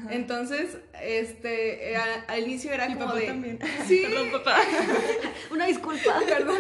Entonces, 0.10 0.76
este, 1.02 1.94
eh, 1.94 1.96
al, 1.96 2.26
al 2.28 2.40
inicio 2.44 2.74
era 2.74 2.90
Mi 2.90 2.96
como 2.96 3.06
papá 3.06 3.20
de... 3.20 3.28
también. 3.28 3.60
Sí, 3.88 4.02
Perdón, 4.10 4.32
papá. 4.34 4.58
disculpa. 5.68 6.20
perdón. 6.28 6.58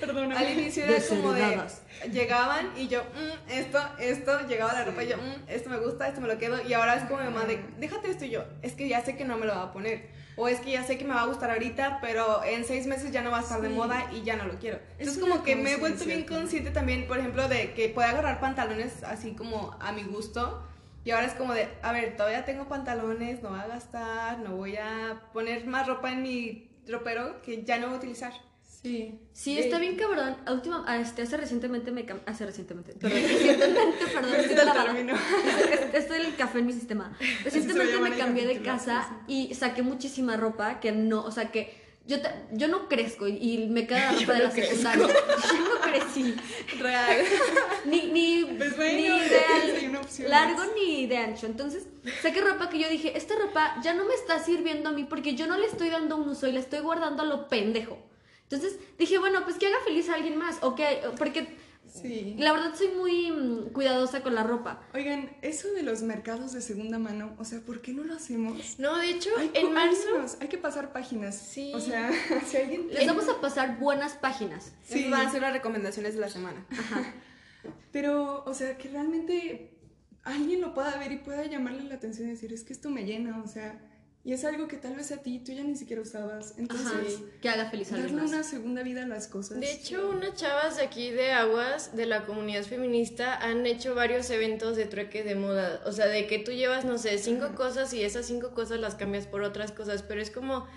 Perdóname. 0.00 0.36
Al 0.36 0.50
inicio 0.58 0.84
era 0.84 1.00
como 1.08 1.32
de... 1.32 1.60
Llegaban 2.12 2.72
y 2.76 2.88
yo, 2.88 3.02
"Mm, 3.04 3.50
esto, 3.50 3.78
esto, 3.98 4.46
llegaba 4.48 4.72
la 4.72 4.84
ropa 4.84 5.04
y 5.04 5.08
yo, 5.08 5.16
"Mm, 5.16 5.48
esto 5.48 5.70
me 5.70 5.78
gusta, 5.78 6.08
esto 6.08 6.20
me 6.20 6.28
lo 6.28 6.38
quedo. 6.38 6.60
Y 6.66 6.72
ahora 6.74 6.96
es 6.96 7.04
como 7.04 7.18
mi 7.18 7.24
mamá 7.24 7.44
de, 7.44 7.64
déjate 7.78 8.10
esto 8.10 8.24
y 8.24 8.30
yo, 8.30 8.44
es 8.62 8.74
que 8.74 8.88
ya 8.88 9.04
sé 9.04 9.16
que 9.16 9.24
no 9.24 9.36
me 9.38 9.46
lo 9.46 9.54
va 9.54 9.62
a 9.62 9.72
poner. 9.72 10.10
O 10.36 10.48
es 10.48 10.60
que 10.60 10.70
ya 10.72 10.82
sé 10.82 10.96
que 10.98 11.04
me 11.04 11.14
va 11.14 11.22
a 11.22 11.26
gustar 11.26 11.50
ahorita, 11.50 11.98
pero 12.00 12.42
en 12.42 12.64
seis 12.64 12.86
meses 12.86 13.12
ya 13.12 13.20
no 13.22 13.30
va 13.30 13.38
a 13.38 13.42
estar 13.42 13.60
de 13.60 13.68
Sí. 13.68 13.74
moda 13.74 14.06
y 14.12 14.22
ya 14.22 14.36
no 14.36 14.44
lo 14.46 14.58
quiero. 14.58 14.78
Es 14.98 15.06
Entonces 15.06 15.22
una 15.22 15.32
como 15.32 15.44
que 15.44 15.56
me 15.56 15.72
he 15.72 15.76
vuelto 15.76 16.04
bien 16.06 16.24
consciente 16.24 16.70
también, 16.70 17.06
por 17.06 17.18
ejemplo, 17.18 17.48
de 17.48 17.74
que 17.74 17.88
puedo 17.90 18.08
agarrar 18.08 18.40
pantalones 18.40 19.04
así 19.04 19.32
como 19.34 19.76
a 19.78 19.92
mi 19.92 20.02
gusto. 20.04 20.66
Y 21.04 21.10
ahora 21.10 21.26
es 21.26 21.34
como 21.34 21.52
de, 21.52 21.68
a 21.82 21.92
ver, 21.92 22.16
todavía 22.16 22.44
tengo 22.44 22.66
pantalones, 22.68 23.42
no 23.42 23.50
voy 23.50 23.58
a 23.60 23.66
gastar, 23.66 24.38
no 24.38 24.56
voy 24.56 24.76
a 24.76 25.20
poner 25.32 25.66
más 25.66 25.86
ropa 25.86 26.10
en 26.12 26.22
mi 26.22 26.71
ropero 26.86 27.40
que 27.42 27.62
ya 27.64 27.78
no 27.78 27.86
voy 27.88 27.96
a 27.96 27.98
utilizar. 27.98 28.32
Sí. 28.82 29.16
Sí, 29.32 29.56
está 29.58 29.78
bien 29.78 29.94
cabrón. 29.96 30.36
A 30.44 30.52
última, 30.52 30.82
a 30.88 30.96
este, 31.00 31.22
hace 31.22 31.36
recientemente 31.36 31.92
me 31.92 32.04
cam- 32.04 32.20
hace 32.26 32.44
recientemente, 32.44 32.94
perdón, 32.94 33.20
recientemente, 33.22 34.06
perdón, 34.12 34.34
estoy 34.34 34.44
es 34.44 34.50
el 34.60 34.66
lavada. 34.66 34.84
término. 34.92 35.14
Es- 35.14 35.94
Esto 35.94 36.14
del 36.14 36.34
café 36.34 36.58
en 36.58 36.66
mi 36.66 36.72
sistema. 36.72 37.16
Recientemente 37.44 37.98
me 37.98 38.16
cambié 38.16 38.46
de 38.46 38.60
casa 38.62 39.20
y 39.28 39.54
saqué 39.54 39.82
muchísima 39.82 40.36
ropa 40.36 40.80
que 40.80 40.90
no, 40.90 41.22
o 41.24 41.30
sea 41.30 41.52
que 41.52 41.81
yo, 42.06 42.20
ta- 42.20 42.42
yo 42.52 42.68
no 42.68 42.88
crezco 42.88 43.28
y, 43.28 43.36
y 43.36 43.66
me 43.68 43.86
queda 43.86 44.12
la 44.12 44.18
ropa 44.20 44.32
de 44.34 44.38
la 44.44 44.50
secundaria. 44.50 45.06
Yo 45.52 45.74
no 45.74 45.80
crecí. 45.80 46.34
Real. 46.78 47.18
Ni, 47.84 48.02
ni, 48.06 48.44
Pues 48.56 48.76
bueno, 48.76 48.96
ni 48.96 49.08
de 49.88 49.98
opción 49.98 50.30
largo 50.30 50.62
ni 50.76 51.06
de 51.06 51.16
ancho. 51.18 51.46
Entonces, 51.46 51.86
saqué 52.22 52.40
ropa 52.40 52.68
que 52.70 52.78
yo 52.78 52.88
dije, 52.88 53.16
esta 53.16 53.34
ropa 53.36 53.76
ya 53.82 53.92
no 53.94 54.04
me 54.04 54.14
está 54.14 54.38
sirviendo 54.42 54.88
a 54.88 54.92
mí 54.92 55.04
porque 55.04 55.34
yo 55.34 55.46
no 55.46 55.56
le 55.58 55.66
estoy 55.66 55.90
dando 55.90 56.16
un 56.16 56.28
uso 56.28 56.46
y 56.46 56.52
la 56.52 56.60
estoy 56.60 56.80
guardando 56.80 57.22
a 57.22 57.26
lo 57.26 57.48
pendejo. 57.48 57.98
Entonces 58.44 58.78
dije, 58.98 59.18
bueno, 59.18 59.44
pues 59.44 59.56
que 59.58 59.66
haga 59.66 59.78
feliz 59.84 60.08
a 60.08 60.14
alguien 60.14 60.36
más. 60.36 60.58
Ok, 60.62 60.80
porque 61.18 61.56
Sí. 61.92 62.36
la 62.38 62.52
verdad 62.52 62.74
soy 62.74 62.88
muy 62.88 63.30
mm, 63.30 63.72
cuidadosa 63.72 64.22
con 64.22 64.34
la 64.34 64.42
ropa. 64.42 64.82
Oigan, 64.94 65.36
eso 65.42 65.70
de 65.72 65.82
los 65.82 66.02
mercados 66.02 66.52
de 66.52 66.62
segunda 66.62 66.98
mano, 66.98 67.34
o 67.38 67.44
sea, 67.44 67.60
¿por 67.60 67.82
qué 67.82 67.92
no 67.92 68.02
lo 68.02 68.14
hacemos? 68.14 68.78
No, 68.78 68.96
de 68.96 69.10
hecho, 69.10 69.30
Hay 69.38 69.50
en 69.54 69.72
marzo... 69.72 70.08
hay 70.40 70.48
que 70.48 70.58
pasar 70.58 70.92
páginas. 70.92 71.36
Sí. 71.36 71.72
O 71.74 71.80
sea, 71.80 72.10
si 72.46 72.56
alguien 72.56 72.88
Les 72.88 73.06
vamos 73.06 73.28
a 73.28 73.40
pasar 73.40 73.78
buenas 73.78 74.14
páginas. 74.14 74.72
Sí. 74.82 75.00
Esas 75.00 75.10
van 75.10 75.26
a 75.26 75.30
ser 75.30 75.42
las 75.42 75.52
recomendaciones 75.52 76.14
de 76.14 76.20
la 76.20 76.28
semana. 76.30 76.66
Pero, 77.92 78.42
o 78.44 78.54
sea, 78.54 78.78
que 78.78 78.88
realmente 78.88 79.78
alguien 80.24 80.60
lo 80.60 80.74
pueda 80.74 80.96
ver 80.98 81.12
y 81.12 81.18
pueda 81.18 81.44
llamarle 81.44 81.84
la 81.84 81.96
atención 81.96 82.28
y 82.28 82.32
decir, 82.32 82.52
es 82.52 82.64
que 82.64 82.72
esto 82.72 82.90
me 82.90 83.04
llena, 83.04 83.42
o 83.42 83.46
sea, 83.46 83.78
y 84.24 84.32
es 84.32 84.44
algo 84.44 84.68
que 84.68 84.76
tal 84.76 84.94
vez 84.94 85.10
a 85.10 85.16
ti 85.16 85.40
tú 85.40 85.52
ya 85.52 85.64
ni 85.64 85.74
siquiera 85.74 86.00
usabas. 86.00 86.54
Entonces, 86.56 87.16
Ajá, 87.16 87.24
que 87.40 87.48
haga 87.48 87.70
feliz 87.70 87.92
a 87.92 87.98
darle 87.98 88.12
más. 88.22 88.30
una 88.30 88.44
segunda 88.44 88.84
vida 88.84 89.02
a 89.02 89.06
las 89.06 89.26
cosas. 89.26 89.58
De 89.58 89.72
hecho, 89.72 90.10
unas 90.10 90.34
chavas 90.34 90.76
de 90.76 90.82
aquí 90.82 91.10
de 91.10 91.32
Aguas, 91.32 91.96
de 91.96 92.06
la 92.06 92.24
comunidad 92.24 92.62
feminista, 92.62 93.36
han 93.36 93.66
hecho 93.66 93.96
varios 93.96 94.30
eventos 94.30 94.76
de 94.76 94.86
trueque 94.86 95.24
de 95.24 95.34
moda. 95.34 95.82
O 95.86 95.92
sea, 95.92 96.06
de 96.06 96.28
que 96.28 96.38
tú 96.38 96.52
llevas, 96.52 96.84
no 96.84 96.98
sé, 96.98 97.18
cinco 97.18 97.54
cosas 97.56 97.92
y 97.94 98.04
esas 98.04 98.26
cinco 98.26 98.54
cosas 98.54 98.78
las 98.78 98.94
cambias 98.94 99.26
por 99.26 99.42
otras 99.42 99.72
cosas. 99.72 100.02
Pero 100.02 100.20
es 100.20 100.30
como. 100.30 100.68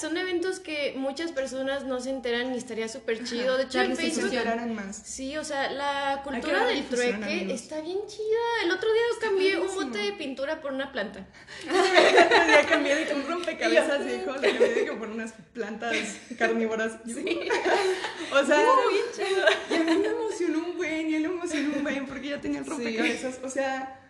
Son 0.00 0.16
eventos 0.16 0.60
que 0.60 0.94
muchas 0.96 1.32
personas 1.32 1.84
no 1.84 2.00
se 2.00 2.10
enteran 2.10 2.54
y 2.54 2.58
estaría 2.58 2.88
súper 2.88 3.22
chido. 3.24 3.56
De 3.56 3.64
hecho, 3.64 3.80
en. 3.80 3.96
Facebook. 3.96 4.32
más. 4.74 4.96
Sí, 5.04 5.36
o 5.36 5.44
sea, 5.44 5.70
la 5.70 6.22
cultura 6.24 6.66
del 6.66 6.84
trueque 6.86 7.14
amigos. 7.14 7.60
está 7.60 7.80
bien 7.80 7.98
chida. 8.06 8.64
El 8.64 8.70
otro 8.70 8.92
día 8.92 9.02
cambié 9.20 9.58
un 9.58 9.74
bote 9.74 9.98
de 9.98 10.12
pintura 10.12 10.60
por 10.60 10.72
una 10.72 10.90
planta. 10.92 11.26
Ya 12.48 12.66
cambié 12.66 12.94
de 12.96 13.06
que 13.06 13.14
un 13.14 13.26
rompecabezas, 13.28 14.00
hijo, 14.06 14.32
le 14.36 14.50
cambié 14.50 14.74
de 14.74 14.84
que 14.84 14.92
por 14.92 15.08
unas 15.08 15.32
plantas 15.52 15.94
carnívoras. 16.38 16.92
O 18.32 18.44
sea, 18.44 18.64
y 19.70 19.74
a 19.74 19.82
mí 19.84 19.96
me 19.98 20.08
emocionó 20.08 20.58
un 20.58 20.76
buen, 20.76 21.08
y 21.10 21.14
él 21.14 21.22
le 21.22 21.28
emocionó 21.28 21.76
un 21.76 21.82
buen 21.84 22.06
porque 22.06 22.28
ya 22.30 22.40
tenía 22.40 22.60
el 22.60 22.66
rompecabezas. 22.66 23.38
O 23.44 23.48
sea, 23.50 24.00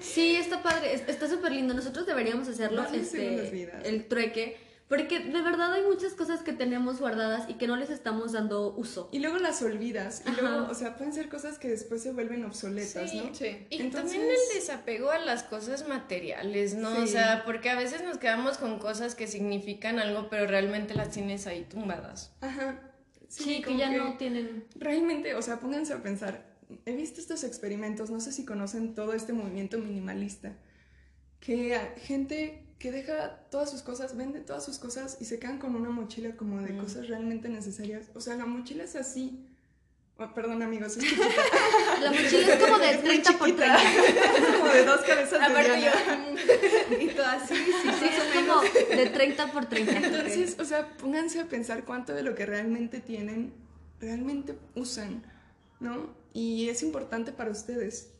Sí, 0.00 0.36
está 0.36 0.62
padre, 0.62 0.94
es- 0.94 1.02
está 1.08 1.28
súper 1.28 1.52
lindo. 1.52 1.74
Nosotros 1.74 2.06
deberíamos 2.06 2.46
hacerlo, 2.48 2.86
este, 2.94 3.68
el 3.84 4.06
trueque, 4.06 4.56
Porque 4.90 5.20
de 5.20 5.40
verdad 5.40 5.72
hay 5.72 5.84
muchas 5.84 6.14
cosas 6.14 6.42
que 6.42 6.52
tenemos 6.52 6.98
guardadas 6.98 7.48
y 7.48 7.54
que 7.54 7.68
no 7.68 7.76
les 7.76 7.90
estamos 7.90 8.32
dando 8.32 8.74
uso. 8.76 9.08
Y 9.12 9.20
luego 9.20 9.38
las 9.38 9.62
olvidas. 9.62 10.22
Y 10.26 10.30
Ajá. 10.30 10.42
luego, 10.42 10.66
o 10.68 10.74
sea, 10.74 10.96
pueden 10.96 11.12
ser 11.14 11.28
cosas 11.28 11.60
que 11.60 11.68
después 11.68 12.02
se 12.02 12.10
vuelven 12.12 12.44
obsoletas, 12.44 13.08
Sí, 13.12 13.22
¿no? 13.24 13.32
Sí. 13.32 13.66
Y 13.70 13.80
Entonces- 13.82 14.10
también 14.18 14.22
el 14.32 14.54
desapego 14.58 15.10
a 15.12 15.20
las 15.20 15.44
cosas 15.44 15.86
materiales, 15.88 16.74
¿no? 16.74 16.90
O 16.90 17.06
Sí. 17.06 17.12
sea, 17.12 17.44
porque 17.46 17.70
a 17.70 17.76
veces 17.76 18.02
nos 18.02 18.18
quedamos 18.18 18.58
con 18.58 18.80
cosas 18.80 19.14
que 19.14 19.28
significan 19.28 20.00
algo, 20.00 20.28
pero 20.28 20.48
realmente 20.48 20.94
las 20.94 21.12
tienes 21.12 21.46
ahí 21.46 21.64
tumbadas. 21.70 22.34
Ajá. 22.40 22.80
Sí, 23.28 23.58
que 23.60 23.66
como 23.66 23.78
ya 23.78 23.90
no 23.92 24.16
tienen... 24.16 24.64
Realmente, 24.74 25.36
o 25.36 25.40
sea, 25.42 25.60
pónganse 25.60 25.92
a 25.92 26.02
pensar. 26.02 26.50
He 26.84 26.96
visto 26.96 27.20
estos 27.20 27.44
experimentos, 27.44 28.10
no 28.10 28.18
sé 28.20 28.32
si 28.32 28.44
conocen 28.44 28.96
todo 28.96 29.12
este 29.12 29.32
movimiento 29.32 29.78
minimalista, 29.78 30.56
que 31.40 31.78
gente 32.02 32.64
que 32.78 32.92
deja 32.92 33.40
todas 33.50 33.70
sus 33.70 33.82
cosas, 33.82 34.16
vende 34.16 34.40
todas 34.40 34.64
sus 34.64 34.78
cosas 34.78 35.18
y 35.20 35.24
se 35.26 35.38
quedan 35.38 35.58
con 35.58 35.74
una 35.74 35.90
mochila 35.90 36.34
como 36.36 36.60
de 36.62 36.76
cosas 36.76 37.08
realmente 37.08 37.48
necesarias. 37.48 38.06
O 38.14 38.20
sea, 38.20 38.36
la 38.36 38.46
mochila 38.46 38.84
es 38.84 38.96
así. 38.96 39.46
Oh, 40.16 40.34
perdón, 40.34 40.62
amigos, 40.62 40.96
es 40.98 41.04
chiquita. 41.04 41.26
La 42.02 42.10
mochila 42.10 42.54
es 42.54 42.62
como 42.62 42.78
de 42.78 42.94
30 42.98 43.32
por 43.38 43.48
30. 43.56 43.82
es 43.82 44.56
como 44.58 44.68
de 44.72 44.84
dos 44.84 45.00
cabezas 45.00 45.40
de 45.40 45.46
Aparte 45.46 45.80
yo. 45.82 46.96
y 47.00 47.08
todo 47.08 47.24
así, 47.26 47.54
sí, 47.54 47.72
Sí, 47.82 47.90
sí. 47.98 48.04
es 48.04 48.46
como 48.46 48.60
de 48.96 49.06
30 49.08 49.52
por 49.52 49.64
30. 49.66 49.92
Entonces, 49.96 50.56
o 50.58 50.64
sea, 50.66 50.88
pónganse 50.98 51.40
a 51.40 51.46
pensar 51.46 51.84
cuánto 51.86 52.12
de 52.14 52.22
lo 52.22 52.34
que 52.34 52.44
realmente 52.44 53.00
tienen, 53.00 53.54
realmente 53.98 54.54
usan, 54.74 55.22
¿no? 55.80 56.14
Y 56.34 56.68
es 56.68 56.82
importante 56.82 57.32
para 57.32 57.50
ustedes. 57.50 58.10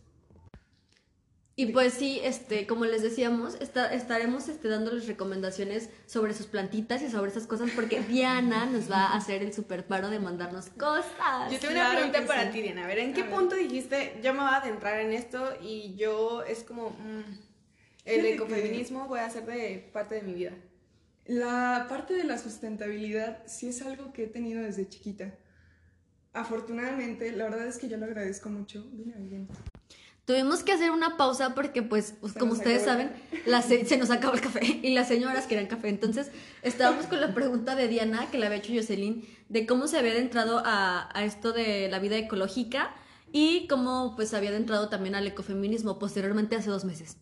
Y 1.57 1.67
pues 1.73 1.93
sí, 1.93 2.21
este, 2.23 2.67
como 2.67 2.87
les 2.87 3.03
decíamos, 3.03 3.57
esta- 3.61 3.93
estaremos 3.93 4.49
este, 4.49 4.69
dándoles 4.69 5.07
recomendaciones 5.07 5.91
sobre 6.07 6.33
sus 6.33 6.47
plantitas 6.47 7.03
y 7.03 7.11
sobre 7.11 7.31
esas 7.31 7.47
cosas 7.47 7.71
porque 7.75 8.01
Diana 8.09 8.65
nos 8.65 8.91
va 8.91 9.09
a 9.09 9.17
hacer 9.17 9.43
el 9.43 9.53
super 9.53 9.87
paro 9.87 10.09
de 10.09 10.21
mandarnos 10.21 10.71
cosas. 10.71 11.51
Yo 11.53 11.59
tengo 11.59 11.75
Claro 11.75 11.91
una 12.05 12.13
pregunta 12.13 12.27
para 12.27 12.47
sí. 12.47 12.53
ti, 12.53 12.63
Diana. 12.63 12.85
A 12.85 12.87
ver, 12.87 12.99
¿en 13.01 13.13
qué 13.13 13.21
A 13.23 13.25
ver. 13.25 13.35
punto 13.35 13.57
dijiste, 13.57 14.19
yo 14.23 14.33
me 14.33 14.39
voy 14.41 14.49
a 14.49 14.57
adentrar 14.57 15.01
en 15.01 15.13
esto 15.13 15.53
y 15.61 15.95
yo 15.97 16.43
es 16.45 16.63
como, 16.63 16.91
mm, 16.91 17.39
el 18.07 18.25
ecofeminismo 18.27 19.07
voy 19.07 19.19
a 19.21 19.27
hacer 19.27 19.45
de 19.45 19.91
parte 19.93 20.15
de 20.15 20.23
mi 20.23 20.33
vida? 20.33 20.53
La 21.27 21.87
parte 21.91 22.15
de 22.15 22.25
la 22.25 22.39
sustentabilidad 22.39 23.43
sí 23.47 23.69
es 23.69 23.83
algo 23.83 24.13
que 24.15 24.25
he 24.25 24.29
tenido 24.29 24.63
desde 24.63 24.89
chiquita. 24.89 25.35
Afortunadamente, 26.33 27.33
la 27.33 27.45
verdad 27.45 27.67
es 27.67 27.77
que 27.77 27.89
yo 27.89 27.99
lo 27.99 28.07
agradezco 28.07 28.49
mucho. 28.49 28.85
Vine 28.93 29.15
bien. 29.19 29.49
Tuvimos 30.31 30.62
que 30.62 30.71
hacer 30.71 30.93
una 30.93 31.16
pausa 31.16 31.57
porque, 31.57 31.83
pues, 31.83 32.14
pues, 32.21 32.35
Se 32.35 32.38
como 32.38 32.53
ustedes 32.53 32.83
acabó 32.85 33.01
saben, 33.09 33.12
la 33.47 33.62
se, 33.62 33.85
se 33.85 33.99
nos 33.99 34.11
acabó 34.11 34.35
el 34.35 34.40
café 34.40 34.64
y 34.81 34.95
las 34.95 35.09
señoras 35.09 35.47
querían 35.49 35.66
café. 35.66 35.88
Entonces, 35.88 36.31
estábamos 36.62 37.07
con 37.07 37.21
la 37.21 37.35
pregunta 37.35 37.75
de 37.75 37.88
Diana, 37.88 38.31
que 38.31 38.38
la 38.38 38.47
había 38.47 38.59
hecho 38.59 38.73
Jocelyn, 38.73 39.25
de 39.49 39.66
cómo 39.66 39.88
se 39.88 39.99
había 39.99 40.12
adentrado 40.12 40.62
a, 40.64 41.09
a 41.12 41.25
esto 41.25 41.53
de 41.53 41.88
la 41.88 41.99
vida 41.99 42.16
ecológica 42.16 42.95
y 43.33 43.66
cómo, 43.66 44.14
pues, 44.14 44.33
había 44.33 44.51
adentrado 44.51 44.88
también 44.88 45.16
al 45.16 45.27
ecofeminismo 45.27 45.99
posteriormente 45.99 46.55
hace 46.55 46.71
dos 46.71 46.85
meses. 46.85 47.16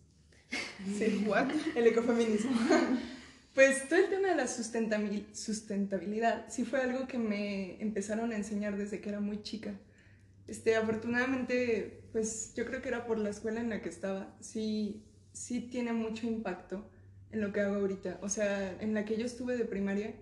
Sí, 0.95 1.23
what? 1.25 1.47
El 1.75 1.87
ecofeminismo. 1.87 2.51
Pues 3.55 3.89
todo 3.89 3.97
el 3.97 4.09
tema 4.09 4.27
de 4.27 4.35
la 4.35 4.45
sustentabil- 4.45 5.33
sustentabilidad 5.33 6.45
sí 6.47 6.63
fue 6.63 6.79
algo 6.79 7.07
que 7.07 7.17
me 7.17 7.81
empezaron 7.81 8.31
a 8.33 8.35
enseñar 8.35 8.77
desde 8.77 9.01
que 9.01 9.09
era 9.09 9.19
muy 9.19 9.41
chica. 9.41 9.73
Este, 10.49 10.75
afortunadamente, 10.75 12.03
pues 12.11 12.53
yo 12.55 12.65
creo 12.65 12.81
que 12.81 12.89
era 12.89 13.05
por 13.05 13.17
la 13.17 13.29
escuela 13.29 13.61
en 13.61 13.69
la 13.69 13.81
que 13.81 13.89
estaba. 13.89 14.35
Sí, 14.39 15.05
sí 15.31 15.61
tiene 15.61 15.93
mucho 15.93 16.27
impacto 16.27 16.89
en 17.31 17.41
lo 17.41 17.53
que 17.53 17.61
hago 17.61 17.75
ahorita. 17.75 18.19
O 18.21 18.29
sea, 18.29 18.77
en 18.81 18.93
la 18.93 19.05
que 19.05 19.17
yo 19.17 19.25
estuve 19.25 19.57
de 19.57 19.65
primaria, 19.65 20.15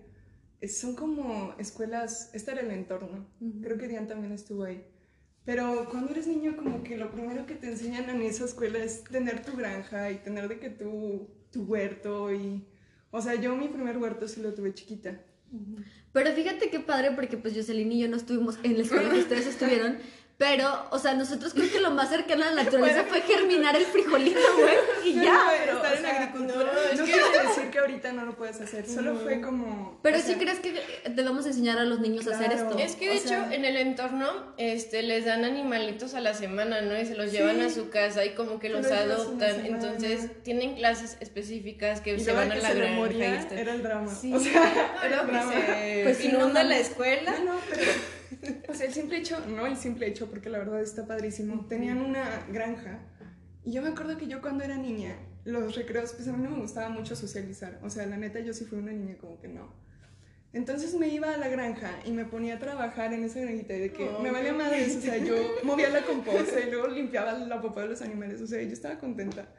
son 0.66 0.94
como 0.94 1.54
escuelas, 1.58 2.30
este 2.34 2.50
era 2.50 2.60
el 2.60 2.70
entorno. 2.70 3.26
Creo 3.62 3.78
que 3.78 3.88
Diane 3.88 4.06
también 4.06 4.32
estuvo 4.32 4.64
ahí. 4.64 4.84
Pero 5.44 5.88
cuando 5.90 6.10
eres 6.10 6.26
niño, 6.26 6.56
como 6.56 6.82
que 6.82 6.98
lo 6.98 7.10
primero 7.10 7.46
que 7.46 7.54
te 7.54 7.68
enseñan 7.68 8.10
en 8.10 8.20
esa 8.22 8.44
escuela 8.44 8.78
es 8.78 9.04
tener 9.04 9.42
tu 9.44 9.56
granja 9.56 10.10
y 10.10 10.16
tener 10.16 10.48
de 10.48 10.58
que 10.58 10.68
tu, 10.68 11.30
tu 11.50 11.64
huerto 11.64 12.32
y... 12.34 12.66
O 13.10 13.22
sea, 13.22 13.34
yo 13.36 13.56
mi 13.56 13.68
primer 13.68 13.96
huerto 13.96 14.28
sí 14.28 14.42
lo 14.42 14.52
tuve 14.52 14.74
chiquita. 14.74 15.18
Pero 16.12 16.32
fíjate 16.32 16.68
qué 16.68 16.80
padre, 16.80 17.12
porque 17.12 17.38
pues 17.38 17.54
Jocelyn 17.54 17.92
y 17.92 18.00
yo 18.00 18.08
no 18.08 18.16
estuvimos 18.16 18.58
en 18.62 18.76
la 18.76 18.82
escuela 18.82 19.10
que 19.10 19.18
ustedes 19.20 19.46
estuvieron, 19.46 19.96
pero, 20.38 20.86
o 20.92 20.98
sea, 21.00 21.14
nosotros 21.14 21.52
creo 21.52 21.68
que 21.70 21.80
lo 21.80 21.90
más 21.90 22.10
cercano 22.10 22.44
a 22.44 22.52
la 22.52 22.62
naturaleza 22.62 23.04
fue 23.08 23.22
germinar 23.22 23.74
el 23.74 23.84
frijolito, 23.84 24.38
güey, 24.56 24.76
y 25.12 25.16
No, 25.16 25.24
ya. 25.24 25.46
pero, 25.50 25.76
estar 25.78 25.92
o 25.92 25.96
en 25.96 26.00
sea, 26.02 26.16
agricultura. 26.22 26.72
No, 26.72 26.98
no 26.98 27.04
quiero 27.04 27.26
decir 27.48 27.70
que 27.70 27.78
ahorita 27.80 28.12
no 28.12 28.24
lo 28.24 28.36
puedes 28.36 28.60
hacer, 28.60 28.86
solo 28.88 29.16
fue 29.16 29.40
como... 29.40 29.98
Pero 30.00 30.18
sí 30.18 30.26
sea, 30.26 30.38
crees 30.38 30.60
que 30.60 30.80
debemos 31.10 31.44
enseñar 31.44 31.78
a 31.78 31.84
los 31.84 31.98
niños 31.98 32.26
a 32.28 32.36
hacer 32.36 32.52
esto. 32.52 32.78
Es 32.78 32.94
que 32.94 33.06
de 33.06 33.10
O 33.10 33.14
hecho 33.14 33.28
sea- 33.28 33.52
en 33.52 33.64
el 33.64 33.76
entorno 33.78 34.54
este, 34.58 35.02
les 35.02 35.24
dan 35.24 35.44
animalitos 35.44 36.14
a 36.14 36.20
la 36.20 36.34
semana, 36.34 36.82
¿no? 36.82 36.96
Y 36.98 37.04
se 37.04 37.16
los 37.16 37.32
llevan 37.32 37.60
a 37.60 37.68
su 37.68 37.90
casa 37.90 38.24
y 38.24 38.30
como 38.34 38.60
que 38.60 38.68
los 38.68 38.86
adoptan. 38.86 39.56
semana. 39.56 39.66
Entonces 39.68 40.30
tienen 40.44 40.76
clases 40.76 41.16
específicas 41.18 42.00
que 42.00 42.14
y 42.14 42.20
se 42.20 42.30
van 42.32 42.52
a 42.52 42.54
la 42.54 42.68
se 42.68 42.74
granja 42.76 42.94
moría 42.94 43.48
era 43.50 43.74
el 43.74 43.82
drama. 43.82 44.14
Sí. 44.14 44.32
O 44.32 44.38
sea, 44.38 44.62
era 45.04 45.20
el 45.22 45.26
que 45.26 45.32
drama. 45.32 45.52
se 45.52 46.00
Pues 46.04 46.24
inunda 46.24 46.62
la 46.62 46.78
escuela. 46.78 47.32
No, 47.40 47.44
no, 47.54 47.60
pero. 47.68 48.17
O 48.68 48.74
sea, 48.74 48.86
el 48.86 48.92
simple 48.92 49.18
hecho, 49.18 49.40
no 49.46 49.66
el 49.66 49.76
simple 49.76 50.06
hecho, 50.06 50.28
porque 50.28 50.50
la 50.50 50.58
verdad 50.58 50.80
está 50.80 51.06
padrísimo. 51.06 51.66
Tenían 51.66 52.00
una 52.00 52.46
granja. 52.52 53.00
Y 53.64 53.72
yo 53.72 53.82
me 53.82 53.88
acuerdo 53.88 54.16
que 54.16 54.26
yo 54.26 54.40
cuando 54.40 54.64
era 54.64 54.76
niña, 54.76 55.16
los 55.44 55.74
recreos, 55.74 56.12
pues 56.12 56.28
a 56.28 56.32
mí 56.32 56.42
no 56.42 56.50
me 56.50 56.60
gustaba 56.60 56.88
mucho 56.88 57.16
socializar. 57.16 57.78
O 57.82 57.90
sea, 57.90 58.06
la 58.06 58.16
neta, 58.16 58.40
yo 58.40 58.52
sí 58.52 58.64
fui 58.64 58.78
una 58.78 58.92
niña 58.92 59.16
como 59.18 59.40
que 59.40 59.48
no. 59.48 59.72
Entonces 60.52 60.94
me 60.94 61.08
iba 61.08 61.34
a 61.34 61.36
la 61.36 61.48
granja 61.48 61.90
y 62.06 62.12
me 62.12 62.24
ponía 62.24 62.54
a 62.54 62.58
trabajar 62.58 63.12
en 63.12 63.22
esa 63.22 63.40
granjita 63.40 63.74
y 63.74 63.80
de 63.80 63.92
que 63.92 64.08
Oh, 64.08 64.22
me 64.22 64.30
valía 64.30 64.54
madres. 64.54 64.96
O 64.96 65.00
sea, 65.00 65.18
yo 65.18 65.34
movía 65.62 65.90
la 65.90 66.02
composta 66.02 66.60
y 66.60 66.70
luego 66.70 66.88
limpiaba 66.88 67.32
la 67.34 67.60
popó 67.60 67.80
de 67.80 67.88
los 67.88 68.02
animales. 68.02 68.40
O 68.40 68.46
sea, 68.46 68.62
yo 68.62 68.72
estaba 68.72 68.98
contenta. 68.98 69.54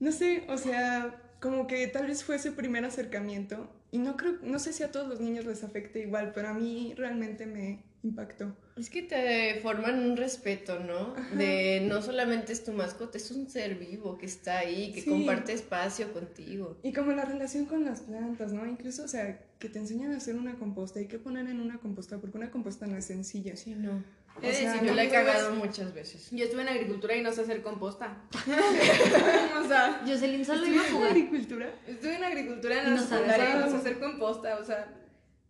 No 0.00 0.12
sé, 0.12 0.44
o 0.48 0.58
sea, 0.58 1.23
como 1.40 1.66
que 1.66 1.86
tal 1.88 2.06
vez 2.06 2.24
fue 2.24 2.36
ese 2.36 2.52
primer 2.52 2.84
acercamiento. 2.84 3.70
Y 3.90 3.98
no 3.98 4.16
creo, 4.16 4.38
no 4.42 4.58
sé 4.58 4.72
si 4.72 4.82
a 4.82 4.90
todos 4.90 5.08
los 5.08 5.20
niños 5.20 5.44
les 5.44 5.62
afecte 5.62 6.00
igual, 6.00 6.32
pero 6.34 6.48
a 6.48 6.54
mí 6.54 6.94
realmente 6.96 7.46
me 7.46 7.84
impactó. 8.02 8.56
Es 8.76 8.90
que 8.90 9.02
te 9.02 9.60
forman 9.62 10.00
un 10.00 10.16
respeto, 10.16 10.80
¿no? 10.80 11.14
De 11.36 11.86
no 11.88 12.02
solamente 12.02 12.52
es 12.52 12.64
tu 12.64 12.72
mascota, 12.72 13.16
es 13.18 13.30
un 13.30 13.48
ser 13.48 13.76
vivo 13.76 14.18
que 14.18 14.26
está 14.26 14.58
ahí, 14.58 14.92
que 14.92 15.00
Sí. 15.02 15.10
comparte 15.10 15.52
espacio 15.52 16.12
contigo. 16.12 16.76
Y 16.82 16.92
como 16.92 17.12
la 17.12 17.24
relación 17.24 17.66
con 17.66 17.84
las 17.84 18.00
plantas, 18.00 18.52
¿no? 18.52 18.66
Incluso, 18.66 19.04
o 19.04 19.08
sea, 19.08 19.40
que 19.60 19.68
te 19.68 19.78
enseñan 19.78 20.10
a 20.12 20.16
hacer 20.16 20.34
una 20.34 20.56
composta 20.58 21.00
y 21.00 21.06
qué 21.06 21.18
poner 21.20 21.46
en 21.48 21.60
una 21.60 21.78
composta, 21.78 22.18
porque 22.18 22.36
una 22.36 22.50
composta 22.50 22.86
no 22.88 22.96
es 22.96 23.04
sencilla. 23.04 23.56
Sí, 23.56 23.74
no. 23.76 24.02
O 24.36 24.40
sea, 24.40 24.50
decir, 24.50 24.86
Yo 24.88 24.94
la 24.94 25.02
he 25.02 25.06
estuve- 25.06 25.24
cagado 25.24 25.54
muchas 25.54 25.94
veces. 25.94 26.28
Yo 26.30 26.44
estuve 26.44 26.62
en 26.62 26.68
agricultura 26.68 27.16
y 27.16 27.22
no 27.22 27.32
sé 27.32 27.42
hacer 27.42 27.62
composta. 27.62 28.16
o 29.64 29.68
sea, 29.68 30.02
Jocelyn 30.06 30.44
solo 30.44 30.66
iba 30.66 30.82
a 30.82 30.84
¿Estudias 30.84 30.90
jugar. 30.92 31.10
agricultura? 31.10 31.74
estuve 31.86 32.16
en 32.16 32.24
agricultura 32.24 32.74
Y 32.74 32.78
en 32.78 32.84
no 32.84 32.90
la 32.96 33.02
secundaria 33.02 33.36
y 33.36 33.52
hacer. 33.52 33.60
no 33.60 33.70
sé 33.70 33.76
hacer 33.76 33.98
composta, 34.00 34.58
o 34.58 34.64
sea. 34.64 34.92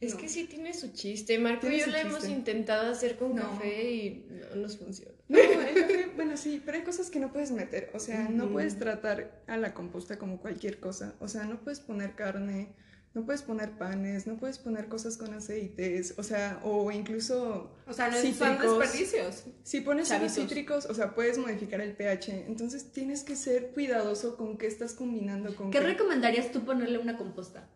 Es 0.01 0.15
no. 0.15 0.21
que 0.21 0.29
sí 0.29 0.45
tiene 0.45 0.75
su 0.75 0.93
chiste. 0.93 1.39
Marco 1.39 1.67
y 1.69 1.81
yo 1.81 1.87
la 1.87 2.01
hemos 2.03 2.29
intentado 2.29 2.91
hacer 2.93 3.17
con 3.17 3.35
No. 3.35 3.43
café 3.53 3.91
y 3.91 4.27
no 4.51 4.57
nos 4.57 4.77
funciona. 4.77 5.13
No, 5.29 5.39
el 5.39 5.75
café, 5.75 6.11
bueno, 6.15 6.37
sí, 6.37 6.61
pero 6.65 6.77
hay 6.77 6.85
cosas 6.85 7.11
que 7.11 7.19
no 7.21 7.33
puedes 7.33 7.51
meter. 7.53 7.91
O 7.95 7.99
sea, 7.99 8.29
no 8.29 8.49
puedes 8.51 8.79
tratar 8.79 9.41
a 9.47 9.57
la 9.57 9.73
composta 9.73 10.19
como 10.19 10.41
cualquier 10.41 10.79
cosa. 10.79 11.15
O 11.21 11.29
sea, 11.29 11.45
no 11.45 11.61
puedes 11.61 11.81
poner 11.81 12.15
carne, 12.15 12.75
no 13.15 13.25
puedes 13.25 13.43
poner 13.43 13.79
panes, 13.79 14.27
no 14.27 14.37
puedes 14.37 14.59
poner 14.59 14.89
cosas 14.89 15.17
con 15.17 15.33
aceites. 15.35 16.15
O 16.19 16.25
sea, 16.25 16.59
o 16.65 16.91
incluso. 16.91 17.71
O 17.87 17.93
sea, 17.93 18.09
no 18.11 18.17
son 18.17 18.59
desperdicios. 18.59 19.45
Si 19.63 19.81
pones 19.81 20.09
unos 20.09 20.19
Chavitos. 20.21 20.35
cítricos, 20.35 20.87
o 20.87 20.95
sea, 20.95 21.15
puedes 21.15 21.39
modificar 21.39 21.81
el 21.81 21.93
pH. 21.95 22.47
Entonces 22.49 22.91
tienes 22.91 23.23
que 23.23 23.37
ser 23.37 23.71
cuidadoso 23.71 24.37
con 24.37 24.59
qué 24.59 24.67
estás 24.67 24.95
combinando 24.95 25.55
con 25.55 25.71
¿Qué 25.71 25.79
recomendarías 25.79 26.51
tú 26.51 26.65
ponerle 26.65 26.97
a 26.97 27.01
una 27.01 27.17
composta? 27.17 27.69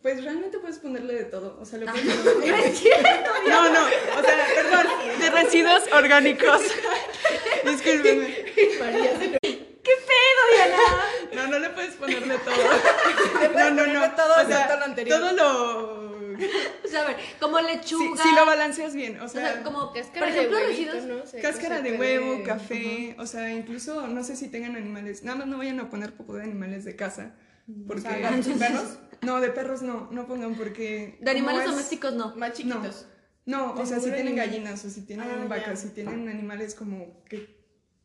Pues 0.00 0.24
realmente 0.24 0.58
puedes 0.58 0.78
ponerle 0.78 1.14
de 1.14 1.24
todo. 1.24 1.58
O 1.60 1.66
sea, 1.66 1.78
le 1.78 1.86
puedes 1.90 2.06
No 2.06 2.32
poner. 2.32 2.54
No, 3.48 3.72
no, 3.74 3.84
o 3.86 4.22
sea, 4.24 4.46
perdón, 4.56 4.86
de 5.20 5.30
residuos 5.30 5.82
orgánicos. 5.92 6.62
Discúlpeme. 7.64 8.34
¿Qué 9.82 9.94
pedo, 10.08 10.42
Diana? 10.54 10.76
No, 11.34 11.46
no 11.48 11.58
le 11.58 11.68
puedes 11.70 11.94
poner 11.96 12.26
de 12.26 12.38
todo. 12.38 12.54
De 14.02 14.16
todo 14.16 14.32
o 14.42 14.46
sea, 14.46 14.76
lo 14.76 14.84
anterior. 14.84 15.18
Todo 15.20 15.32
lo. 15.32 16.12
O 16.84 16.88
sea, 16.88 17.02
a 17.02 17.06
ver, 17.08 17.16
como 17.38 17.60
lechuga. 17.60 18.22
si 18.22 18.34
lo 18.34 18.44
balanceas 18.46 18.94
bien, 18.94 19.20
o 19.20 19.24
o 19.24 19.28
sea, 19.28 19.52
sea, 19.54 19.62
como, 19.62 19.92
Cáscara 19.92 20.26
por 20.26 20.34
ejemplo, 20.34 20.58
de 20.58 20.64
huevito, 20.66 20.92
residuos. 20.92 21.18
¿no? 21.24 21.26
Se- 21.30 21.40
cáscara 21.40 21.76
se 21.76 21.82
de 21.82 21.92
puede- 21.96 22.18
huevo, 22.18 22.42
café, 22.44 23.14
o 23.18 23.26
sea, 23.26 23.52
incluso 23.52 24.06
no 24.08 24.24
sé 24.24 24.34
si 24.36 24.48
tengan 24.48 24.74
animales. 24.76 25.22
Nada 25.22 25.38
más 25.38 25.46
no 25.46 25.58
vayan 25.58 25.78
a 25.80 25.88
poner 25.90 26.14
popó 26.14 26.34
de 26.34 26.42
animales 26.44 26.84
de 26.84 26.96
casa. 26.96 27.34
Porque. 27.86 28.02
sea, 28.02 28.18
¿gatos 28.18 28.46
y 28.46 28.52
perros? 28.54 28.98
No, 29.20 29.40
de 29.40 29.50
perros 29.50 29.82
no, 29.82 30.08
no 30.10 30.26
pongan 30.26 30.54
porque. 30.56 31.16
De 31.20 31.30
animales 31.30 31.62
es- 31.64 31.70
domésticos 31.70 32.12
no. 32.14 32.34
Más 32.34 32.52
chiquitos. 32.54 33.06
No, 33.44 33.72
o 33.74 33.86
sea, 33.86 34.00
si 34.00 34.10
tienen 34.10 34.34
gallinas 34.36 34.84
o 34.84 34.90
si 34.90 35.02
tienen 35.02 35.26
Ah, 35.28 35.36
ya. 35.42 35.48
vacas, 35.48 35.80
si 35.80 35.88
tienen 35.90 36.28
animales 36.28 36.74
como 36.74 37.22
que 37.24 37.61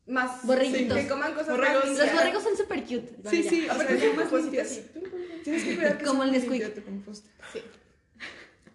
más 0.08 0.42
Borreguitos. 0.44 0.96
que 0.98 1.06
coman 1.08 1.32
cosas 1.34 1.48
Borregos. 1.56 1.86
más 1.86 1.98
Los 1.98 2.12
borregos 2.14 2.42
son 2.42 2.56
súper 2.56 2.80
cute. 2.82 3.16
Sí, 3.30 3.42
sí, 3.42 3.66
o 3.70 3.74
sea, 3.74 3.94
ya 3.94 4.12
más 4.14 4.32
así. 4.32 4.86
Tienes 5.44 5.64
que 5.64 5.74
cuidar 5.76 5.98
que 5.98 6.04
Como 6.04 6.22
el 6.24 6.32
Nesquik. 6.32 6.74
tu 6.74 6.82
composta. 6.82 7.28
Sí. 7.52 7.60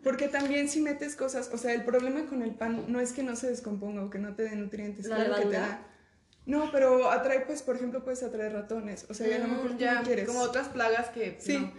Porque 0.03 0.27
también 0.27 0.67
si 0.67 0.81
metes 0.81 1.15
cosas, 1.15 1.49
o 1.53 1.57
sea, 1.57 1.73
el 1.73 1.83
problema 1.85 2.25
con 2.25 2.41
el 2.41 2.53
pan 2.55 2.85
no 2.89 2.99
es 2.99 3.13
que 3.13 3.23
no 3.23 3.35
se 3.35 3.47
descomponga 3.47 4.03
o 4.03 4.09
que 4.09 4.19
no 4.19 4.35
te 4.35 4.43
dé 4.43 4.55
nutrientes, 4.55 5.05
¿La 5.05 5.15
claro 5.15 5.35
que 5.35 5.45
te 5.47 5.53
da. 5.53 5.87
No, 6.45 6.71
pero 6.73 7.09
atrae, 7.09 7.41
pues, 7.45 7.61
por 7.61 7.77
ejemplo, 7.77 8.03
puedes 8.03 8.21
atraer 8.21 8.51
ratones, 8.51 9.05
o 9.09 9.13
sea, 9.13 9.29
y 9.29 9.33
a 9.33 9.39
lo 9.39 9.47
mejor 9.47 9.67
tú 9.69 9.73
Mm, 9.75 9.77
ya, 9.77 9.93
no 9.95 10.03
quieres. 10.03 10.27
como 10.27 10.41
otras 10.41 10.67
plagas 10.67 11.07
que 11.09 11.37
Sí, 11.39 11.57
no. 11.57 11.71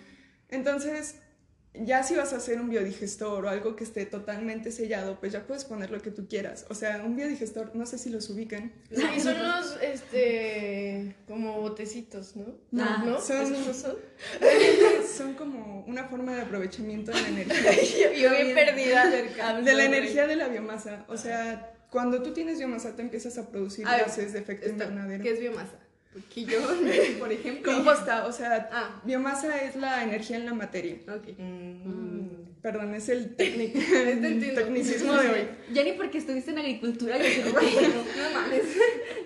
entonces, 0.49 1.17
ya 1.75 2.03
si 2.05 2.15
vas 2.15 2.33
a 2.33 2.37
hacer 2.37 2.61
un 2.61 2.71
biodigestor 2.71 3.45
o 3.45 3.49
algo 3.49 3.75
que 3.75 3.83
esté 3.85 4.07
totalmente 4.07 4.71
sellado, 4.71 5.19
pues 5.19 5.33
ya 5.33 5.45
puedes 5.47 5.65
poner 5.65 5.91
lo 5.91 6.01
que 6.01 6.11
tú 6.13 6.29
quieras. 6.29 6.67
O 6.71 6.75
sea, 6.75 7.03
un 7.05 7.17
biodigestor, 7.17 7.75
no 7.75 7.85
sé 7.85 7.99
si 7.99 8.11
los 8.11 8.31
ubican. 8.31 8.73
Sí, 8.93 9.21
son 9.21 9.43
los, 9.43 9.77
este, 9.83 11.17
como 11.27 11.61
botecitos, 11.61 12.37
¿no? 12.37 12.47
No, 12.71 13.05
¿No? 13.05 13.21
son- 13.21 13.43
¿Esos 13.53 13.67
no 13.67 13.75
son? 13.75 13.97
Son 15.17 15.35
como 15.35 15.85
una 15.87 16.05
forma 16.05 16.35
de 16.35 16.43
aprovechamiento 16.43 17.13
de 17.13 17.21
la 17.23 17.29
energía. 17.29 18.13
Yo 18.21 18.31
bien 18.31 18.55
perdida 18.55 19.09
del 19.09 19.65
de 19.65 19.75
la 19.75 19.85
energía 19.85 20.27
de 20.27 20.37
la 20.37 20.49
biomasa. 20.49 21.05
O 21.09 21.17
sea, 21.17 21.73
cuando 21.91 22.23
tú 22.23 22.33
tienes 22.33 22.59
biomasa, 22.59 22.97
te 22.97 23.03
empiezas 23.03 23.39
a 23.39 23.49
producir 23.49 23.87
A 23.87 23.93
ver, 23.97 24.07
gases 24.07 24.33
de 24.33 24.41
efecto 24.41 24.69
invernadero. 24.69 25.23
¿Qué 25.23 25.31
es 25.31 25.41
biomasa? 25.41 25.79
Yo, 26.37 26.59
por 27.19 27.33
ejemplo. 27.33 27.73
Composta, 27.73 28.27
o 28.27 28.33
sea, 28.33 28.69
Ah. 28.73 29.01
biomasa 29.05 29.63
es 29.63 29.77
la 29.77 30.03
energía 30.05 30.37
en 30.37 30.47
la 30.47 30.55
materia. 30.55 30.97
Ok. 31.09 31.39
Mm. 31.39 32.25
Perdón, 32.63 32.95
es 32.95 33.09
el 33.11 33.37
técnic- 33.37 33.73
Te 33.75 34.13
entiendo. 34.13 34.61
tecnicismo 34.63 35.13
de 35.15 35.29
hoy. 35.29 35.49
Ya 35.73 35.85
ni 35.85 35.93
porque 35.93 36.19
estuviste 36.19 36.51
en 36.51 36.59
agricultura. 36.59 37.19
yo 37.19 37.25
sé. 37.25 37.43
No 37.53 38.41
mames. 38.41 38.63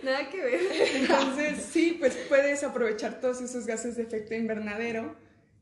Nada 0.02 0.28
que 0.30 0.42
ver. 0.42 0.60
Entonces, 0.96 1.62
sí, 1.70 1.96
pues 1.98 2.16
puedes 2.28 2.62
aprovechar 2.64 3.20
todos 3.20 3.40
esos 3.40 3.66
gases 3.66 3.96
de 3.96 4.02
efecto 4.02 4.34
invernadero 4.34 5.14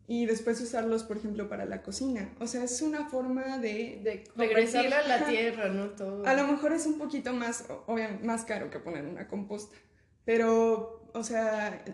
y 0.08 0.24
después 0.26 0.60
usarlos, 0.60 1.02
por 1.02 1.16
ejemplo, 1.18 1.48
para 1.48 1.64
la 1.64 1.82
cocina. 1.82 2.30
O 2.38 2.46
sea, 2.46 2.62
es 2.64 2.80
una 2.80 3.08
forma 3.08 3.58
de... 3.58 4.00
De 4.04 4.24
Regresar 4.36 4.86
a 4.94 5.06
la 5.06 5.26
tierra, 5.26 5.68
¿no? 5.68 5.90
Todo. 5.90 6.24
A 6.26 6.34
lo 6.34 6.46
mejor 6.46 6.72
es 6.72 6.86
un 6.86 6.96
poquito 6.96 7.32
más, 7.32 7.64
obviamente, 7.86 8.24
más 8.24 8.44
caro 8.44 8.70
que 8.70 8.78
poner 8.78 9.04
una 9.04 9.26
composta, 9.26 9.74
pero, 10.24 11.05
o 11.16 11.24
sea, 11.24 11.84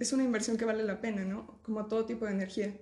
es 0.00 0.12
una 0.12 0.24
inversión 0.24 0.56
que 0.56 0.64
vale 0.64 0.84
la 0.84 1.00
pena, 1.00 1.24
¿no? 1.24 1.58
Como 1.62 1.86
todo 1.86 2.06
tipo 2.06 2.24
de 2.24 2.32
energía. 2.32 2.72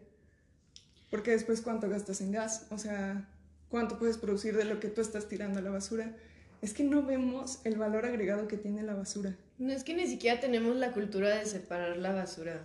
Porque 1.10 1.30
después, 1.30 1.62
¿cuánto 1.62 1.88
gastas 1.88 2.20
en 2.20 2.32
gas? 2.32 2.66
O 2.70 2.78
sea, 2.78 3.28
¿cuánto 3.68 3.98
puedes 3.98 4.18
producir 4.18 4.56
de 4.56 4.64
lo 4.64 4.80
que 4.80 4.88
tú 4.88 5.00
estás 5.00 5.28
tirando 5.28 5.58
a 5.58 5.62
la 5.62 5.70
basura? 5.70 6.14
Es 6.62 6.74
que 6.74 6.84
no 6.84 7.02
vemos 7.02 7.60
el 7.64 7.76
valor 7.76 8.06
agregado 8.06 8.48
que 8.48 8.56
tiene 8.56 8.82
la 8.82 8.94
basura. 8.94 9.36
No 9.58 9.72
es 9.72 9.84
que 9.84 9.94
ni 9.94 10.06
siquiera 10.06 10.40
tenemos 10.40 10.76
la 10.76 10.92
cultura 10.92 11.36
de 11.36 11.46
separar 11.46 11.96
la 11.96 12.12
basura. 12.12 12.62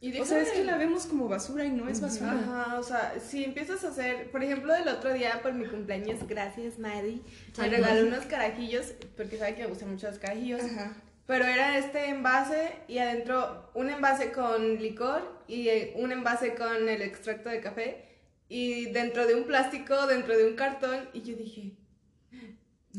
Y 0.00 0.18
O 0.18 0.26
sea, 0.26 0.42
es 0.42 0.50
que 0.50 0.62
la 0.62 0.76
vemos 0.76 1.06
como 1.06 1.26
basura 1.26 1.64
y 1.64 1.70
no 1.70 1.88
es 1.88 2.00
basura. 2.00 2.32
Ajá, 2.32 2.78
o 2.78 2.82
sea, 2.82 3.14
si 3.18 3.44
empiezas 3.44 3.82
a 3.84 3.88
hacer, 3.88 4.30
por 4.30 4.44
ejemplo, 4.44 4.74
el 4.74 4.86
otro 4.88 5.12
día 5.14 5.40
por 5.42 5.54
mi 5.54 5.66
cumpleaños, 5.66 6.26
gracias 6.28 6.78
Maddie, 6.78 7.22
me 7.56 7.68
regaló 7.68 8.06
unos 8.06 8.26
carajillos, 8.26 8.92
porque 9.16 9.38
sabe 9.38 9.54
que 9.54 9.62
me 9.62 9.68
gustan 9.68 9.90
mucho 9.90 10.08
los 10.08 10.18
carajillos, 10.18 10.62
Ajá. 10.62 10.94
Pero 11.26 11.44
era 11.44 11.78
este 11.78 12.08
envase 12.08 12.76
y 12.88 12.98
adentro 12.98 13.70
un 13.74 13.90
envase 13.90 14.32
con 14.32 14.76
licor 14.76 15.42
y 15.48 15.68
eh, 15.68 15.92
un 15.96 16.12
envase 16.12 16.54
con 16.54 16.88
el 16.88 17.02
extracto 17.02 17.48
de 17.48 17.60
café 17.60 18.04
y 18.48 18.86
dentro 18.92 19.26
de 19.26 19.34
un 19.34 19.44
plástico, 19.44 20.06
dentro 20.06 20.36
de 20.36 20.46
un 20.46 20.54
cartón. 20.54 21.08
Y 21.12 21.22
yo 21.22 21.36
dije, 21.36 21.72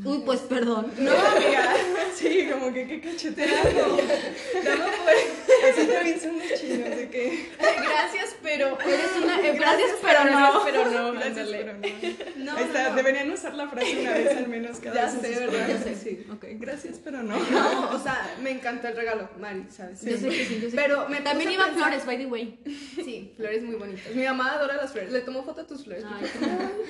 Uy, 0.03 0.21
pues 0.25 0.41
perdón. 0.41 0.91
no, 0.97 1.11
amiga, 1.11 1.73
Sí, 2.13 2.47
como 2.51 2.73
que 2.73 2.87
qué 2.87 3.01
cacheteado. 3.01 3.87
no 3.97 3.97
me 3.97 4.97
puedes, 5.03 5.73
Así 5.77 5.87
también 5.87 6.19
son 6.19 6.37
los 6.37 6.59
chinos, 6.59 6.89
de 6.89 7.09
que... 7.09 7.49
Gracias, 7.59 8.35
pero. 8.43 8.77
Eres 8.81 9.11
una. 9.23 9.39
eh, 9.41 9.53
gracias, 9.57 9.91
pero 10.01 10.23
no. 10.25 10.61
Pero 10.65 10.85
no, 10.91 11.13
Gracias, 11.13 11.47
pero 11.49 11.73
no. 11.73 11.79
no, 11.79 12.57
Ahí 12.57 12.63
está, 12.63 12.83
no, 12.83 12.89
no. 12.91 12.95
deberían 12.95 13.31
usar 13.31 13.53
la 13.55 13.67
frase 13.67 13.99
una 13.99 14.13
vez 14.13 14.37
al 14.37 14.47
menos 14.47 14.77
cada 14.79 14.95
Ya 14.95 15.05
vez 15.05 15.21
sé. 15.21 15.49
Ya 15.67 15.77
sé. 15.79 15.95
Sí. 15.95 16.25
Ok. 16.31 16.45
Gracias, 16.59 16.99
pero 17.03 17.23
no. 17.23 17.37
No, 17.37 17.89
o 17.91 17.99
sea, 18.01 18.35
me 18.41 18.51
encantó 18.51 18.87
el 18.87 18.95
regalo, 18.95 19.29
Mari, 19.39 19.65
¿sabes? 19.69 20.01
Yo 20.03 20.17
sé 20.17 20.29
que 20.29 20.45
sí, 20.45 20.59
yo 20.61 20.69
sé 20.69 20.75
Pero 20.75 21.07
me. 21.09 21.21
También 21.21 21.49
puse 21.49 21.49
a 21.49 21.53
iba 21.53 21.65
pensar- 21.65 21.83
flores, 21.89 22.05
by 22.05 22.17
the 22.17 22.25
way. 22.27 22.59
Sí, 23.03 23.33
flores 23.35 23.63
muy 23.63 23.75
bonitas. 23.75 24.13
Mi 24.15 24.23
mamá 24.23 24.53
adora 24.53 24.75
las 24.77 24.91
flores. 24.91 25.11
Le 25.11 25.21
tomo 25.21 25.43
foto 25.43 25.61
a 25.61 25.67
tus 25.67 25.83
flores. 25.83 26.03
Ay, 26.07 26.21
Ay, 26.23 26.29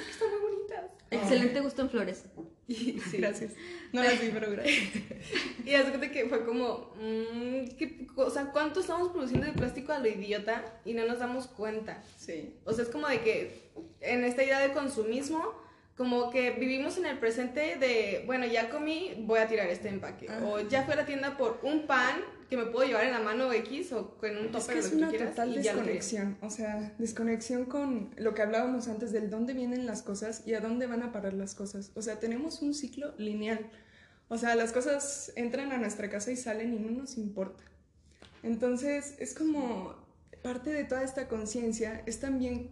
están 0.10 0.30
muy 0.30 0.52
bonitas. 0.52 0.86
Excelente 1.12 1.60
gusto 1.62 1.82
en 1.82 1.90
flores. 1.90 2.26
Y, 2.68 3.00
sí. 3.12 3.18
Gracias. 3.18 3.54
No 3.94 4.04
las 4.04 4.20
vi, 4.22 4.30
pero 4.30 4.52
gracias. 4.52 4.76
Y 5.66 5.72
cuenta 5.72 6.12
que 6.12 6.26
fue 6.28 6.46
como, 6.46 6.94
mm, 7.02 7.76
¿qué- 7.78 8.08
o 8.16 8.30
sea, 8.30 8.52
¿cuánto 8.52 8.80
estamos 8.80 9.10
produciendo 9.10 9.46
de 9.46 9.54
plástico 9.54 9.92
a 9.94 10.00
lo 10.00 10.08
idiota 10.08 10.64
y 10.86 10.94
no 10.94 11.06
nos 11.06 11.20
damos 11.20 11.48
cuenta? 11.48 12.02
Sí. 12.18 12.54
O 12.66 12.74
sea, 12.74 12.84
es 12.84 12.90
como 12.90 13.08
de 13.08 13.20
que 13.22 13.70
en 14.02 14.24
esta 14.24 14.44
idea 14.44 14.60
de 14.60 14.72
consumismo, 14.74 15.54
como 15.98 16.30
que 16.30 16.52
vivimos 16.52 16.98
en 16.98 17.06
el 17.06 17.18
presente 17.18 17.76
de, 17.78 18.24
bueno, 18.26 18.46
ya 18.46 18.70
comí, 18.70 19.16
voy 19.20 19.40
a 19.40 19.48
tirar 19.48 19.68
este 19.68 19.90
empaque. 19.90 20.28
Ajá. 20.30 20.46
O 20.46 20.60
ya 20.62 20.84
fui 20.84 20.94
a 20.94 20.98
la 20.98 21.06
tienda 21.06 21.38
por 21.38 21.60
un 21.64 21.88
pan 21.88 22.22
que 22.50 22.58
me 22.58 22.66
puedo 22.66 22.88
llevar 22.88 23.06
en 23.06 23.12
la 23.12 23.20
mano 23.20 23.52
X 23.52 23.92
o 23.94 24.18
con 24.18 24.38
un 24.38 24.52
Es 24.52 24.52
topper 24.52 24.74
que 24.74 24.80
es 24.80 24.86
lo 24.86 24.92
que 24.92 24.96
una 24.96 25.10
quieras. 25.10 25.30
total 25.32 25.54
desconexión, 25.54 26.38
o 26.42 26.50
sea, 26.50 26.96
desconexión 26.98 27.66
con 27.66 28.14
lo 28.18 28.34
que 28.34 28.42
hablábamos 28.42 28.88
antes 28.88 29.12
del 29.12 29.30
dónde 29.30 29.54
vienen 29.54 29.86
las 29.86 30.02
cosas 30.02 30.44
y 30.46 30.54
a 30.54 30.62
dónde 30.62 30.88
van 30.88 31.04
a 31.04 31.12
parar 31.12 31.34
las 31.34 31.56
cosas. 31.56 31.92
O 31.96 32.02
sea, 32.02 32.20
tenemos 32.20 32.62
un 32.62 32.74
ciclo 32.74 33.14
lineal. 33.18 33.70
O 34.30 34.38
sea, 34.38 34.56
las 34.56 34.72
cosas 34.72 35.32
entran 35.36 35.72
a 35.72 35.78
nuestra 35.78 36.10
casa 36.10 36.32
y 36.32 36.38
salen 36.38 36.74
y 36.74 36.80
no 36.80 36.92
nos 36.92 37.18
importa. 37.18 37.64
Entonces, 38.44 39.16
es 39.20 39.34
como 39.34 39.96
parte 40.42 40.72
de 40.72 40.84
toda 40.84 41.04
esta 41.04 41.28
conciencia, 41.28 42.04
es 42.06 42.20
también 42.20 42.72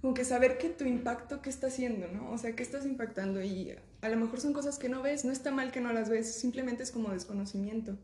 como 0.00 0.14
que 0.14 0.24
saber 0.24 0.58
que 0.58 0.68
tu 0.70 0.84
impacto, 0.84 1.42
¿qué 1.42 1.50
está 1.50 1.66
haciendo, 1.68 2.08
no? 2.08 2.30
O 2.30 2.38
sea, 2.38 2.54
¿qué 2.54 2.62
estás 2.62 2.86
impactando? 2.86 3.42
Y 3.42 3.76
a 4.00 4.08
lo 4.08 4.16
mejor 4.16 4.40
son 4.40 4.52
cosas 4.52 4.78
que 4.78 4.88
no 4.88 5.02
ves, 5.02 5.24
no 5.24 5.32
está 5.32 5.50
mal 5.50 5.72
que 5.72 5.80
no 5.80 5.92
las 5.92 6.08
ves, 6.08 6.32
simplemente 6.34 6.82
es 6.84 6.90
como 6.90 7.10
desconocimiento. 7.10 7.98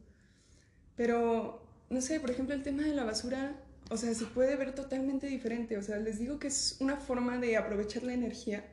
Pero, 0.96 1.62
no 1.90 2.00
sé, 2.00 2.20
por 2.20 2.30
ejemplo, 2.30 2.54
el 2.54 2.62
tema 2.62 2.83
de 2.83 2.94
la 2.94 3.04
basura, 3.04 3.57
o 3.90 3.96
sea, 3.96 4.14
se 4.14 4.26
puede 4.26 4.57
ver 4.57 4.74
totalmente 4.74 5.26
diferente. 5.26 5.76
O 5.76 5.83
sea, 5.83 5.98
les 5.98 6.18
digo 6.18 6.38
que 6.38 6.48
es 6.48 6.76
una 6.80 6.96
forma 6.96 7.38
de 7.38 7.57
aprovechar 7.57 8.02
la 8.02 8.14
energía, 8.14 8.64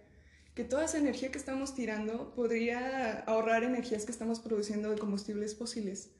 que 0.53 0.63
toda 0.63 0.85
esa 0.85 0.97
energía 0.97 1.31
que 1.31 1.37
estamos 1.37 1.73
tirando 1.73 2.33
podría 2.35 3.19
ahorrar 3.21 3.63
energías 3.63 4.05
que 4.05 4.11
estamos 4.11 4.39
produciendo 4.39 4.89
de 4.89 4.97
combustibles 4.97 5.57
fósiles. 5.57 6.11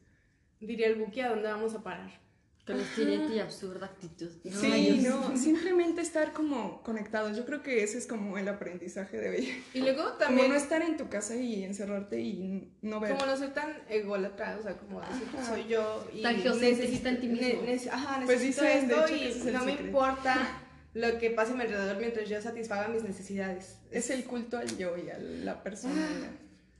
Diría 0.59 0.87
el 0.87 0.95
Buki, 0.95 1.21
¿a 1.21 1.29
dónde 1.29 1.47
vamos 1.47 1.73
a 1.73 1.83
parar? 1.83 2.30
Con 2.71 3.33
y 3.33 3.39
absurda 3.39 3.85
actitud. 3.87 4.29
sí, 4.43 4.67
Rayos. 4.69 5.03
no, 5.03 5.37
simplemente 5.37 6.01
estar 6.01 6.33
como 6.33 6.81
conectados. 6.83 7.35
Yo 7.37 7.45
creo 7.45 7.61
que 7.63 7.83
ese 7.83 7.97
es 7.97 8.07
como 8.07 8.37
el 8.37 8.47
aprendizaje 8.47 9.17
de 9.17 9.29
hoy. 9.29 9.63
Y 9.73 9.81
luego 9.81 10.03
Como 10.03 10.15
también... 10.17 10.49
no 10.49 10.55
estar 10.55 10.81
en 10.81 10.97
tu 10.97 11.09
casa 11.09 11.35
y 11.35 11.63
encerrarte 11.63 12.19
y 12.21 12.73
no 12.81 12.99
ver. 12.99 13.13
Como 13.13 13.25
no 13.25 13.37
soy 13.37 13.49
tan 13.49 13.71
ególatra, 13.89 14.57
o 14.59 14.63
sea, 14.63 14.77
como 14.77 15.01
decir, 15.01 15.27
soy 15.47 15.67
yo 15.67 16.07
y 16.13 16.21
Tan 16.21 16.35
geocentrista 16.37 17.09
en 17.09 17.19
ti 17.21 17.27
mismo. 17.27 17.61
ne- 17.63 17.75
nece- 17.77 17.89
ajá, 17.91 18.21
Pues 18.25 18.39
necesito 18.41 18.63
dicen, 18.65 18.87
de 18.87 18.93
esto 18.95 19.05
hecho, 19.05 19.15
es 19.15 19.45
y 19.45 19.47
el 19.47 19.53
no 19.53 19.65
me 19.65 19.71
importa 19.73 20.35
lo 20.93 21.17
que 21.19 21.29
pase 21.31 21.53
a 21.53 21.55
mi 21.55 21.61
alrededor 21.61 21.97
mientras 21.97 22.27
yo 22.29 22.41
satisfaga 22.41 22.87
mis 22.89 23.03
necesidades. 23.03 23.77
Es 23.91 24.09
el 24.09 24.25
culto 24.25 24.57
al 24.57 24.77
yo 24.77 24.97
y 24.97 25.09
a 25.09 25.17
la 25.17 25.63
persona. 25.63 26.07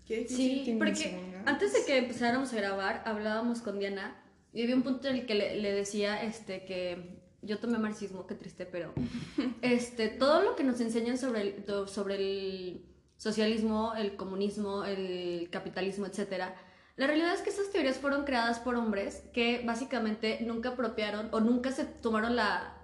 Qué 0.06 0.18
difícil. 0.18 0.66
Sí, 0.66 0.76
porque 0.78 1.12
¿no? 1.44 1.50
antes 1.50 1.72
de 1.74 1.86
que 1.86 1.98
empezáramos 1.98 2.52
a 2.52 2.56
grabar, 2.58 3.02
hablábamos 3.06 3.62
con 3.62 3.80
Diana 3.80 4.21
y 4.54 4.64
había 4.64 4.76
un 4.76 4.84
punto 4.84 5.08
en 5.08 5.16
el 5.16 5.26
que 5.26 5.36
le, 5.36 5.56
le 5.58 5.72
decía 5.72 6.22
este, 6.24 6.66
que 6.66 7.22
yo 7.42 7.60
tomé 7.60 7.78
marxismo, 7.78 8.28
qué 8.28 8.36
triste, 8.36 8.66
pero 8.66 8.94
este, 9.62 10.10
todo 10.10 10.42
lo 10.42 10.56
que 10.56 10.64
nos 10.64 10.80
enseñan 10.82 11.18
sobre 11.18 11.42
el, 11.42 11.66
sobre 11.88 12.16
el 12.16 12.86
socialismo, 13.18 13.94
el 13.96 14.16
comunismo, 14.16 14.84
el 14.84 15.50
capitalismo, 15.52 16.06
etcétera, 16.06 16.56
la 16.98 17.08
realidad 17.08 17.34
es 17.34 17.42
que 17.42 17.50
esas 17.50 17.72
teorías 17.72 17.98
fueron 17.98 18.26
creadas 18.26 18.60
por 18.60 18.76
hombres 18.76 19.24
que 19.34 19.64
básicamente 19.66 20.40
nunca 20.42 20.70
apropiaron 20.70 21.30
o 21.32 21.40
nunca 21.40 21.72
se 21.72 21.86
tomaron 21.86 22.36
la, 22.36 22.78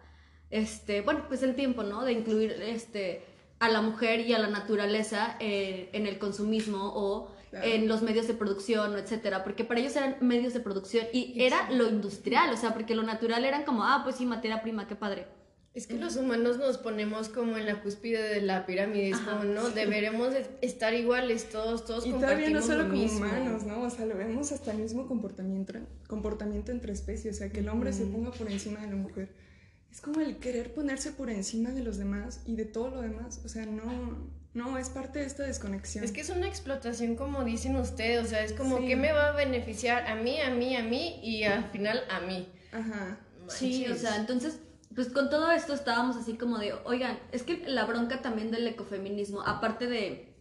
este, 0.50 1.02
bueno, 1.02 1.26
pues 1.28 1.44
el 1.44 1.56
tiempo, 1.56 1.84
¿no? 1.84 2.04
De 2.04 2.14
incluir 2.14 2.54
este, 2.54 3.26
a 3.60 3.70
la 3.70 3.82
mujer 3.82 4.22
y 4.22 4.34
a 4.34 4.40
la 4.40 4.48
naturaleza 4.48 5.36
eh, 5.40 5.90
en 5.94 6.08
el 6.08 6.20
consumismo 6.20 6.94
o 6.96 7.32
Claro. 7.50 7.66
en 7.66 7.88
los 7.88 8.02
medios 8.02 8.28
de 8.28 8.34
producción, 8.34 8.98
etcétera, 8.98 9.44
porque 9.46 9.64
para 9.64 9.80
ellos 9.80 9.96
eran 9.96 10.18
medios 10.20 10.54
de 10.54 10.60
producción 10.60 11.06
y 11.14 11.34
era 11.42 11.72
lo 11.72 11.88
industrial, 11.88 12.54
o 12.54 12.58
sea, 12.58 12.74
porque 12.74 12.94
lo 12.94 13.04
natural 13.04 13.46
eran 13.46 13.64
como, 13.64 13.86
ah, 13.86 14.02
pues 14.04 14.18
sí, 14.18 14.26
materia 14.26 14.62
prima, 14.62 14.86
qué 14.86 14.96
padre. 14.96 15.28
Es 15.78 15.86
que 15.86 15.96
los 15.96 16.16
humanos 16.16 16.58
nos 16.58 16.80
ponemos 16.80 17.30
como 17.30 17.56
en 17.56 17.68
la 17.68 17.84
cúspide 17.84 18.22
de 18.34 18.42
la 18.42 18.66
pirámide, 18.66 19.12
es 19.12 19.20
como, 19.20 19.44
no, 19.44 19.70
deberíamos 19.70 20.34
de 20.34 20.48
estar 20.62 20.96
iguales 20.96 21.50
todos, 21.52 21.86
todos 21.86 22.04
Y 22.08 22.14
todavía 22.14 22.50
no 22.50 22.60
compartimos 22.60 22.66
solo 22.66 22.84
lo 22.84 22.90
como 22.90 23.02
mismo. 23.04 23.20
humanos, 23.20 23.64
¿no? 23.64 23.82
O 23.84 23.90
sea, 23.92 24.08
lo 24.08 24.18
vemos 24.18 24.52
hasta 24.52 24.72
el 24.72 24.80
mismo 24.80 25.08
comportamiento, 25.08 25.74
comportamiento 26.08 26.72
entre 26.72 26.94
especies, 26.94 27.36
o 27.36 27.38
sea, 27.38 27.52
que 27.52 27.60
el 27.60 27.70
hombre 27.70 27.94
se 27.94 28.08
ponga 28.08 28.32
por 28.32 28.52
encima 28.52 28.82
de 28.82 28.88
la 28.88 28.96
mujer. 28.96 29.30
Es 29.92 30.02
como 30.02 30.20
el 30.20 30.38
querer 30.38 30.74
ponerse 30.74 31.12
por 31.12 31.30
encima 31.30 31.70
de 31.70 31.84
los 31.84 31.98
demás 31.98 32.42
y 32.48 32.56
de 32.56 32.66
todo 32.66 32.90
lo 32.90 33.02
demás, 33.02 33.42
o 33.46 33.48
sea, 33.48 33.68
no, 33.68 33.84
No, 34.58 34.78
es 34.80 34.90
parte 34.90 35.20
de 35.20 35.26
esta 35.26 35.44
desconexión. 35.44 36.04
Es 36.04 36.12
que 36.12 36.22
es 36.22 36.30
una 36.32 36.48
explotación 36.48 37.16
como 37.16 37.44
dicen 37.44 37.76
ustedes, 37.76 38.26
o 38.26 38.30
sea, 38.30 38.44
es 38.44 38.54
como 38.54 38.80
Sí. 38.80 38.88
que 38.88 38.96
me 38.96 39.12
va 39.12 39.28
a 39.30 39.32
beneficiar 39.34 40.08
a 40.08 40.16
mí, 40.16 40.42
a 40.42 40.50
mí, 40.50 40.76
a 40.76 40.82
mí 40.84 41.20
y 41.22 41.44
al 41.44 41.66
final 41.70 42.04
a 42.10 42.20
mí. 42.22 42.50
Ajá. 42.72 43.20
Sí, 43.48 43.86
o 43.88 43.96
sea, 43.96 44.16
entonces, 44.16 44.60
pues 44.96 45.10
con 45.10 45.30
todo 45.30 45.52
esto 45.52 45.74
estábamos 45.76 46.18
así 46.18 46.34
como 46.38 46.58
de, 46.58 46.74
oigan, 46.86 47.20
es 47.32 47.44
que 47.44 47.64
la 47.68 47.86
bronca 47.86 48.24
también 48.24 48.50
del 48.50 48.66
ecofeminismo, 48.68 49.42
aparte 49.42 49.86
de 49.86 50.34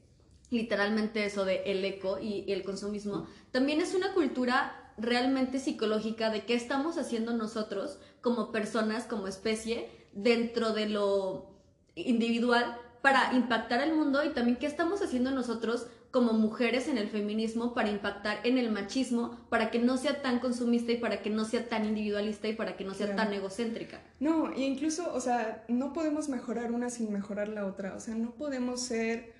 literalmente 0.51 1.25
eso 1.27 1.45
de 1.45 1.63
el 1.67 1.85
eco 1.85 2.19
y, 2.19 2.45
y 2.47 2.53
el 2.53 2.63
consumismo, 2.65 3.27
también 3.51 3.81
es 3.83 3.95
una 3.95 4.15
cultura 4.15 4.93
realmente 4.97 5.59
psicológica 5.59 6.31
de 6.31 6.47
qué 6.47 6.55
estamos 6.55 6.97
haciendo 6.97 7.35
nosotros 7.35 7.99
como 8.23 8.51
personas, 8.51 9.05
como 9.05 9.29
especie, 9.29 9.91
dentro 10.15 10.73
de 10.73 10.89
lo 10.89 11.51
individual 11.95 12.79
para 13.07 13.33
impactar 13.35 13.81
el 13.83 13.95
mundo 13.95 14.25
y 14.25 14.31
también 14.31 14.57
qué 14.57 14.67
estamos 14.67 15.01
haciendo 15.01 15.31
nosotros 15.31 15.87
como 16.11 16.33
mujeres 16.33 16.89
en 16.89 16.99
el 16.99 17.09
feminismo 17.09 17.73
para 17.73 17.89
impactar 17.89 18.39
en 18.43 18.59
el 18.59 18.73
machismo, 18.73 19.39
para 19.49 19.71
que 19.71 19.79
no 19.79 19.97
sea 19.97 20.23
tan 20.23 20.41
consumista 20.41 20.91
y 20.91 20.97
para 20.97 21.23
que 21.23 21.31
no 21.31 21.45
sea 21.45 21.69
tan 21.69 21.85
individualista 21.85 22.49
y 22.49 22.55
para 22.57 22.77
que 22.77 22.83
no 22.83 22.95
sea 22.95 23.07
Claro. 23.07 23.23
tan 23.23 23.33
egocéntrica. 23.33 24.01
No, 24.19 24.53
y 24.53 24.65
incluso, 24.65 25.15
o 25.15 25.21
sea, 25.21 25.65
no 25.69 25.93
podemos 25.93 26.29
mejorar 26.29 26.73
una 26.73 26.91
sin 26.91 27.13
mejorar 27.13 27.47
la 27.47 27.65
otra. 27.67 27.95
O 27.95 28.01
sea, 28.01 28.17
no 28.17 28.33
podemos 28.33 28.81
ser, 28.81 29.33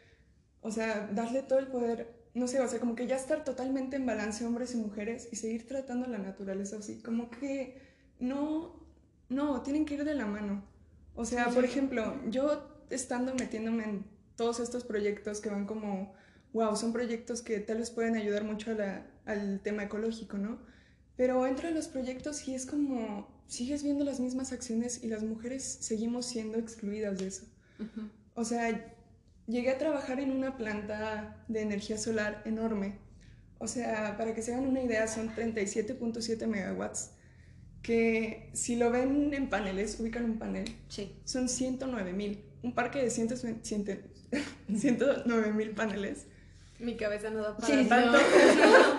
o 0.61 0.71
sea, 0.71 1.09
darle 1.13 1.43
todo 1.43 1.59
el 1.59 1.67
poder, 1.67 2.29
no 2.35 2.47
sé, 2.47 2.61
o 2.61 2.69
sea, 2.69 2.79
como 2.79 2.95
que 2.95 3.09
ya 3.09 3.17
estar 3.17 3.43
totalmente 3.43 3.97
en 3.97 4.07
balance 4.07 4.47
hombres 4.47 4.75
y 4.75 4.77
mujeres 4.77 5.29
y 5.33 5.37
seguir 5.37 5.67
tratando 5.67 6.07
la 6.07 6.19
naturaleza 6.19 6.77
así. 6.77 7.03
Como 7.03 7.31
que 7.31 7.83
no, 8.21 8.77
no, 9.29 9.61
tienen 9.63 9.87
que 9.87 9.95
ir 9.95 10.05
de 10.05 10.15
la 10.15 10.27
mano. 10.27 10.63
O 11.17 11.25
sea, 11.25 11.49
por 11.49 11.65
ejemplo, 11.65 12.15
yo 12.29 12.76
estando 12.91 13.35
metiéndome 13.35 13.85
en 13.85 14.05
todos 14.37 14.61
estos 14.61 14.85
proyectos 14.85 15.41
que 15.41 15.49
van 15.49 15.67
como, 15.67 16.15
wow, 16.53 16.77
son 16.77 16.93
proyectos 16.93 17.43
que 17.43 17.59
tal 17.61 17.79
vez 17.79 17.91
pueden 17.91 18.17
ayudar 18.17 18.45
mucho 18.45 18.71
a 18.71 18.75
la- 18.75 19.07
al 19.25 19.61
tema 19.61 19.85
ecológico, 19.85 20.39
¿no? 20.39 20.59
Pero 21.17 21.47
entro 21.47 21.69
a 21.69 21.71
los 21.71 21.89
proyectos 21.89 22.47
y 22.47 22.55
es 22.55 22.67
como, 22.67 23.29
sigues 23.47 23.83
viendo 23.83 24.05
las 24.05 24.21
mismas 24.21 24.53
acciones 24.53 25.03
y 25.03 25.09
las 25.09 25.23
mujeres 25.23 25.63
seguimos 25.81 26.27
siendo 26.27 26.59
excluidas 26.59 27.19
de 27.19 27.29
eso. 27.29 27.47
O 28.35 28.45
sea, 28.45 28.95
llegué 29.47 29.71
a 29.71 29.79
trabajar 29.79 30.21
en 30.21 30.31
una 30.31 30.57
planta 30.59 31.45
de 31.49 31.63
energía 31.63 31.97
solar 31.99 32.43
enorme. 32.45 32.99
O 33.59 33.67
sea, 33.67 34.17
para 34.19 34.35
que 34.35 34.43
se 34.43 34.53
hagan 34.53 34.67
una 34.67 34.83
idea, 34.83 35.09
son 35.09 35.31
37.7 35.35 36.47
megawatts, 36.47 37.13
que 37.83 38.51
si 38.53 38.77
lo 38.77 38.91
ven 38.91 39.33
en 39.33 39.49
paneles, 39.49 39.99
ubican 40.01 40.25
un 40.25 40.39
panel, 40.39 40.65
Sí. 40.89 41.17
son 41.25 41.49
109 41.49 42.13
mil. 42.13 42.45
Un 42.67 42.75
parque 42.75 43.01
de 43.01 43.11
109 43.11 43.61
mil 45.55 45.71
paneles. 45.71 46.27
Mi 46.81 46.97
cabeza 46.97 47.31
no 47.31 47.43
da 47.43 47.57
para 47.57 47.67
Sí, 47.67 47.87
tanto. 47.89 48.19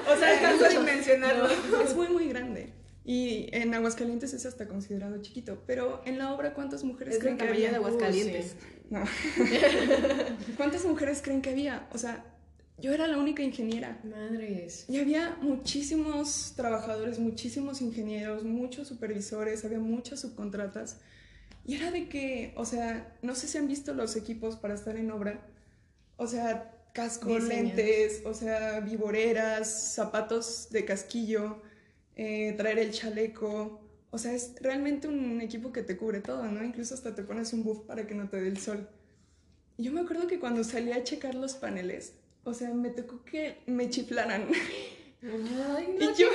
o 0.09 0.17
sea, 0.17 0.37
alcanzo 0.37 0.65
a 0.65 0.69
dimensionarlo. 0.69 1.47
Es 1.83 1.93
muy, 1.93 2.07
muy 2.07 2.29
grande. 2.29 2.71
Y 3.03 3.49
en 3.51 3.73
Aguascalientes 3.73 4.33
es 4.33 4.45
hasta 4.45 4.69
considerado 4.69 5.21
chiquito. 5.21 5.63
Pero 5.67 6.01
en 6.05 6.17
la 6.17 6.33
obra, 6.33 6.53
¿cuántas 6.53 6.85
mujeres 6.85 7.15
Es 7.15 7.19
creen 7.19 7.37
que 7.37 7.49
había? 7.49 7.71
de 7.71 7.75
Aguascalientes. 7.75 8.55
No. 8.89 9.03
¿Cuántas 10.55 10.85
mujeres 10.85 11.21
creen 11.21 11.41
que 11.41 11.49
había? 11.49 11.89
O 11.91 11.97
sea, 11.97 12.23
yo 12.77 12.93
era 12.93 13.05
la 13.07 13.17
única 13.17 13.43
ingeniera. 13.43 13.99
Madres. 14.05 14.85
Y 14.87 14.99
había 14.99 15.37
muchísimos 15.41 16.53
trabajadores, 16.55 17.19
muchísimos 17.19 17.81
ingenieros, 17.81 18.45
muchos 18.45 18.87
supervisores, 18.87 19.65
había 19.65 19.79
muchas 19.79 20.21
subcontratas. 20.21 21.01
Y 21.67 21.75
era 21.75 21.91
de 21.91 22.07
que, 22.07 22.53
o 22.55 22.65
sea, 22.65 23.17
no 23.21 23.35
sé 23.35 23.47
si 23.47 23.57
han 23.57 23.67
visto 23.67 23.93
los 23.93 24.15
equipos 24.15 24.55
para 24.55 24.73
estar 24.73 24.95
en 24.95 25.11
obra. 25.11 25.45
O 26.15 26.25
sea, 26.25 26.73
cascos, 26.93 27.43
Diseños. 27.43 27.75
lentes, 27.75 28.21
o 28.25 28.33
sea, 28.33 28.79
vivoreras, 28.79 29.93
zapatos 29.93 30.69
de 30.71 30.85
casquillo, 30.85 31.61
eh, 32.15 32.53
traer 32.57 32.79
el 32.79 32.91
chaleco. 32.91 33.81
O 34.11 34.17
sea, 34.17 34.33
es 34.33 34.55
realmente 34.61 35.09
un 35.09 35.41
equipo 35.41 35.73
que 35.73 35.83
te 35.83 35.97
cubre 35.97 36.21
todo, 36.21 36.43
¿no? 36.45 36.63
Incluso 36.63 36.95
hasta 36.95 37.13
te 37.13 37.23
pones 37.23 37.51
un 37.51 37.63
buff 37.63 37.81
para 37.81 38.07
que 38.07 38.15
no 38.15 38.29
te 38.29 38.41
dé 38.41 38.47
el 38.47 38.57
sol. 38.57 38.89
Y 39.75 39.83
yo 39.83 39.91
me 39.91 39.99
acuerdo 39.99 40.25
que 40.27 40.39
cuando 40.39 40.63
salí 40.63 40.93
a 40.93 41.03
checar 41.03 41.35
los 41.35 41.55
paneles, 41.55 42.13
o 42.45 42.53
sea, 42.53 42.73
me 42.73 42.91
tocó 42.91 43.25
que 43.25 43.57
me 43.65 43.89
chiflaran. 43.89 44.47
Ay, 45.23 45.97
Y 45.99 46.19
yo, 46.19 46.27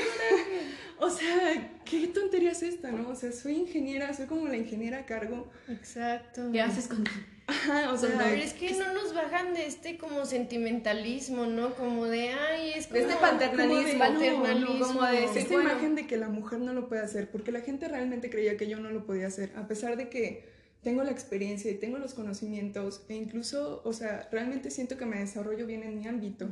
o 0.98 1.08
sea, 1.08 1.70
qué 1.84 2.08
tontería 2.08 2.50
es 2.50 2.62
esta, 2.62 2.90
¿no? 2.90 3.08
O 3.08 3.14
sea, 3.14 3.32
soy 3.32 3.54
ingeniera, 3.54 4.12
soy 4.12 4.26
como 4.26 4.48
la 4.48 4.56
ingeniera 4.56 4.98
a 4.98 5.06
cargo. 5.06 5.50
Exacto. 5.68 6.50
¿Qué 6.52 6.60
haces 6.60 6.88
con 6.88 7.04
Ajá, 7.46 7.92
o 7.92 7.98
sea, 7.98 8.10
Pero 8.18 8.42
es 8.42 8.54
que 8.54 8.72
no 8.72 8.92
nos 8.94 9.14
bajan 9.14 9.52
de 9.52 9.66
este 9.66 9.98
como 9.98 10.24
sentimentalismo, 10.24 11.46
¿no? 11.46 11.74
Como 11.74 12.06
de, 12.06 12.30
ay, 12.30 12.72
es 12.76 12.86
como... 12.86 13.00
De 13.00 13.06
este 13.06 13.16
paternalismo. 13.20 13.74
como 13.74 13.84
de- 13.84 13.98
paternalismo. 13.98 14.86
como 14.86 15.06
de 15.06 15.20
decir, 15.22 15.38
esta 15.38 15.54
bueno, 15.54 15.70
imagen 15.70 15.94
de 15.96 16.06
que 16.06 16.16
la 16.16 16.28
mujer 16.28 16.60
no 16.60 16.72
lo 16.72 16.88
puede 16.88 17.02
hacer, 17.02 17.30
porque 17.30 17.50
la 17.52 17.60
gente 17.60 17.88
realmente 17.88 18.30
creía 18.30 18.56
que 18.56 18.68
yo 18.68 18.78
no 18.78 18.90
lo 18.90 19.04
podía 19.04 19.26
hacer, 19.26 19.52
a 19.56 19.66
pesar 19.66 19.96
de 19.96 20.08
que 20.08 20.48
tengo 20.82 21.02
la 21.04 21.10
experiencia 21.10 21.70
y 21.70 21.74
tengo 21.74 21.98
los 21.98 22.14
conocimientos, 22.14 23.04
e 23.08 23.14
incluso, 23.14 23.82
o 23.84 23.92
sea, 23.92 24.28
realmente 24.30 24.70
siento 24.70 24.96
que 24.96 25.06
me 25.06 25.18
desarrollo 25.18 25.66
bien 25.66 25.82
en 25.82 25.98
mi 25.98 26.06
ámbito. 26.08 26.48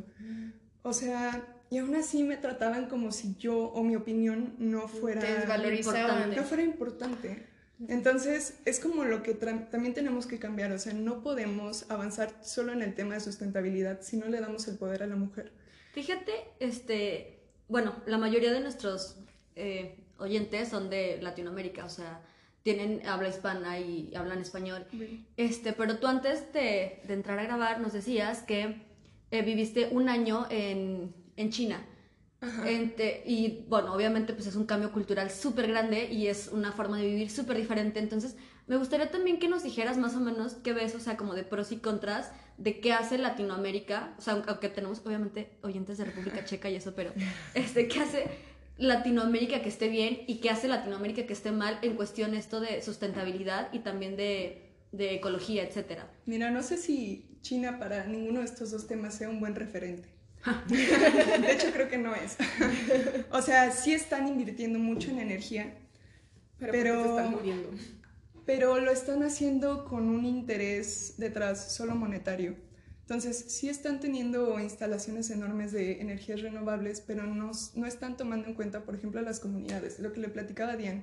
O 0.83 0.93
sea, 0.93 1.45
y 1.71 1.79
aún 1.79 1.95
así 1.95 2.25
me 2.25 2.37
trataban 2.37 2.89
como 2.89 3.13
si 3.13 3.37
yo 3.37 3.57
o 3.57 3.83
mi 3.85 3.95
opinión 3.95 4.55
no 4.59 4.89
fuera 4.89 5.23
importante. 5.73 6.37
no 6.37 6.43
fuera 6.43 6.63
importante. 6.65 7.47
Entonces, 7.89 8.59
es 8.67 8.79
como 8.79 9.05
lo 9.05 9.23
que 9.23 9.33
también 9.33 9.95
tenemos 9.95 10.27
que 10.27 10.39
cambiar, 10.39 10.71
o 10.73 10.79
sea, 10.79 10.93
no 10.93 11.23
podemos 11.23 11.91
avanzar 11.91 12.35
solo 12.43 12.73
en 12.73 12.83
el 12.83 12.95
tema 12.95 13.15
de 13.15 13.21
sustentabilidad 13.21 14.03
si 14.03 14.19
no 14.19 14.27
le 14.27 14.41
damos 14.41 14.69
el 14.69 14.77
poder 14.77 15.03
a 15.03 15.07
la 15.07 15.17
mujer. 15.17 15.53
Fíjate, 15.93 16.33
este, 16.59 17.41
bueno, 17.69 17.95
la 18.05 18.19
mayoría 18.19 18.53
de 18.53 18.61
nuestros 18.61 19.17
eh, 19.57 19.97
oyentes 20.19 20.69
son 20.69 20.91
de 20.91 21.23
Latinoamérica, 21.23 21.87
o 21.87 21.89
sea, 21.89 22.21
tienen 22.63 23.07
habla 23.07 23.29
hispana 23.29 23.79
y 23.79 24.15
hablan 24.15 24.41
español. 24.41 24.87
Este, 25.39 25.73
pero 25.73 25.99
tú 25.99 26.07
antes 26.07 26.53
de, 26.53 27.01
de 27.07 27.15
entrar 27.15 27.39
a 27.39 27.45
grabar 27.45 27.81
nos 27.81 27.95
decías 27.95 28.43
que 28.43 28.83
eh, 29.31 29.43
viviste 29.43 29.89
un 29.91 30.11
año 30.11 30.47
en, 30.51 31.15
en 31.41 31.51
China. 31.51 31.85
Ente- 32.65 33.23
y 33.27 33.67
bueno, 33.69 33.93
obviamente 33.95 34.33
pues 34.33 34.47
es 34.47 34.57
un 34.57 34.65
cambio 34.65 34.93
cultural 34.93 35.31
súper 35.31 35.69
grande 35.69 36.11
y 36.11 36.29
es 36.29 36.49
una 36.49 36.73
forma 36.73 36.97
de 36.99 37.07
vivir 37.07 37.31
súper 37.31 37.57
diferente. 37.59 37.99
Entonces, 38.01 38.37
me 38.67 38.77
gustaría 38.79 39.11
también 39.11 39.39
que 39.39 39.49
nos 39.49 39.63
dijeras 39.63 39.99
más 39.99 40.15
o 40.17 40.21
menos 40.21 40.55
qué 40.55 40.73
ves, 40.73 40.95
o 40.95 41.01
sea, 41.01 41.17
como 41.17 41.35
de 41.35 41.43
pros 41.45 41.71
y 41.73 41.77
contras 41.79 42.31
de 42.57 42.81
qué 42.81 42.93
hace 42.93 43.19
Latinoamérica, 43.19 44.15
o 44.19 44.23
sea, 44.23 44.35
aunque- 44.35 44.51
aunque 44.51 44.69
tenemos 44.71 45.03
obviamente 45.05 45.59
oyentes 45.63 45.99
de 45.99 46.05
República 46.07 46.45
Checa 46.45 46.71
y 46.71 46.77
eso, 46.77 46.95
pero 46.95 47.13
este, 47.55 47.89
qué 47.89 48.01
hace 48.01 48.27
Latinoamérica 48.79 49.61
que 49.61 49.69
esté 49.69 49.89
bien 49.89 50.21
y 50.27 50.37
qué 50.41 50.49
hace 50.51 50.67
Latinoamérica 50.69 51.27
que 51.27 51.33
esté 51.35 51.51
mal 51.53 51.79
en 51.83 51.95
cuestión 51.97 52.35
esto 52.35 52.61
de 52.61 52.81
sustentabilidad 52.83 53.69
y 53.73 53.81
también 53.81 54.17
de, 54.17 54.73
de 54.93 55.15
ecología, 55.17 55.63
etcétera. 55.65 56.11
Mira, 56.25 56.51
no 56.51 56.63
sé 56.63 56.79
si 56.79 57.39
China 57.43 57.79
para 57.79 58.07
ninguno 58.07 58.41
de 58.41 58.47
estos 58.47 58.71
dos 58.71 58.87
temas 58.87 59.15
sea 59.15 59.29
un 59.29 59.41
buen 59.41 59.55
referente. 59.55 60.09
De 60.69 61.53
hecho, 61.53 61.71
creo 61.73 61.89
que 61.89 61.99
no 61.99 62.15
es. 62.15 62.37
O 63.31 63.43
sea, 63.43 63.71
sí 63.73 63.93
están 63.93 64.27
invirtiendo 64.27 64.79
mucho 64.79 65.11
en 65.11 65.19
energía, 65.19 65.75
pero, 66.59 66.73
Pero- 66.73 67.03
se 67.03 67.09
están 67.11 67.31
muriendo. 67.33 67.71
pero 68.47 68.81
lo 68.81 68.91
están 68.91 69.23
haciendo 69.23 69.85
con 69.85 70.09
un 70.09 70.25
interés 70.25 71.15
detrás 71.19 71.73
solo 71.73 71.95
monetario. 71.95 72.57
Entonces, 73.03 73.37
sí 73.49 73.69
están 73.69 73.99
teniendo 73.99 74.59
instalaciones 74.61 75.31
enormes 75.31 75.73
de 75.73 76.01
energías 76.01 76.43
renovables, 76.43 77.01
pero 77.01 77.27
no, 77.27 77.51
no 77.75 77.87
están 77.87 78.17
tomando 78.17 78.47
en 78.47 78.55
cuenta, 78.55 78.85
por 78.85 78.95
ejemplo, 78.95 79.19
a 79.21 79.25
las 79.25 79.41
comunidades. 79.41 79.99
Lo 79.99 80.13
que 80.13 80.21
le 80.21 80.29
platicaba 80.29 80.73
a 80.75 80.77
Diane, 80.77 81.03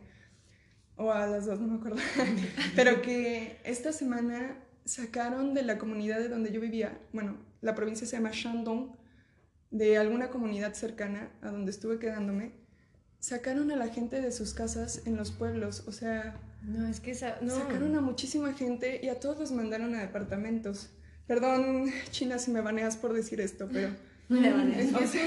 o 0.95 1.11
a 1.11 1.27
las 1.27 1.45
dos, 1.45 1.59
no 1.59 1.67
me 1.67 1.75
acuerdo, 1.77 1.97
pero 2.77 3.01
que 3.01 3.57
esta 3.65 3.91
semana 3.91 4.57
sacaron 4.85 5.53
de 5.53 5.63
la 5.63 5.77
comunidad 5.77 6.17
de 6.19 6.29
donde 6.29 6.51
yo 6.51 6.61
vivía, 6.61 6.97
bueno, 7.11 7.35
la 7.61 7.75
provincia 7.75 8.07
se 8.07 8.15
llama 8.15 8.31
Shandong, 8.31 8.95
de 9.71 9.97
alguna 9.97 10.29
comunidad 10.29 10.73
cercana 10.73 11.29
a 11.41 11.49
donde 11.49 11.71
estuve 11.71 11.99
quedándome, 11.99 12.51
sacaron 13.19 13.71
a 13.71 13.75
la 13.75 13.87
gente 13.89 14.21
de 14.21 14.31
sus 14.31 14.53
casas 14.53 15.01
en 15.05 15.15
los 15.17 15.31
pueblos, 15.31 15.83
o 15.87 15.91
sea, 15.91 16.39
No, 16.63 16.87
es 16.87 16.99
que 16.99 17.11
esa... 17.11 17.37
No. 17.41 17.53
Sacaron 17.55 17.95
a 17.95 18.01
muchísima 18.01 18.53
gente 18.53 18.99
y 19.03 19.09
a 19.09 19.19
todos 19.19 19.37
los 19.39 19.51
mandaron 19.51 19.93
a 19.95 20.01
departamentos. 20.01 20.89
Perdón, 21.27 21.91
China, 22.11 22.39
si 22.39 22.51
me 22.51 22.61
baneas 22.61 22.95
por 22.97 23.13
decir 23.13 23.41
esto, 23.41 23.67
pero 23.71 23.89
Es 24.29 24.91
justo 24.93 25.19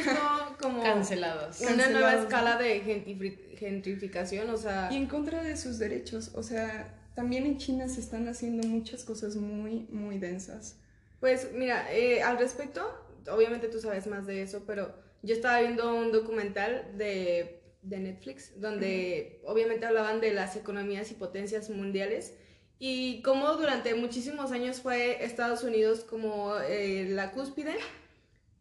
como 0.61 0.83
Cancelados. 0.83 1.61
una 1.63 1.89
nueva 1.89 2.15
escala 2.17 2.59
de 2.59 2.83
gentrifi- 2.85 3.57
gentrificación, 3.57 4.51
o 4.51 4.57
sea, 4.59 4.89
y 4.93 4.97
en 4.97 5.07
contra 5.07 5.43
de 5.43 5.57
sus 5.57 5.79
derechos. 5.79 6.33
O 6.35 6.43
sea, 6.43 6.95
también 7.15 7.47
en 7.47 7.57
China 7.59 7.89
se 7.89 8.01
están 8.01 8.29
haciendo 8.29 8.67
muchas 8.69 9.05
cosas 9.05 9.37
muy, 9.37 9.87
muy 9.91 10.19
densas. 10.19 10.77
Pues 11.19 11.49
mira, 11.55 11.91
eh, 11.95 12.23
al 12.23 12.39
respecto, 12.39 12.83
obviamente 13.31 13.69
tú 13.69 13.81
sabes 13.81 14.07
más 14.07 14.27
de 14.27 14.43
eso, 14.43 14.65
pero 14.67 14.95
yo 15.23 15.35
estaba 15.35 15.61
viendo 15.61 15.95
un 15.95 16.13
documental 16.13 16.93
de, 16.97 17.63
de 17.83 17.99
Netflix 17.99 18.61
donde 18.61 19.41
obviamente 19.45 19.87
hablaban 19.87 20.21
de 20.21 20.33
las 20.33 20.57
economías 20.57 21.11
y 21.11 21.15
potencias 21.15 21.71
mundiales 21.71 22.35
y 22.83 23.21
cómo 23.21 23.53
durante 23.57 23.95
muchísimos 23.95 24.53
años 24.53 24.81
fue 24.81 25.23
Estados 25.23 25.63
Unidos 25.65 26.01
como 26.01 26.55
eh, 26.61 27.07
la 27.11 27.31
cúspide. 27.33 27.77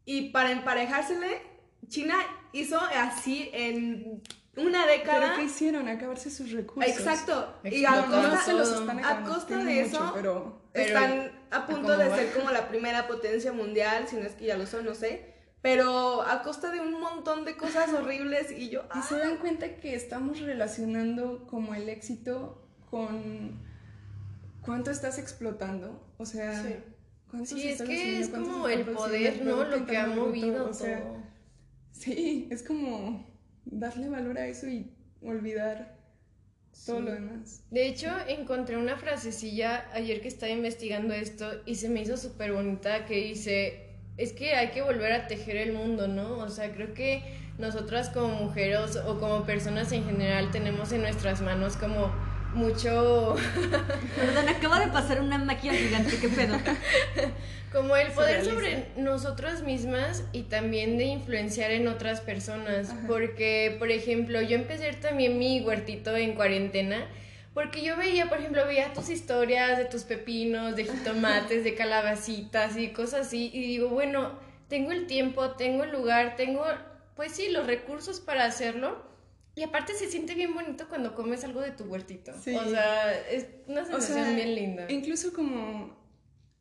Y 0.04 0.32
para 0.32 0.52
emparejársele, 0.52 1.42
China 1.88 2.16
hizo 2.52 2.78
así 2.82 3.50
en 3.54 4.22
una 4.58 4.86
década. 4.86 5.20
¿Pero 5.22 5.36
qué 5.38 5.44
hicieron? 5.44 5.88
Acabarse 5.88 6.30
sus 6.30 6.52
recursos. 6.52 6.92
Exacto. 6.92 7.54
Y 7.64 7.86
a 7.86 8.06
costa, 8.08 8.42
se 8.44 8.54
los 8.54 8.72
están 8.74 8.98
a 9.00 9.08
acabando. 9.08 9.30
costa 9.30 9.48
Tienen 9.48 9.68
de 9.68 9.84
mucho, 9.84 9.96
eso, 9.96 10.12
pero 10.14 10.59
están 10.74 11.32
a 11.52 11.66
punto 11.66 11.82
¿cómo 11.84 11.98
de 11.98 12.10
va? 12.10 12.16
ser 12.16 12.34
como 12.34 12.52
la 12.52 12.68
primera 12.70 13.08
potencia 13.08 13.52
mundial, 13.52 14.08
si 14.08 14.16
no 14.16 14.24
es 14.24 14.34
que 14.34 14.46
ya 14.46 14.58
lo 14.58 14.66
son, 14.66 14.86
no 14.86 14.96
sé. 14.96 15.34
Pero 15.62 16.22
a 16.22 16.42
costa 16.42 16.72
de 16.72 16.80
un 16.80 17.00
montón 17.02 17.44
de 17.44 17.58
cosas 17.58 17.92
horribles 17.94 18.50
y 18.52 18.70
yo... 18.70 18.84
Y 18.96 19.02
se 19.02 19.18
dan 19.18 19.38
cuenta 19.38 19.76
que 19.76 19.94
estamos 19.94 20.40
relacionando 20.40 21.46
como 21.48 21.76
el 21.76 21.90
éxito 21.90 22.66
con 22.90 23.60
cuánto 24.62 24.90
estás 24.90 25.20
explotando. 25.20 26.02
O 26.18 26.26
sea, 26.26 26.64
Sí. 26.64 26.76
Sí, 27.46 27.70
es 27.70 27.82
que 27.82 28.20
es 28.20 28.30
como 28.30 28.68
el 28.68 28.86
poder, 28.86 29.46
¿no? 29.46 29.64
Lo 29.64 29.86
que 29.86 29.98
ha 29.98 30.08
movido 30.08 30.70
o 30.70 30.74
sea, 30.74 31.02
todo. 31.02 31.18
Sí, 31.92 32.48
es 32.50 32.64
como 32.64 33.28
darle 33.66 34.10
valor 34.10 34.38
a 34.38 34.48
eso 34.48 34.68
y 34.68 34.96
olvidar 35.22 35.99
todo 36.86 36.98
Sí. 37.00 37.04
lo 37.06 37.12
demás. 37.12 37.62
De 37.72 37.88
hecho, 37.88 38.10
encontré 38.28 38.78
una 38.78 38.98
frasecilla 38.98 39.86
ayer 39.94 40.22
que 40.22 40.28
estaba 40.28 40.52
investigando 40.52 41.14
esto 41.14 41.50
y 41.66 41.76
se 41.76 41.90
me 41.90 42.02
hizo 42.02 42.18
súper 42.18 42.54
bonita 42.54 43.06
que 43.06 43.16
dice, 43.16 43.86
es 44.18 44.34
que 44.34 44.54
hay 44.56 44.70
que 44.72 44.82
volver 44.82 45.12
a 45.14 45.28
tejer 45.28 45.58
el 45.58 45.74
mundo, 45.74 46.08
¿no? 46.08 46.38
O 46.40 46.50
sea, 46.50 46.72
creo 46.74 46.94
que 46.94 47.24
nosotras 47.58 48.10
como 48.10 48.30
mujeres 48.30 48.96
o 49.06 49.20
como 49.20 49.46
personas 49.46 49.92
en 49.92 50.06
general 50.06 50.52
tenemos 50.52 50.92
en 50.92 51.02
nuestras 51.02 51.42
manos 51.42 51.76
como 51.76 52.12
mucho, 52.54 53.36
Perdón, 54.16 54.50
acaba 54.50 54.80
de 54.80 54.88
pasar 54.88 55.22
una 55.22 55.38
máquina 55.38 55.74
gigante, 55.74 56.18
qué 56.20 56.30
pedo. 56.30 56.58
como 57.72 57.96
el 57.96 58.12
poder 58.12 58.44
sobre 58.44 58.88
nosotras 58.98 59.62
mismas 59.62 60.24
y 60.32 60.44
también 60.44 60.98
de 60.98 61.06
influenciar 61.06 61.72
en 61.72 61.88
otras 61.88 62.22
personas. 62.22 62.90
Ajá. 62.90 63.02
Porque, 63.08 63.76
por 63.78 63.92
ejemplo, 63.92 64.42
yo 64.42 64.56
empecé 64.56 64.92
también 64.94 65.38
mi 65.38 65.62
huertito 65.62 66.16
en 66.16 66.34
cuarentena. 66.34 67.08
Porque 67.54 67.84
yo 67.84 67.98
veía, 67.98 68.30
por 68.30 68.40
ejemplo, 68.40 68.66
veía 68.66 68.94
tus 68.94 69.10
historias 69.10 69.78
de 69.78 69.86
tus 69.86 70.04
pepinos, 70.04 70.76
de 70.76 70.86
jitomates, 70.86 71.64
de 71.64 71.76
calabacitas 71.76 72.78
y 72.78 72.90
cosas 72.90 73.28
así. 73.28 73.50
Y 73.54 73.62
digo, 73.62 73.90
bueno, 73.90 74.32
tengo 74.68 74.92
el 74.92 75.08
tiempo, 75.08 75.52
tengo 75.52 75.84
el 75.84 75.92
lugar, 75.92 76.36
tengo, 76.36 76.64
pues 77.16 77.34
sí, 77.34 77.50
los 77.50 77.68
recursos 77.68 78.20
para 78.20 78.46
hacerlo. 78.46 79.09
Y 79.60 79.64
aparte 79.64 79.94
se 79.94 80.10
siente 80.10 80.36
bien 80.36 80.54
bonito 80.54 80.88
cuando 80.88 81.14
comes 81.16 81.44
algo 81.44 81.60
de 81.60 81.72
tu 81.72 81.84
huertito. 81.84 82.32
Sí. 82.42 82.56
O 82.56 82.64
sea, 82.70 83.12
es 83.30 83.46
una 83.68 83.82
O 83.82 83.86
sensación 83.86 84.24
sea, 84.26 84.34
bien 84.34 84.56
linda. 84.56 84.86
incluso 84.90 85.34
como, 85.34 85.98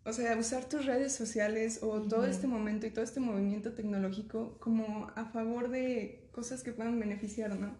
o 0.04 0.12
sea, 0.12 0.36
usar 0.36 0.64
tus 0.68 0.84
redes 0.84 1.12
sociales 1.14 1.78
o 1.82 2.02
todo 2.02 2.26
este 2.26 2.48
momento 2.48 2.86
y 2.86 2.90
todo 2.90 3.04
este 3.04 3.20
movimiento 3.20 3.72
tecnológico 3.72 4.58
como 4.58 5.12
a 5.14 5.26
favor 5.26 5.70
de 5.70 6.28
cosas 6.32 6.64
que 6.64 6.72
puedan 6.72 6.98
beneficiar, 6.98 7.54
¿no? 7.56 7.76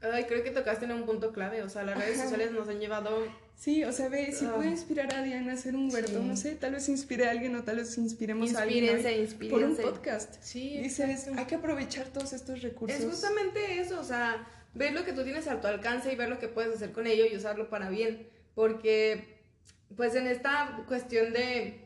Ay, 0.00 0.24
creo 0.24 0.42
que 0.44 0.50
tocaste 0.50 0.84
en 0.84 0.92
un 0.92 1.04
punto 1.06 1.32
clave. 1.32 1.62
O 1.62 1.68
sea, 1.68 1.82
las 1.82 1.98
redes 1.98 2.14
Ajá. 2.18 2.24
sociales 2.24 2.52
nos 2.52 2.68
han 2.68 2.78
llevado 2.78 3.26
Sí, 3.56 3.84
o 3.84 3.92
sea, 3.92 4.08
ve, 4.08 4.32
si 4.32 4.44
Ah. 4.46 4.52
puede 4.56 4.68
inspirar 4.70 5.14
a 5.14 5.22
Diana 5.22 5.52
a 5.52 5.54
hacer 5.54 5.76
un 5.76 5.90
huerto, 5.92 6.10
Sí. 6.20 6.24
no 6.26 6.36
sé, 6.36 6.56
tal 6.56 6.72
vez 6.72 6.88
inspire 6.88 7.26
a 7.26 7.30
alguien 7.30 7.54
o 7.54 7.62
tal 7.62 7.76
vez 7.76 7.96
inspiremos 7.96 8.52
a 8.56 8.62
alguien 8.62 8.84
Inspírense, 8.84 9.48
por 9.48 9.62
un 9.62 9.76
podcast. 9.76 10.34
Sí, 10.42 10.78
Dices, 10.78 11.28
hay 11.28 11.44
que 11.46 11.54
aprovechar 11.54 12.08
todos 12.08 12.32
estos 12.32 12.62
recursos. 12.62 12.98
Es 12.98 13.06
justamente 13.06 13.78
eso, 13.80 14.00
o 14.00 14.04
sea, 14.04 14.44
ver 14.74 14.92
lo 14.92 15.04
que 15.04 15.12
tú 15.12 15.22
tienes 15.22 15.46
a 15.46 15.60
tu 15.60 15.68
alcance 15.68 16.12
y 16.12 16.16
ver 16.16 16.28
lo 16.28 16.40
que 16.40 16.48
puedes 16.48 16.74
hacer 16.74 16.90
con 16.90 17.06
ello 17.06 17.24
y 17.30 17.36
usarlo 17.36 17.70
para 17.70 17.88
bien. 17.90 18.28
Porque, 18.56 19.38
pues 19.96 20.16
en 20.16 20.26
esta 20.26 20.82
cuestión 20.88 21.32
de, 21.32 21.83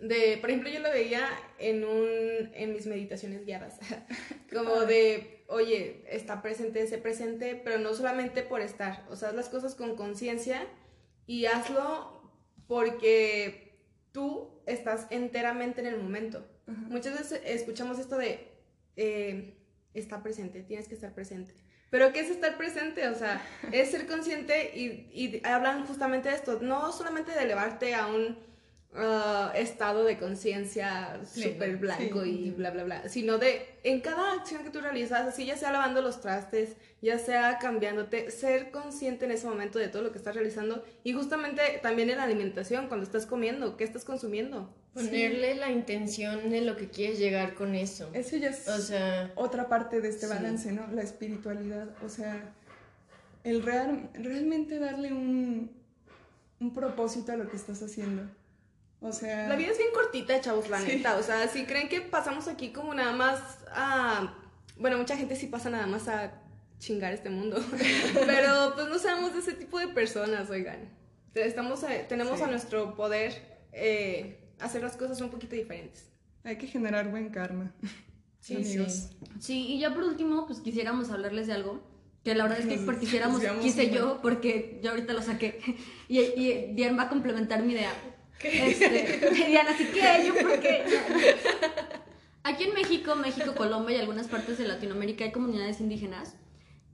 de 0.00 0.38
por 0.40 0.50
ejemplo, 0.50 0.70
yo 0.70 0.80
lo 0.80 0.90
veía 0.90 1.26
en, 1.58 1.84
un, 1.84 2.50
en 2.54 2.72
mis 2.72 2.86
meditaciones 2.86 3.44
guiadas, 3.44 3.78
como 4.52 4.82
de, 4.82 5.44
oye, 5.48 6.04
está 6.08 6.42
presente, 6.42 6.86
sé 6.86 6.98
presente, 6.98 7.60
pero 7.62 7.78
no 7.78 7.94
solamente 7.94 8.42
por 8.42 8.60
estar, 8.60 9.06
o 9.10 9.16
sea, 9.16 9.30
haz 9.30 9.34
las 9.34 9.48
cosas 9.48 9.74
con 9.74 9.96
conciencia 9.96 10.66
y 11.26 11.46
hazlo 11.46 12.30
porque 12.66 13.80
tú 14.12 14.60
estás 14.66 15.06
enteramente 15.10 15.80
en 15.80 15.86
el 15.86 15.98
momento. 15.98 16.46
Muchas 16.66 17.16
veces 17.18 17.40
escuchamos 17.44 17.98
esto 17.98 18.18
de 18.18 18.48
eh, 18.96 19.56
está 19.94 20.22
presente, 20.22 20.62
tienes 20.62 20.88
que 20.88 20.94
estar 20.94 21.14
presente. 21.14 21.54
Pero 21.90 22.12
¿qué 22.12 22.20
es 22.20 22.30
estar 22.30 22.56
presente? 22.56 23.06
O 23.08 23.14
sea, 23.14 23.40
es 23.72 23.92
ser 23.92 24.06
consciente 24.06 24.72
y, 24.74 25.08
y 25.12 25.40
hablan 25.44 25.86
justamente 25.86 26.28
de 26.28 26.34
esto, 26.34 26.58
no 26.60 26.92
solamente 26.92 27.32
de 27.32 27.42
elevarte 27.42 27.94
a 27.94 28.08
un 28.08 28.36
ah, 28.96 29.52
estado 29.54 30.04
de 30.04 30.18
conciencia 30.18 31.20
súper 31.24 31.76
blanco 31.76 32.24
sí. 32.24 32.46
y 32.46 32.50
bla, 32.50 32.70
bla, 32.70 32.84
bla, 32.84 33.08
sino 33.08 33.38
de 33.38 33.66
en 33.84 34.00
cada 34.00 34.32
acción 34.32 34.64
que 34.64 34.70
tú 34.70 34.80
realizas, 34.80 35.26
así 35.26 35.44
ya 35.46 35.56
sea 35.56 35.70
lavando 35.72 36.02
los 36.02 36.20
trastes, 36.20 36.76
ya 37.02 37.18
sea 37.18 37.58
cambiándote, 37.58 38.30
ser 38.30 38.70
consciente 38.70 39.24
en 39.26 39.30
ese 39.32 39.46
momento 39.46 39.78
de 39.78 39.88
todo 39.88 40.02
lo 40.02 40.12
que 40.12 40.18
estás 40.18 40.34
realizando 40.34 40.84
y 41.04 41.12
justamente 41.12 41.62
también 41.82 42.10
en 42.10 42.16
la 42.16 42.24
alimentación, 42.24 42.88
cuando 42.88 43.04
estás 43.04 43.26
comiendo, 43.26 43.76
¿qué 43.76 43.84
estás 43.84 44.04
consumiendo? 44.04 44.74
Ponerle 44.94 45.54
la 45.56 45.70
intención 45.70 46.48
de 46.48 46.62
lo 46.62 46.76
que 46.76 46.88
quieres 46.88 47.18
llegar 47.18 47.54
con 47.54 47.74
eso. 47.74 48.08
Eso 48.14 48.36
ya 48.38 48.48
es 48.48 48.66
O 48.66 48.78
sea, 48.78 49.30
otra 49.34 49.68
parte 49.68 50.00
de 50.00 50.08
este 50.08 50.26
Sí. 50.26 50.32
balance, 50.32 50.72
¿no? 50.72 50.86
La 50.92 51.02
espiritualidad, 51.02 51.88
o 52.02 52.08
sea, 52.08 52.54
el 53.44 53.62
real, 53.62 54.08
realmente 54.14 54.78
darle 54.78 55.12
un, 55.12 55.70
un 56.60 56.72
propósito 56.72 57.32
a 57.32 57.36
lo 57.36 57.48
que 57.48 57.56
estás 57.56 57.82
haciendo. 57.82 58.22
O 59.00 59.12
sea, 59.12 59.48
La 59.48 59.56
vida 59.56 59.70
es 59.72 59.78
bien 59.78 59.90
cortita, 59.94 60.40
chavos, 60.40 60.68
la 60.70 60.80
Sí. 60.80 60.88
neta. 60.88 61.16
O 61.16 61.22
sea, 61.22 61.46
si 61.48 61.64
creen 61.64 61.88
que 61.88 62.00
pasamos 62.00 62.48
aquí 62.48 62.72
como 62.72 62.94
nada 62.94 63.12
más 63.12 63.40
a... 63.70 64.34
Bueno, 64.78 64.98
mucha 64.98 65.16
gente 65.16 65.36
sí 65.36 65.46
pasa 65.46 65.70
nada 65.70 65.86
más 65.86 66.08
a 66.08 66.32
chingar 66.78 67.12
este 67.12 67.30
mundo. 67.30 67.58
Pero 68.26 68.72
pues 68.74 68.88
no 68.88 68.98
seamos 68.98 69.32
de 69.32 69.40
ese 69.40 69.52
tipo 69.54 69.78
de 69.78 69.88
personas, 69.88 70.50
oigan. 70.50 70.90
Estamos 71.34 71.84
a- 71.84 72.08
tenemos 72.08 72.38
Sí. 72.38 72.44
a 72.44 72.46
nuestro 72.48 72.94
poder 72.96 73.58
eh, 73.72 74.50
hacer 74.60 74.82
las 74.82 74.96
cosas 74.96 75.20
un 75.20 75.30
poquito 75.30 75.54
diferentes. 75.54 76.10
hay 76.44 76.56
que 76.58 76.66
generar 76.66 77.10
buen 77.10 77.28
karma. 77.30 77.74
Sí, 78.40 78.54
amigos. 78.56 78.92
sí. 78.92 79.16
Sí, 79.40 79.66
y 79.68 79.80
ya 79.80 79.92
por 79.92 80.04
último, 80.04 80.46
pues 80.46 80.60
quisiéramos 80.60 81.10
hablarles 81.10 81.46
de 81.48 81.52
algo. 81.54 81.82
Que 82.24 82.34
la 82.34 82.44
verdad 82.44 82.60
es 82.60 82.66
que 82.66 82.96
quisiéramos, 83.00 83.42
quise 83.60 83.90
yo, 83.90 84.20
porque 84.22 84.80
yo 84.82 84.90
ahorita 84.90 85.12
lo 85.12 85.22
saqué. 85.22 85.60
Y, 86.08 86.20
y 86.20 86.72
Diana 86.74 86.96
va 86.96 87.02
a 87.04 87.08
complementar 87.08 87.62
mi 87.64 87.72
idea. 87.74 87.92
Este, 88.42 89.30
Diana, 89.46 89.70
así 89.70 89.86
que 89.86 90.26
yo, 90.26 90.34
porque. 90.34 90.84
Aquí 92.42 92.64
en 92.64 92.74
México, 92.74 93.16
México, 93.16 93.54
Colombia 93.56 93.96
y 93.96 94.00
algunas 94.00 94.28
partes 94.28 94.58
de 94.58 94.68
Latinoamérica 94.68 95.24
hay 95.24 95.32
comunidades 95.32 95.80
indígenas 95.80 96.36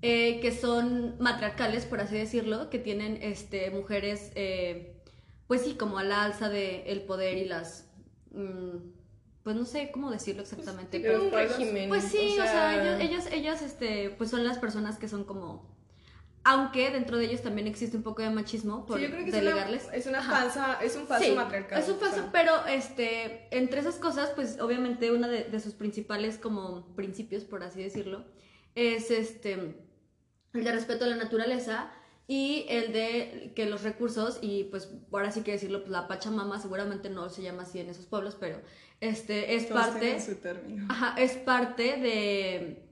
eh, 0.01 0.40
que 0.40 0.51
son 0.51 1.16
matriarcales, 1.18 1.84
por 1.84 2.01
así 2.01 2.16
decirlo, 2.16 2.70
que 2.70 2.78
tienen 2.78 3.18
este, 3.20 3.70
mujeres, 3.70 4.32
eh, 4.34 4.95
pues 5.49 5.62
sí, 5.62 5.74
como 5.74 5.99
a 5.99 6.05
la 6.05 6.24
alza 6.24 6.49
del 6.49 6.82
el 6.86 7.03
poder 7.03 7.36
y 7.36 7.45
las. 7.45 7.86
mm, 8.30 8.76
pues 9.43 9.57
no 9.57 9.64
sé 9.64 9.90
cómo 9.93 10.11
decirlo 10.11 10.43
exactamente. 10.43 10.99
Tipo 11.01 11.12
pero- 11.12 11.24
un 11.24 11.32
régimen. 11.32 11.88
pues 11.88 12.05
sí, 12.05 12.38
o 12.40 12.45
sea, 12.45 12.80
ellos- 12.80 13.01
ellas, 13.01 13.28
ellas, 13.32 13.61
este, 13.62 14.11
pues 14.11 14.30
son 14.30 14.45
las 14.45 14.59
personas 14.59 14.99
que 14.99 15.09
son 15.09 15.24
como, 15.24 15.68
aunque 16.45 16.90
dentro 16.90 17.18
de 17.18 17.26
ellos 17.26 17.43
también 17.43 17.66
existe 17.68 17.97
un 17.97 18.03
poco 18.03 18.22
de 18.22 18.30
machismo 18.30 18.84
por 18.86 18.99
Sí, 18.99 19.05
yo 19.05 19.11
creo 19.11 19.24
que 19.24 19.30
es 19.30 19.34
una, 19.36 19.43
delegarles. 19.45 19.88
es 19.93 20.07
una 20.07 20.22
falsa, 20.22 20.78
es 20.82 20.97
un 20.97 21.07
falso 21.07 21.24
Sí, 21.28 21.32
matriarcado. 21.36 21.80
Es 21.82 21.88
un 21.88 21.97
o 21.97 21.99
falso, 22.01 22.16
sea. 22.16 22.32
pero 22.32 22.66
este, 22.66 23.47
entre 23.57 23.80
esas 23.80 23.97
cosas, 23.97 24.30
pues 24.34 24.59
obviamente 24.61 25.11
una 25.12 25.28
de, 25.28 25.45
de 25.45 25.61
sus 25.61 25.74
principales 25.74 26.38
como 26.38 26.95
principios, 26.97 27.45
por 27.45 27.62
así 27.62 27.82
decirlo, 27.82 28.24
es 28.74 29.11
este, 29.11 29.76
el 30.55 30.64
de 30.64 30.72
respeto 30.72 31.05
a 31.05 31.09
la 31.09 31.16
naturaleza 31.16 31.90
y 32.26 32.66
el 32.68 32.93
de 32.93 33.53
que 33.55 33.66
los 33.66 33.82
recursos, 33.82 34.38
y 34.40 34.64
pues 34.64 34.88
ahora 35.12 35.30
sí 35.30 35.43
que 35.43 35.53
decirlo, 35.53 35.80
pues 35.80 35.90
la 35.90 36.09
Pachamama 36.09 36.59
seguramente 36.61 37.11
no 37.11 37.28
se 37.28 37.43
llama 37.43 37.62
así 37.62 37.78
en 37.80 37.88
esos 37.90 38.07
pueblos, 38.07 38.36
pero 38.38 38.61
este 39.01 39.55
es 39.57 39.68
Todos 39.68 39.86
parte... 39.88 40.20
su 40.20 40.36
término. 40.36 40.86
Ajá, 40.88 41.14
es 41.20 41.32
parte 41.32 41.97
de, 41.99 42.82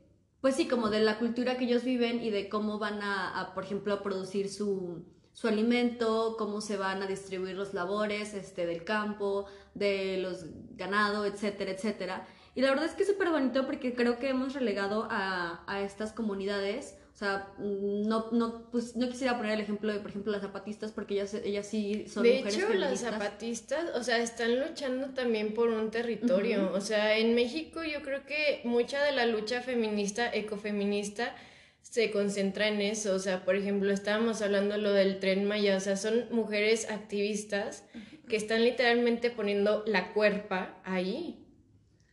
pues 0.41 0.57
sí, 0.57 0.68
como 0.68 0.91
de 0.91 1.01
la 1.01 1.18
cultura 1.18 1.57
que 1.57 1.64
ellos 1.64 1.84
viven 1.84 2.22
y 2.22 2.30
de 2.30 2.49
cómo 2.49 2.78
van 2.78 3.03
a, 3.03 3.38
a, 3.38 3.55
por 3.55 3.64
ejemplo, 3.64 4.03
producir 4.03 4.49
su, 4.49 5.05
su 5.32 5.49
alimento, 5.49 6.36
cómo 6.38 6.61
se 6.61 6.76
van 6.76 7.03
a 7.03 7.07
distribuir 7.07 7.57
los 7.57 7.74
labores 7.74 8.34
este, 8.34 8.66
del 8.66 8.84
campo, 8.84 9.47
de 9.74 10.18
los 10.18 10.47
ganado, 10.76 11.26
etcétera, 11.26 11.72
etcétera. 11.72 12.26
Y 12.55 12.62
la 12.62 12.70
verdad 12.70 12.86
es 12.86 12.95
que 12.95 13.03
es 13.03 13.09
súper 13.09 13.30
bonito 13.30 13.66
porque 13.66 13.95
creo 13.95 14.18
que 14.18 14.30
hemos 14.30 14.55
relegado 14.55 15.07
a, 15.11 15.62
a 15.66 15.80
estas 15.82 16.12
comunidades. 16.12 16.97
O 17.20 17.22
sea, 17.22 17.52
no, 17.58 18.30
no, 18.32 18.70
pues, 18.70 18.96
no 18.96 19.06
quisiera 19.10 19.36
poner 19.36 19.52
el 19.52 19.60
ejemplo 19.60 19.92
de, 19.92 20.00
por 20.00 20.08
ejemplo, 20.08 20.32
las 20.32 20.40
zapatistas, 20.40 20.90
porque 20.90 21.12
ellas, 21.12 21.34
ellas 21.34 21.66
sí 21.66 22.06
son 22.08 22.22
de 22.22 22.38
mujeres 22.38 22.54
hecho, 22.54 22.72
las 22.72 23.00
zapatistas, 23.00 23.94
o 23.94 24.02
sea, 24.02 24.16
están 24.22 24.58
luchando 24.58 25.10
también 25.10 25.52
por 25.52 25.68
un 25.68 25.90
territorio. 25.90 26.72
O 26.72 26.80
sea, 26.80 27.18
en 27.18 27.34
México 27.34 27.84
yo 27.84 28.00
creo 28.00 28.24
que 28.24 28.62
mucha 28.64 29.04
de 29.04 29.12
la 29.12 29.26
lucha 29.26 29.60
feminista, 29.60 30.32
ecofeminista, 30.32 31.36
se 31.82 32.10
concentra 32.10 32.68
en 32.68 32.80
eso, 32.80 33.14
o 33.14 33.18
sea, 33.18 33.44
por 33.44 33.54
ejemplo, 33.54 33.92
estábamos 33.92 34.40
hablando 34.40 34.78
lo 34.78 34.94
del 34.94 35.18
tren 35.18 35.44
Maya, 35.44 35.76
o 35.76 35.80
sea, 35.80 35.98
son 35.98 36.24
mujeres 36.30 36.88
activistas 36.88 37.84
que 38.30 38.36
están 38.36 38.64
literalmente 38.64 39.30
poniendo 39.30 39.84
la 39.86 40.14
cuerpa 40.14 40.80
ahí. 40.84 41.44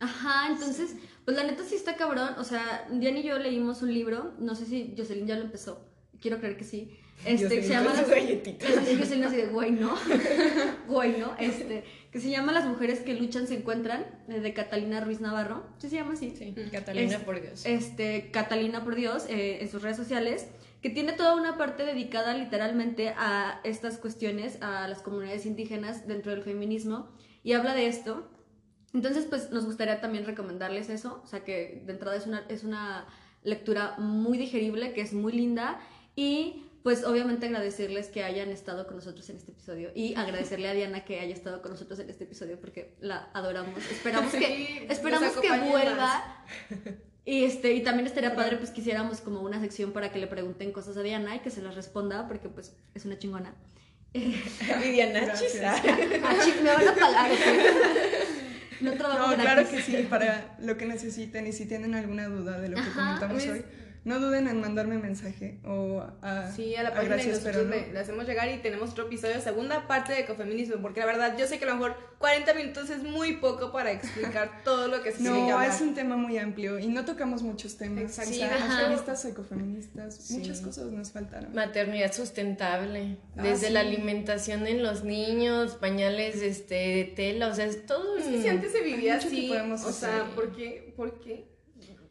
Ajá, 0.00 0.48
entonces, 0.52 0.96
pues 1.28 1.36
la 1.36 1.44
neta 1.44 1.62
sí 1.62 1.74
está 1.74 1.94
cabrón, 1.94 2.30
o 2.38 2.42
sea, 2.44 2.86
Diana 2.90 3.18
y 3.18 3.22
yo 3.24 3.38
leímos 3.38 3.82
un 3.82 3.92
libro, 3.92 4.32
no 4.38 4.54
sé 4.54 4.64
si 4.64 4.94
Jocelyn 4.96 5.26
ya 5.26 5.36
lo 5.36 5.42
empezó, 5.42 5.86
quiero 6.22 6.38
creer 6.38 6.56
que 6.56 6.64
sí, 6.64 6.98
este, 7.26 7.56
que 7.56 7.62
se 7.64 7.68
llama 7.68 7.92
las. 7.92 8.06
Jocelyn 8.06 9.24
así 9.24 9.36
de, 9.36 9.46
güey, 9.48 9.72
no, 9.72 9.94
güey, 10.88 11.18
no, 11.18 11.36
este, 11.38 11.84
que 12.10 12.18
se 12.18 12.30
llama 12.30 12.52
Las 12.52 12.64
mujeres 12.64 13.00
que 13.00 13.12
luchan 13.12 13.46
se 13.46 13.58
encuentran, 13.58 14.06
eh, 14.30 14.40
de 14.40 14.54
Catalina 14.54 15.02
Ruiz 15.02 15.20
Navarro, 15.20 15.66
¿sí 15.76 15.90
se 15.90 15.96
llama 15.96 16.14
así? 16.14 16.32
Sí, 16.34 16.54
Catalina, 16.72 17.16
Es- 17.16 17.22
por 17.22 17.42
Dios. 17.42 17.66
este, 17.66 18.30
Catalina 18.30 18.82
por 18.82 18.94
Dios, 18.94 19.26
eh, 19.28 19.58
en 19.60 19.68
sus 19.68 19.82
redes 19.82 19.98
sociales, 19.98 20.46
que 20.80 20.88
tiene 20.88 21.12
toda 21.12 21.34
una 21.36 21.58
parte 21.58 21.84
dedicada 21.84 22.32
literalmente 22.32 23.10
a 23.10 23.60
estas 23.64 23.98
cuestiones, 23.98 24.62
a 24.62 24.88
las 24.88 25.02
comunidades 25.02 25.44
indígenas 25.44 26.06
dentro 26.08 26.32
del 26.32 26.42
feminismo, 26.42 27.10
y 27.42 27.52
habla 27.52 27.74
de 27.74 27.86
esto. 27.86 28.30
Entonces, 28.94 29.26
pues 29.28 29.50
nos 29.50 29.64
gustaría 29.66 30.00
también 30.00 30.24
recomendarles 30.24 30.88
eso, 30.88 31.20
o 31.22 31.26
sea 31.26 31.44
que 31.44 31.82
de 31.84 31.92
entrada 31.92 32.16
es 32.16 32.26
una, 32.26 32.44
es 32.48 32.64
una 32.64 33.06
lectura 33.42 33.94
muy 33.98 34.38
digerible, 34.38 34.92
que 34.94 35.02
es 35.02 35.12
muy 35.12 35.32
linda, 35.32 35.78
y 36.16 36.64
pues 36.82 37.04
obviamente 37.04 37.46
agradecerles 37.46 38.06
que 38.08 38.24
hayan 38.24 38.48
estado 38.48 38.86
con 38.86 38.96
nosotros 38.96 39.28
en 39.28 39.36
este 39.36 39.50
episodio, 39.52 39.90
y 39.94 40.14
agradecerle 40.14 40.68
a 40.68 40.72
Diana 40.72 41.04
que 41.04 41.20
haya 41.20 41.34
estado 41.34 41.60
con 41.60 41.72
nosotros 41.72 41.98
en 41.98 42.08
este 42.08 42.24
episodio, 42.24 42.58
porque 42.58 42.94
la 43.00 43.28
adoramos. 43.34 43.78
Esperamos 43.90 44.32
Sí, 44.32 44.38
que, 44.38 44.86
esperamos 44.90 45.32
que 45.36 45.50
vuelva. 45.60 46.44
Y, 47.24 47.44
este, 47.44 47.74
y 47.74 47.82
también 47.82 48.06
estaría 48.06 48.34
padre 48.34 48.56
pues 48.56 48.70
que 48.70 48.80
hiciéramos 48.80 49.20
como 49.20 49.42
una 49.42 49.60
sección 49.60 49.92
para 49.92 50.10
que 50.10 50.18
le 50.18 50.26
pregunten 50.28 50.72
cosas 50.72 50.96
a 50.96 51.02
Diana 51.02 51.36
y 51.36 51.40
que 51.40 51.50
se 51.50 51.60
las 51.60 51.74
responda 51.74 52.26
porque 52.26 52.48
pues 52.48 52.74
es 52.94 53.04
una 53.04 53.18
chingona. 53.18 53.54
Y 54.14 54.90
Diana. 54.92 55.30
Ah, 55.30 55.34
chi- 55.36 56.62
me 56.62 56.70
van 56.72 56.88
a 56.88 56.94
pagar. 56.94 57.30
¿ok? 57.30 57.38
No 58.80 58.92
claro 58.92 59.68
que 59.68 59.82
sí, 59.82 60.06
para 60.08 60.56
lo 60.60 60.76
que 60.76 60.86
necesiten 60.86 61.46
y 61.46 61.52
si 61.52 61.66
tienen 61.66 61.94
alguna 61.94 62.26
duda 62.28 62.58
de 62.60 62.68
lo 62.68 62.76
que 62.76 62.82
Ajá, 62.82 63.18
comentamos 63.18 63.46
hoy, 63.46 63.64
no 64.08 64.18
duden 64.20 64.48
en 64.48 64.60
mandarme 64.60 64.98
mensaje 64.98 65.60
o 65.64 66.02
a, 66.22 66.50
Sí, 66.50 66.74
a 66.74 66.82
la 66.82 66.88
a 66.90 66.94
página 66.94 67.14
y 67.16 67.18
Gracias, 67.26 67.40
pero 67.44 67.62
no. 67.64 67.70
le, 67.70 67.92
le 67.92 67.98
hacemos 67.98 68.26
llegar 68.26 68.48
y 68.48 68.58
tenemos 68.58 68.90
otro 68.90 69.06
episodio, 69.06 69.40
segunda 69.40 69.86
parte 69.86 70.12
de 70.14 70.20
ecofeminismo, 70.20 70.76
porque 70.82 71.00
la 71.00 71.06
verdad 71.06 71.36
yo 71.38 71.46
sé 71.46 71.58
que 71.58 71.64
a 71.64 71.68
lo 71.68 71.74
mejor 71.74 71.96
40 72.18 72.54
minutos 72.54 72.90
es 72.90 73.02
muy 73.04 73.36
poco 73.36 73.70
para 73.70 73.92
explicar 73.92 74.62
todo 74.64 74.88
lo 74.88 75.02
que 75.02 75.12
se 75.12 75.18
que 75.18 75.24
No, 75.24 75.62
es 75.62 75.80
un 75.80 75.94
tema 75.94 76.16
muy 76.16 76.38
amplio 76.38 76.78
y 76.78 76.88
no 76.88 77.04
tocamos 77.04 77.42
muchos 77.42 77.76
temas. 77.76 78.02
Exacto. 78.02 78.32
Sí, 78.32 78.42
activistas, 78.42 79.24
ecofeministas, 79.26 80.30
muchas 80.30 80.60
cosas 80.60 80.86
nos 80.90 81.10
faltaron. 81.12 81.54
Maternidad 81.54 82.12
sustentable, 82.12 83.18
Ah, 83.36 83.42
desde 83.42 83.68
sí. 83.68 83.72
la 83.72 83.80
alimentación 83.80 84.66
en 84.66 84.82
los 84.82 85.04
niños, 85.04 85.76
pañales 85.76 86.36
este, 86.42 86.74
de 86.74 87.12
tela, 87.14 87.48
o 87.48 87.54
sea, 87.54 87.66
es 87.66 87.86
todo. 87.86 88.16
Es 88.16 88.24
que 88.24 88.42
si 88.42 88.48
antes 88.48 88.72
se 88.72 88.80
vivía 88.82 89.16
así, 89.16 89.46
podemos 89.48 89.84
o 89.84 89.92
sea. 89.92 90.30
¿por 90.34 90.56
qué? 90.56 90.92
¿Por 90.96 91.20
qué? 91.20 91.46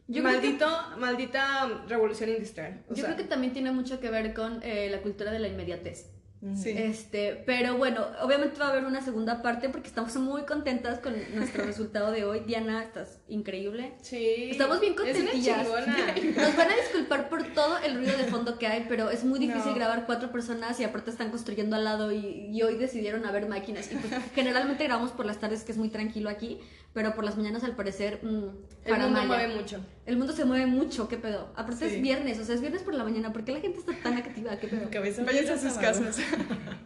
Yo 0.08 0.24
creo 0.24 0.40
que- 0.42 0.48
Maldito, 0.48 0.68
maldita 0.98 1.68
revolución 1.88 2.30
industrial. 2.30 2.84
o 2.88 2.94
Yo 2.94 2.96
sea, 3.04 3.06
creo 3.14 3.18
que 3.18 3.24
también 3.30 3.54
tiene 3.54 3.72
mucho 3.72 4.00
que 4.00 4.10
ver 4.10 4.34
con 4.34 4.60
eh, 4.64 4.90
la 4.90 5.02
cultura 5.02 5.32
de 5.32 5.40
la 5.40 5.48
inmediatez. 5.48 6.12
Sí. 6.56 6.70
Este, 6.70 7.34
pero 7.48 7.78
bueno, 7.78 8.06
obviamente 8.22 8.60
va 8.60 8.68
a 8.68 8.70
haber 8.70 8.86
una 8.86 9.02
segunda 9.02 9.42
parte 9.42 9.70
porque 9.70 9.88
estamos 9.88 10.16
muy 10.18 10.44
contentas 10.44 11.00
con 11.00 11.16
nuestro 11.34 11.66
resultado 11.66 12.12
de 12.12 12.26
hoy. 12.26 12.42
Diana, 12.42 12.84
estás 12.84 13.22
increíble. 13.28 13.94
Sí. 14.04 14.50
Estamos 14.52 14.80
bien 14.80 14.94
Es 14.94 15.00
una 15.18 15.32
contentillas. 15.32 15.68
Nos 16.38 16.56
van 16.56 16.70
a 16.70 16.76
disculpar 16.76 17.30
por 17.30 17.44
todo 17.54 17.80
el 17.80 17.96
ruido 17.98 18.16
de 18.20 18.26
fondo 18.26 18.60
que 18.60 18.68
hay, 18.68 18.86
pero 18.88 19.10
es 19.10 19.24
muy 19.26 19.40
difícil 19.40 19.72
No. 19.72 19.76
grabar 19.78 20.06
cuatro 20.06 20.32
personas 20.32 20.80
y 20.80 20.84
aparte 20.84 21.10
están 21.10 21.32
construyendo 21.32 21.76
al 21.76 21.84
lado 21.84 22.12
y, 22.12 22.50
y 22.54 22.62
hoy 22.62 22.76
decidieron 22.78 23.26
haber 23.26 23.48
máquinas. 23.50 23.92
Y 23.92 23.96
pues 23.96 24.14
generalmente 24.36 24.84
grabamos 24.84 25.12
por 25.14 25.26
las 25.26 25.40
tardes 25.40 25.64
que 25.64 25.72
es 25.72 25.78
muy 25.80 25.90
tranquilo 25.90 26.30
aquí, 26.30 26.60
pero 26.98 27.14
por 27.14 27.24
las 27.24 27.38
mañanas 27.38 27.64
al 27.64 27.76
parecer 27.76 28.22
mm, 28.24 28.48
El 28.86 28.98
mundo 29.00 29.24
mueve 29.26 29.54
mucho. 29.56 29.86
El 30.08 30.18
mundo 30.18 30.34
se 30.34 30.46
mueve 30.46 30.66
mucho, 30.66 31.08
¿qué 31.08 31.16
pedo? 31.18 31.54
Aparte 31.56 31.88
Sí. 31.88 31.96
es 31.98 32.02
viernes, 32.02 32.40
o 32.40 32.44
sea, 32.44 32.56
es 32.56 32.62
viernes 32.62 32.82
por 32.82 32.96
la 32.96 33.04
mañana, 33.04 33.32
¿por 33.32 33.44
qué 33.46 33.52
la 33.52 33.60
gente 33.60 33.78
está 33.78 33.94
tan 34.02 34.16
activa? 34.18 34.58
¿Qué 34.58 34.68
pedo? 34.68 34.90
Cabeza 34.90 35.24
Váyanse 35.24 35.52
a 35.54 35.58
sus 35.60 35.74
sábado. 35.74 35.94
casas, 35.94 36.16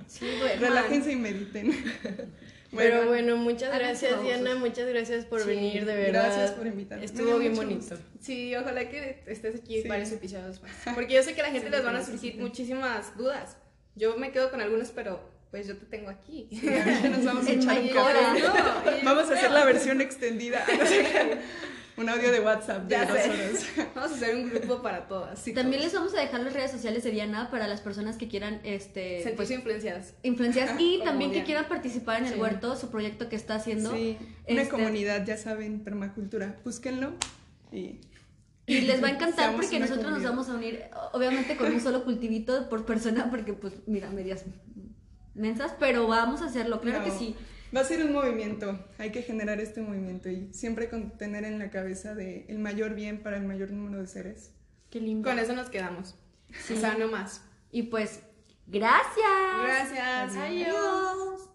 Sí, 0.08 0.26
güey. 0.38 0.58
relájense 0.58 1.14
y 1.14 1.16
mediten. 1.16 1.72
Pero 2.76 3.08
bueno, 3.08 3.38
muchas 3.38 3.74
gracias. 3.74 4.22
Diana, 4.22 4.56
muchas 4.56 4.86
gracias 4.90 5.24
por 5.24 5.40
Sí, 5.42 5.48
venir, 5.48 5.86
de 5.86 5.96
verdad. 5.96 6.26
gracias 6.26 6.52
por 6.52 6.68
invitarme. 6.68 7.02
Me 7.02 7.06
Estuvo 7.06 7.38
bien 7.40 7.56
bonito. 7.56 7.80
gusto. 7.80 7.98
Sí, 8.20 8.54
ojalá 8.58 8.90
que 8.90 9.24
estés 9.28 9.56
aquí 9.62 9.82
Sí. 9.82 9.88
varios 9.88 10.12
episodios 10.12 10.62
más. 10.62 10.72
Porque 10.94 11.14
yo 11.14 11.24
sé 11.24 11.34
que 11.36 11.40
a 11.42 11.46
la 11.46 11.52
gente 11.52 11.68
Sí, 11.68 11.72
les 11.74 11.86
van 11.86 11.96
a 11.96 12.04
surgir 12.04 12.38
muchísimas 12.38 13.16
dudas. 13.18 13.56
Yo 13.96 14.18
me 14.18 14.34
quedo 14.34 14.52
con 14.52 14.60
algunos, 14.60 14.90
pero 14.92 15.31
pues 15.52 15.68
yo 15.68 15.78
te 15.78 15.86
tengo 15.86 16.10
aquí. 16.10 16.48
Ahorita 16.52 17.10
nos 17.10 17.26
vamos 17.26 17.46
a 17.48 17.52
echar 17.54 17.80
un 17.80 17.88
café. 17.90 18.40
No, 18.42 18.54
Vamos 19.16 19.30
a 19.30 19.34
hacer 19.36 19.52
la 19.52 19.66
versión 19.66 20.02
extendida. 20.02 20.66
Un 21.98 22.08
audio 22.08 22.32
de 22.32 22.40
WhatsApp 22.40 22.84
de 22.86 22.90
Ya 22.96 23.06
dos 23.06 23.12
horas. 23.18 23.66
Vamos 23.94 24.12
a 24.12 24.16
hacer 24.16 24.36
un 24.36 24.50
grupo 24.50 24.82
para 24.82 25.08
todas. 25.10 25.38
Sí, 25.38 25.54
También 25.54 25.84
les 25.84 25.94
vamos 25.94 26.16
a 26.16 26.22
dejar 26.22 26.40
las 26.40 26.54
redes 26.54 26.72
sociales 26.72 27.04
de 27.04 27.12
Diana 27.12 27.52
para 27.52 27.68
las 27.68 27.82
personas 27.82 28.16
que 28.16 28.30
quieran 28.30 28.62
este, 28.64 29.18
Sentirse 29.18 29.36
pues, 29.36 29.52
influenciadas. 29.52 30.14
influenciar 30.24 30.76
y 30.80 30.94
Como 31.00 31.04
también 31.10 31.32
que 31.34 31.44
quieran 31.44 31.68
participar 31.68 32.20
en 32.22 32.28
el 32.28 32.34
Sí. 32.36 32.40
huerto, 32.40 32.78
su 32.78 32.90
proyecto 32.90 33.28
que 33.28 33.36
está 33.36 33.56
haciendo. 33.56 33.94
Sí, 33.94 34.18
una 34.48 34.62
Este, 34.62 34.72
comunidad, 34.74 35.26
ya 35.26 35.36
saben, 35.38 35.84
permacultura. 35.84 36.56
Búsquenlo 36.64 37.12
y 37.74 38.00
Y 38.68 38.82
les 38.82 39.04
va 39.04 39.08
a 39.08 39.12
encantar 39.12 39.48
Seamos 39.50 39.66
porque 39.66 39.80
nosotros 39.80 40.12
nos 40.12 40.24
vamos 40.24 40.48
a 40.48 40.54
unir, 40.54 40.86
obviamente 41.12 41.58
con 41.58 41.72
un 41.74 41.82
solo 41.82 42.06
cultivito 42.06 42.70
por 42.70 42.86
persona, 42.86 43.30
porque 43.30 43.52
pues 43.54 43.74
mira, 43.86 44.10
medias 44.10 44.46
mensas, 45.34 45.74
pero 45.80 46.08
vamos 46.08 46.42
a 46.42 46.46
hacerlo, 46.46 46.82
claro 46.82 47.00
No, 47.00 47.06
que 47.06 47.12
sí. 47.12 47.36
Va 47.76 47.82
a 47.82 47.86
ser 47.86 48.04
un 48.04 48.12
movimiento, 48.12 48.78
hay 48.98 49.12
que 49.12 49.22
generar 49.22 49.62
este 49.62 49.82
movimiento 49.82 50.30
y 50.30 50.54
siempre 50.54 50.90
con 50.90 51.18
tener 51.18 51.46
en 51.46 51.58
la 51.58 51.70
cabeza 51.70 52.16
de 52.16 52.46
el 52.50 52.60
mayor 52.60 52.96
bien 52.96 53.24
para 53.24 53.38
el 53.38 53.44
mayor 53.44 53.72
número 53.72 54.02
de 54.02 54.08
seres. 54.08 54.52
Qué 54.90 55.00
lindo. 55.00 55.30
Con 55.30 55.40
eso 55.40 55.54
nos 55.54 55.70
quedamos. 55.70 56.16
Sí. 56.66 56.74
O 56.74 56.78
sea, 56.78 56.96
no 56.96 57.08
más. 57.08 57.46
Y 57.72 57.84
pues, 57.84 58.24
gracias. 58.68 59.16
Gracias. 59.64 60.36
Adiós. 60.36 60.68
Adiós. 60.68 61.51